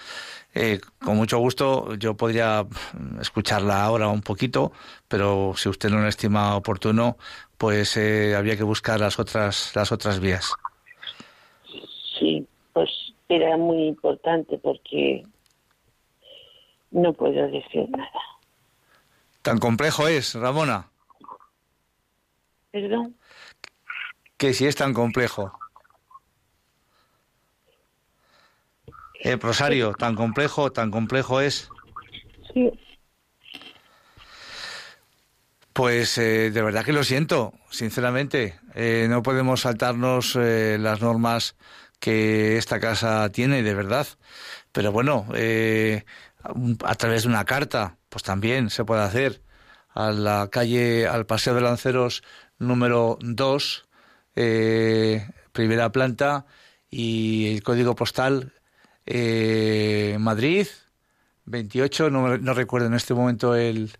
Eh, 0.54 0.80
con 1.02 1.16
mucho 1.16 1.38
gusto 1.38 1.94
yo 1.94 2.14
podría 2.14 2.66
escucharla 3.20 3.82
ahora 3.82 4.08
un 4.08 4.20
poquito, 4.20 4.72
pero 5.08 5.54
si 5.56 5.68
usted 5.68 5.88
no 5.88 6.00
lo 6.00 6.08
estima 6.08 6.56
oportuno, 6.56 7.16
pues 7.62 7.96
eh, 7.96 8.34
habría 8.34 8.56
que 8.56 8.64
buscar 8.64 8.98
las 8.98 9.20
otras 9.20 9.70
las 9.76 9.92
otras 9.92 10.18
vías. 10.18 10.52
Sí, 12.18 12.44
pues 12.72 12.90
era 13.28 13.56
muy 13.56 13.86
importante 13.86 14.58
porque 14.58 15.22
no 16.90 17.12
puedo 17.12 17.46
decir 17.46 17.88
nada. 17.88 18.10
¿Tan 19.42 19.58
complejo 19.58 20.08
es, 20.08 20.34
Ramona? 20.34 20.88
¿Perdón? 22.72 23.14
Que 24.36 24.54
si 24.54 24.66
es 24.66 24.74
tan 24.74 24.92
complejo. 24.92 25.56
El 29.20 29.38
Rosario, 29.38 29.92
tan 29.92 30.16
complejo, 30.16 30.72
tan 30.72 30.90
complejo 30.90 31.40
es. 31.40 31.70
Sí. 32.52 32.72
Pues 35.72 36.18
eh, 36.18 36.50
de 36.50 36.62
verdad 36.62 36.84
que 36.84 36.92
lo 36.92 37.02
siento, 37.02 37.54
sinceramente. 37.70 38.58
Eh, 38.74 39.06
no 39.08 39.22
podemos 39.22 39.62
saltarnos 39.62 40.36
eh, 40.36 40.76
las 40.78 41.00
normas 41.00 41.56
que 41.98 42.58
esta 42.58 42.78
casa 42.78 43.30
tiene, 43.30 43.62
de 43.62 43.74
verdad. 43.74 44.06
Pero 44.72 44.92
bueno, 44.92 45.26
a 46.84 46.94
través 46.96 47.22
de 47.22 47.28
una 47.28 47.44
carta, 47.44 47.96
pues 48.08 48.22
también 48.22 48.70
se 48.70 48.84
puede 48.84 49.02
hacer. 49.02 49.42
A 49.94 50.10
la 50.10 50.48
calle, 50.50 51.06
al 51.06 51.26
Paseo 51.26 51.54
de 51.54 51.60
Lanceros 51.60 52.22
número 52.58 53.18
2, 53.20 53.86
primera 55.52 55.92
planta, 55.92 56.46
y 56.90 57.54
el 57.54 57.62
código 57.62 57.94
postal 57.94 58.52
Madrid 60.18 60.66
28, 61.44 62.10
no, 62.10 62.38
no 62.38 62.54
recuerdo 62.54 62.86
en 62.86 62.94
este 62.94 63.14
momento 63.14 63.54
el, 63.54 63.92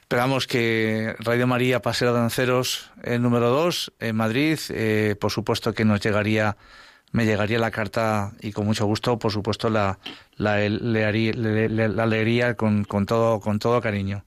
Esperamos 0.00 0.46
que 0.46 1.16
Radio 1.18 1.46
María 1.46 1.82
Paseo 1.82 2.12
de 2.12 2.20
Lanceros, 2.20 2.90
el 3.02 3.22
número 3.22 3.50
2, 3.50 3.92
en 3.98 4.16
Madrid, 4.16 4.58
eh, 4.70 5.16
por 5.20 5.32
supuesto 5.32 5.72
que 5.74 5.84
nos 5.84 6.00
llegaría, 6.00 6.56
me 7.12 7.24
llegaría 7.24 7.58
la 7.58 7.70
carta 7.70 8.32
y 8.40 8.52
con 8.52 8.66
mucho 8.66 8.86
gusto, 8.86 9.18
por 9.18 9.32
supuesto, 9.32 9.68
la, 9.68 9.98
la, 10.36 10.68
la 10.68 12.06
leería 12.06 12.54
con, 12.54 12.84
con, 12.84 13.06
todo, 13.06 13.40
con 13.40 13.58
todo 13.58 13.80
cariño. 13.80 14.24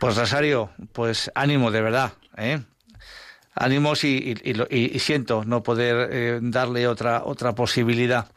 Pues 0.00 0.16
Rosario, 0.16 0.70
pues 0.92 1.30
ánimo 1.34 1.70
de 1.70 1.82
verdad, 1.82 2.12
¿eh? 2.36 2.60
Ánimos 3.54 4.04
y, 4.04 4.34
y, 4.44 4.98
siento 5.00 5.44
no 5.44 5.64
poder 5.64 6.08
eh, 6.12 6.38
darle 6.40 6.86
otra, 6.86 7.24
otra 7.24 7.54
posibilidad. 7.54 8.30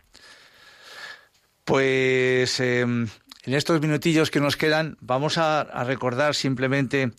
Pues 1.63 2.59
em, 2.59 3.07
en 3.43 3.53
estos 3.53 3.81
minutillos 3.81 4.31
que 4.31 4.39
nos 4.39 4.57
quedan, 4.57 4.97
vamos 5.01 5.37
a, 5.37 5.63
recordar 5.83 6.35
simplemente, 6.35 7.11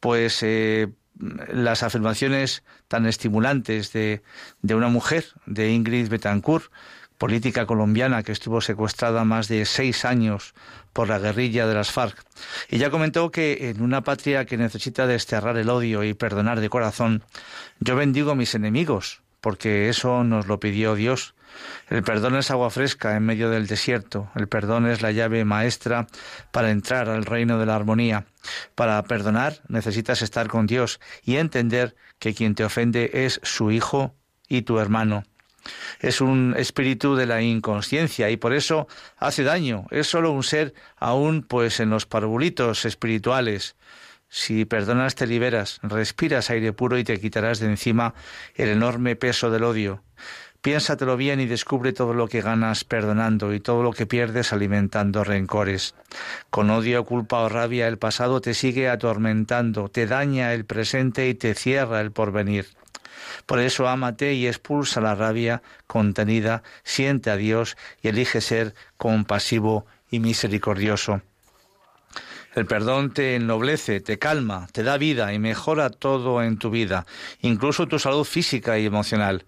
pues, 0.00 0.42
eh, 0.42 0.88
las 1.18 1.82
afirmaciones 1.82 2.62
tan 2.88 3.06
estimulantes 3.06 3.92
de, 3.92 4.22
de, 4.62 4.74
una 4.74 4.88
mujer, 4.88 5.24
de 5.46 5.70
Ingrid 5.70 6.08
Betancourt, 6.08 6.70
política 7.18 7.66
colombiana 7.66 8.22
que 8.22 8.32
estuvo 8.32 8.60
secuestrada 8.60 9.24
más 9.24 9.48
de 9.48 9.64
seis 9.64 10.04
años 10.04 10.54
por 10.92 11.08
la 11.08 11.18
guerrilla 11.18 11.66
de 11.66 11.74
las 11.74 11.90
FARC. 11.90 12.22
Y 12.68 12.78
ya 12.78 12.90
comentó 12.90 13.30
que 13.30 13.70
en 13.70 13.82
una 13.82 14.02
patria 14.02 14.44
que 14.44 14.58
necesita 14.58 15.06
desterrar 15.06 15.56
el 15.56 15.70
odio 15.70 16.04
y 16.04 16.14
perdonar 16.14 16.60
de 16.60 16.68
corazón, 16.68 17.22
yo 17.80 17.96
bendigo 17.96 18.32
a 18.32 18.34
mis 18.34 18.54
enemigos, 18.54 19.22
porque 19.40 19.88
eso 19.88 20.24
nos 20.24 20.46
lo 20.46 20.60
pidió 20.60 20.94
Dios 20.94 21.34
el 21.88 22.02
perdón 22.02 22.36
es 22.36 22.50
agua 22.50 22.70
fresca 22.70 23.16
en 23.16 23.24
medio 23.24 23.50
del 23.50 23.66
desierto. 23.66 24.30
El 24.34 24.48
perdón 24.48 24.86
es 24.86 25.02
la 25.02 25.12
llave 25.12 25.44
maestra 25.44 26.06
para 26.50 26.70
entrar 26.70 27.08
al 27.08 27.24
reino 27.24 27.58
de 27.58 27.66
la 27.66 27.76
armonía. 27.76 28.26
Para 28.74 29.02
perdonar 29.04 29.60
necesitas 29.68 30.22
estar 30.22 30.48
con 30.48 30.66
Dios 30.66 31.00
y 31.22 31.36
entender 31.36 31.96
que 32.18 32.34
quien 32.34 32.54
te 32.54 32.64
ofende 32.64 33.10
es 33.12 33.40
su 33.42 33.70
hijo 33.70 34.14
y 34.48 34.62
tu 34.62 34.78
hermano. 34.78 35.24
Es 36.00 36.20
un 36.20 36.54
espíritu 36.56 37.16
de 37.16 37.26
la 37.26 37.42
inconsciencia 37.42 38.30
y 38.30 38.36
por 38.36 38.52
eso 38.52 38.86
hace 39.16 39.42
daño. 39.42 39.86
Es 39.90 40.06
solo 40.06 40.32
un 40.32 40.42
ser 40.42 40.74
aún 40.96 41.42
pues 41.42 41.80
en 41.80 41.90
los 41.90 42.06
parvulitos 42.06 42.84
espirituales. 42.84 43.76
Si 44.28 44.64
perdonas 44.64 45.14
te 45.14 45.26
liberas, 45.26 45.78
respiras 45.82 46.50
aire 46.50 46.72
puro 46.72 46.98
y 46.98 47.04
te 47.04 47.20
quitarás 47.20 47.60
de 47.60 47.66
encima 47.66 48.14
el 48.54 48.68
enorme 48.68 49.16
peso 49.16 49.50
del 49.50 49.64
odio. 49.64 50.02
Piénsatelo 50.62 51.16
bien 51.16 51.40
y 51.40 51.46
descubre 51.46 51.92
todo 51.92 52.14
lo 52.14 52.28
que 52.28 52.40
ganas 52.40 52.84
perdonando 52.84 53.54
y 53.54 53.60
todo 53.60 53.82
lo 53.82 53.92
que 53.92 54.06
pierdes 54.06 54.52
alimentando 54.52 55.22
rencores. 55.24 55.94
Con 56.50 56.70
odio, 56.70 57.04
culpa 57.04 57.40
o 57.40 57.48
rabia 57.48 57.88
el 57.88 57.98
pasado 57.98 58.40
te 58.40 58.54
sigue 58.54 58.88
atormentando, 58.88 59.88
te 59.88 60.06
daña 60.06 60.52
el 60.54 60.64
presente 60.64 61.28
y 61.28 61.34
te 61.34 61.54
cierra 61.54 62.00
el 62.00 62.12
porvenir. 62.12 62.66
Por 63.46 63.60
eso 63.60 63.88
ámate 63.88 64.34
y 64.34 64.46
expulsa 64.46 65.00
la 65.00 65.14
rabia 65.14 65.62
contenida, 65.86 66.62
siente 66.84 67.30
a 67.30 67.36
Dios 67.36 67.76
y 68.02 68.08
elige 68.08 68.40
ser 68.40 68.74
compasivo 68.96 69.86
y 70.10 70.20
misericordioso. 70.20 71.22
El 72.54 72.64
perdón 72.64 73.12
te 73.12 73.36
ennoblece, 73.36 74.00
te 74.00 74.18
calma, 74.18 74.66
te 74.72 74.82
da 74.82 74.96
vida 74.96 75.34
y 75.34 75.38
mejora 75.38 75.90
todo 75.90 76.42
en 76.42 76.56
tu 76.56 76.70
vida, 76.70 77.04
incluso 77.42 77.86
tu 77.86 77.98
salud 77.98 78.24
física 78.24 78.78
y 78.78 78.86
emocional. 78.86 79.44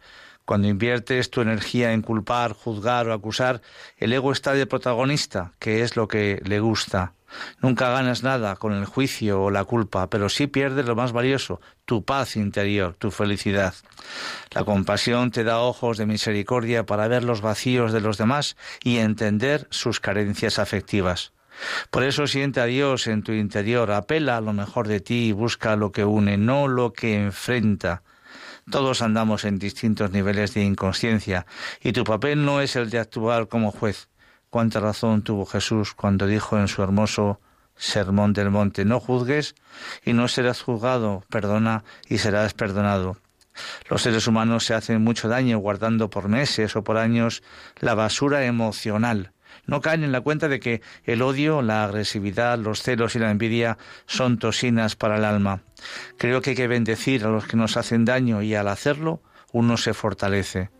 Cuando 0.48 0.66
inviertes 0.66 1.28
tu 1.28 1.42
energía 1.42 1.92
en 1.92 2.00
culpar, 2.00 2.54
juzgar 2.54 3.06
o 3.06 3.12
acusar, 3.12 3.60
el 3.98 4.14
ego 4.14 4.32
está 4.32 4.54
de 4.54 4.64
protagonista, 4.64 5.52
que 5.58 5.82
es 5.82 5.94
lo 5.94 6.08
que 6.08 6.40
le 6.42 6.58
gusta. 6.58 7.12
Nunca 7.60 7.90
ganas 7.90 8.22
nada 8.22 8.56
con 8.56 8.72
el 8.72 8.86
juicio 8.86 9.42
o 9.42 9.50
la 9.50 9.64
culpa, 9.64 10.08
pero 10.08 10.30
sí 10.30 10.46
pierdes 10.46 10.86
lo 10.86 10.96
más 10.96 11.12
valioso, 11.12 11.60
tu 11.84 12.02
paz 12.02 12.34
interior, 12.34 12.94
tu 12.94 13.10
felicidad. 13.10 13.74
La 14.52 14.64
compasión 14.64 15.32
te 15.32 15.44
da 15.44 15.58
ojos 15.58 15.98
de 15.98 16.06
misericordia 16.06 16.86
para 16.86 17.08
ver 17.08 17.24
los 17.24 17.42
vacíos 17.42 17.92
de 17.92 18.00
los 18.00 18.16
demás 18.16 18.56
y 18.82 18.96
entender 18.96 19.66
sus 19.68 20.00
carencias 20.00 20.58
afectivas. 20.58 21.32
Por 21.90 22.04
eso 22.04 22.26
siente 22.26 22.62
a 22.62 22.64
Dios 22.64 23.06
en 23.06 23.22
tu 23.22 23.32
interior, 23.32 23.90
apela 23.90 24.38
a 24.38 24.40
lo 24.40 24.54
mejor 24.54 24.88
de 24.88 25.00
ti 25.00 25.26
y 25.26 25.32
busca 25.32 25.76
lo 25.76 25.92
que 25.92 26.06
une, 26.06 26.38
no 26.38 26.68
lo 26.68 26.94
que 26.94 27.22
enfrenta. 27.22 28.02
Todos 28.70 29.00
andamos 29.00 29.44
en 29.44 29.58
distintos 29.58 30.10
niveles 30.10 30.52
de 30.52 30.62
inconsciencia 30.62 31.46
y 31.80 31.92
tu 31.92 32.04
papel 32.04 32.44
no 32.44 32.60
es 32.60 32.76
el 32.76 32.90
de 32.90 32.98
actuar 32.98 33.48
como 33.48 33.70
juez. 33.70 34.08
Cuánta 34.50 34.78
razón 34.80 35.22
tuvo 35.22 35.46
Jesús 35.46 35.94
cuando 35.94 36.26
dijo 36.26 36.58
en 36.58 36.68
su 36.68 36.82
hermoso 36.82 37.40
Sermón 37.76 38.34
del 38.34 38.50
Monte, 38.50 38.84
no 38.84 39.00
juzgues 39.00 39.54
y 40.04 40.12
no 40.12 40.28
serás 40.28 40.60
juzgado, 40.60 41.24
perdona 41.30 41.84
y 42.08 42.18
serás 42.18 42.52
perdonado. 42.52 43.16
Los 43.88 44.02
seres 44.02 44.26
humanos 44.26 44.66
se 44.66 44.74
hacen 44.74 45.02
mucho 45.02 45.28
daño 45.28 45.58
guardando 45.58 46.10
por 46.10 46.28
meses 46.28 46.76
o 46.76 46.84
por 46.84 46.98
años 46.98 47.42
la 47.80 47.94
basura 47.94 48.44
emocional 48.44 49.32
no 49.68 49.80
caen 49.80 50.02
en 50.02 50.10
la 50.10 50.22
cuenta 50.22 50.48
de 50.48 50.58
que 50.58 50.82
el 51.04 51.22
odio, 51.22 51.62
la 51.62 51.84
agresividad, 51.84 52.58
los 52.58 52.82
celos 52.82 53.14
y 53.14 53.20
la 53.20 53.30
envidia 53.30 53.78
son 54.06 54.38
toxinas 54.38 54.96
para 54.96 55.18
el 55.18 55.24
alma. 55.24 55.60
Creo 56.16 56.40
que 56.42 56.50
hay 56.50 56.56
que 56.56 56.66
bendecir 56.66 57.24
a 57.24 57.28
los 57.28 57.46
que 57.46 57.56
nos 57.56 57.76
hacen 57.76 58.04
daño 58.04 58.42
y 58.42 58.56
al 58.56 58.66
hacerlo 58.66 59.22
uno 59.52 59.76
se 59.76 59.94
fortalece. 59.94 60.70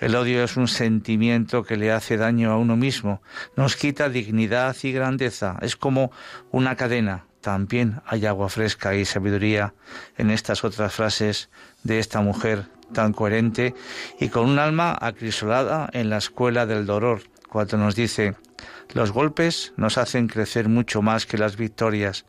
El 0.00 0.16
odio 0.16 0.42
es 0.42 0.56
un 0.56 0.66
sentimiento 0.66 1.62
que 1.62 1.76
le 1.76 1.92
hace 1.92 2.16
daño 2.16 2.50
a 2.50 2.58
uno 2.58 2.76
mismo, 2.76 3.22
nos 3.56 3.76
quita 3.76 4.08
dignidad 4.08 4.76
y 4.82 4.92
grandeza, 4.92 5.56
es 5.62 5.76
como 5.76 6.10
una 6.50 6.76
cadena. 6.76 7.26
También 7.40 8.00
hay 8.06 8.26
agua 8.26 8.48
fresca 8.48 8.94
y 8.94 9.04
sabiduría 9.04 9.74
en 10.16 10.30
estas 10.30 10.64
otras 10.64 10.92
frases 10.92 11.50
de 11.82 11.98
esta 11.98 12.20
mujer 12.20 12.64
tan 12.92 13.12
coherente 13.12 13.74
y 14.18 14.28
con 14.28 14.48
un 14.48 14.58
alma 14.58 14.96
acrisolada 14.98 15.88
en 15.92 16.10
la 16.10 16.16
escuela 16.18 16.64
del 16.64 16.86
dolor, 16.86 17.22
cuando 17.54 17.76
nos 17.76 17.94
dice, 17.94 18.34
los 18.94 19.12
golpes 19.12 19.74
nos 19.76 19.96
hacen 19.96 20.26
crecer 20.26 20.68
mucho 20.68 21.02
más 21.02 21.24
que 21.24 21.38
las 21.38 21.56
victorias. 21.56 22.24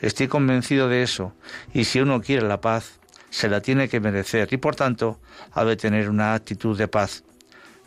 Estoy 0.00 0.26
convencido 0.26 0.88
de 0.88 1.04
eso, 1.04 1.32
y 1.72 1.84
si 1.84 2.00
uno 2.00 2.20
quiere 2.20 2.48
la 2.48 2.60
paz, 2.60 2.98
se 3.30 3.48
la 3.48 3.60
tiene 3.60 3.88
que 3.88 4.00
merecer, 4.00 4.48
y 4.50 4.56
por 4.56 4.74
tanto 4.74 5.20
ha 5.52 5.64
de 5.64 5.76
tener 5.76 6.10
una 6.10 6.34
actitud 6.34 6.76
de 6.76 6.88
paz. 6.88 7.22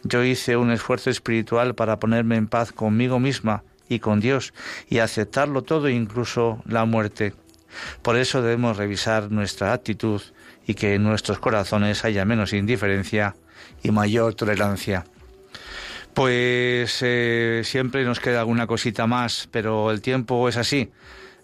Yo 0.03 0.23
hice 0.23 0.55
un 0.55 0.71
esfuerzo 0.71 1.09
espiritual 1.09 1.75
para 1.75 1.99
ponerme 1.99 2.37
en 2.37 2.47
paz 2.47 2.71
conmigo 2.71 3.19
misma 3.19 3.63
y 3.89 3.99
con 3.99 4.21
Dios, 4.21 4.53
y 4.87 4.99
aceptarlo 4.99 5.63
todo, 5.63 5.89
incluso 5.89 6.63
la 6.65 6.85
muerte. 6.85 7.33
Por 8.01 8.15
eso 8.15 8.41
debemos 8.41 8.77
revisar 8.77 9.29
nuestra 9.29 9.73
actitud 9.73 10.21
y 10.65 10.75
que 10.75 10.93
en 10.93 11.03
nuestros 11.03 11.39
corazones 11.39 12.05
haya 12.05 12.23
menos 12.23 12.53
indiferencia 12.53 13.35
y 13.83 13.91
mayor 13.91 14.35
tolerancia. 14.35 15.03
Pues 16.17 16.97
eh, 17.03 17.61
siempre 17.63 18.03
nos 18.03 18.19
queda 18.19 18.39
alguna 18.39 18.65
cosita 18.65 19.05
más, 19.05 19.47
pero 19.51 19.91
el 19.91 20.01
tiempo 20.01 20.49
es 20.49 20.57
así. 20.57 20.89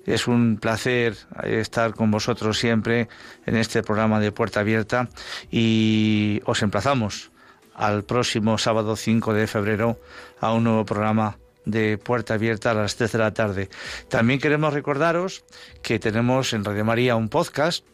Es 0.03 0.27
un 0.27 0.57
placer 0.57 1.15
estar 1.43 1.93
con 1.93 2.09
vosotros 2.09 2.57
siempre 2.57 3.07
en 3.45 3.55
este 3.55 3.83
programa 3.83 4.19
de 4.19 4.31
Puerta 4.31 4.61
Abierta 4.61 5.09
y 5.51 6.41
os 6.45 6.63
emplazamos 6.63 7.29
al 7.75 8.03
próximo 8.03 8.57
sábado 8.57 8.95
5 8.95 9.35
de 9.35 9.45
febrero 9.45 9.99
a 10.39 10.53
un 10.53 10.63
nuevo 10.63 10.85
programa 10.85 11.37
de 11.65 11.99
Puerta 11.99 12.33
Abierta 12.33 12.71
a 12.71 12.73
las 12.73 12.95
3 12.95 13.11
de 13.11 13.19
la 13.19 13.31
tarde. 13.31 13.69
También 14.09 14.39
queremos 14.39 14.73
recordaros 14.73 15.45
que 15.83 15.99
tenemos 15.99 16.51
en 16.51 16.65
Radio 16.65 16.83
María 16.83 17.15
un 17.15 17.29
podcast 17.29 17.85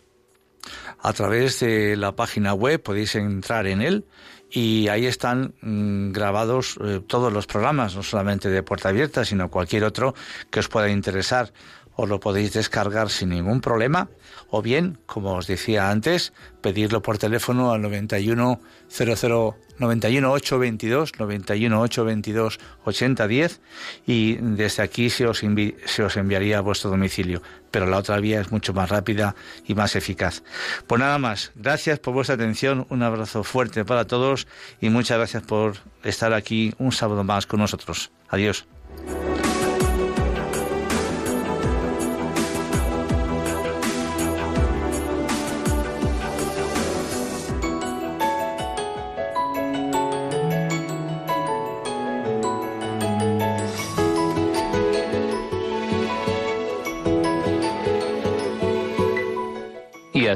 a 1.01 1.11
través 1.11 1.59
de 1.59 1.97
la 1.97 2.13
página 2.13 2.53
web, 2.53 2.81
podéis 2.81 3.15
entrar 3.15 3.67
en 3.67 3.81
él 3.81 4.05
y 4.51 4.87
ahí 4.87 5.05
están 5.05 5.53
mm, 5.61 6.11
grabados 6.11 6.77
eh, 6.83 7.01
todos 7.05 7.31
los 7.31 7.47
programas, 7.47 7.95
no 7.95 8.03
solamente 8.03 8.49
de 8.49 8.63
Puerta 8.63 8.89
Abierta, 8.89 9.25
sino 9.25 9.49
cualquier 9.49 9.83
otro 9.83 10.15
que 10.49 10.59
os 10.59 10.67
pueda 10.67 10.89
interesar. 10.89 11.51
Os 11.99 12.07
lo 12.07 12.21
podéis 12.21 12.53
descargar 12.53 13.09
sin 13.09 13.35
ningún 13.35 13.59
problema 13.59 14.07
o 14.47 14.61
bien, 14.61 14.99
como 15.05 15.35
os 15.35 15.47
decía 15.47 15.91
antes, 15.91 16.31
pedirlo 16.61 17.01
por 17.01 17.17
teléfono 17.17 17.73
al 17.73 17.81
91 17.81 18.61
00 18.87 19.57
91 19.79 20.31
822 20.31 21.19
91 21.19 21.81
822 21.81 22.59
8010 22.85 23.59
y 24.07 24.35
desde 24.35 24.81
aquí 24.81 25.09
se 25.09 25.27
os, 25.27 25.43
se 25.85 26.03
os 26.03 26.15
enviaría 26.15 26.59
a 26.59 26.61
vuestro 26.61 26.89
domicilio. 26.89 27.41
Pero 27.69 27.85
la 27.85 27.97
otra 27.97 28.17
vía 28.21 28.39
es 28.39 28.49
mucho 28.49 28.73
más 28.73 28.87
rápida 28.87 29.35
y 29.67 29.75
más 29.75 29.97
eficaz. 29.97 30.41
Pues 30.87 31.01
nada 31.01 31.17
más, 31.17 31.51
gracias 31.55 31.99
por 31.99 32.13
vuestra 32.13 32.35
atención, 32.35 32.87
un 32.87 33.03
abrazo 33.03 33.43
fuerte 33.43 33.83
para 33.83 34.07
todos 34.07 34.47
y 34.79 34.89
muchas 34.89 35.17
gracias 35.17 35.43
por 35.43 35.73
estar 36.05 36.31
aquí 36.31 36.73
un 36.77 36.93
sábado 36.93 37.25
más 37.25 37.45
con 37.45 37.59
nosotros. 37.59 38.09
Adiós. 38.29 38.65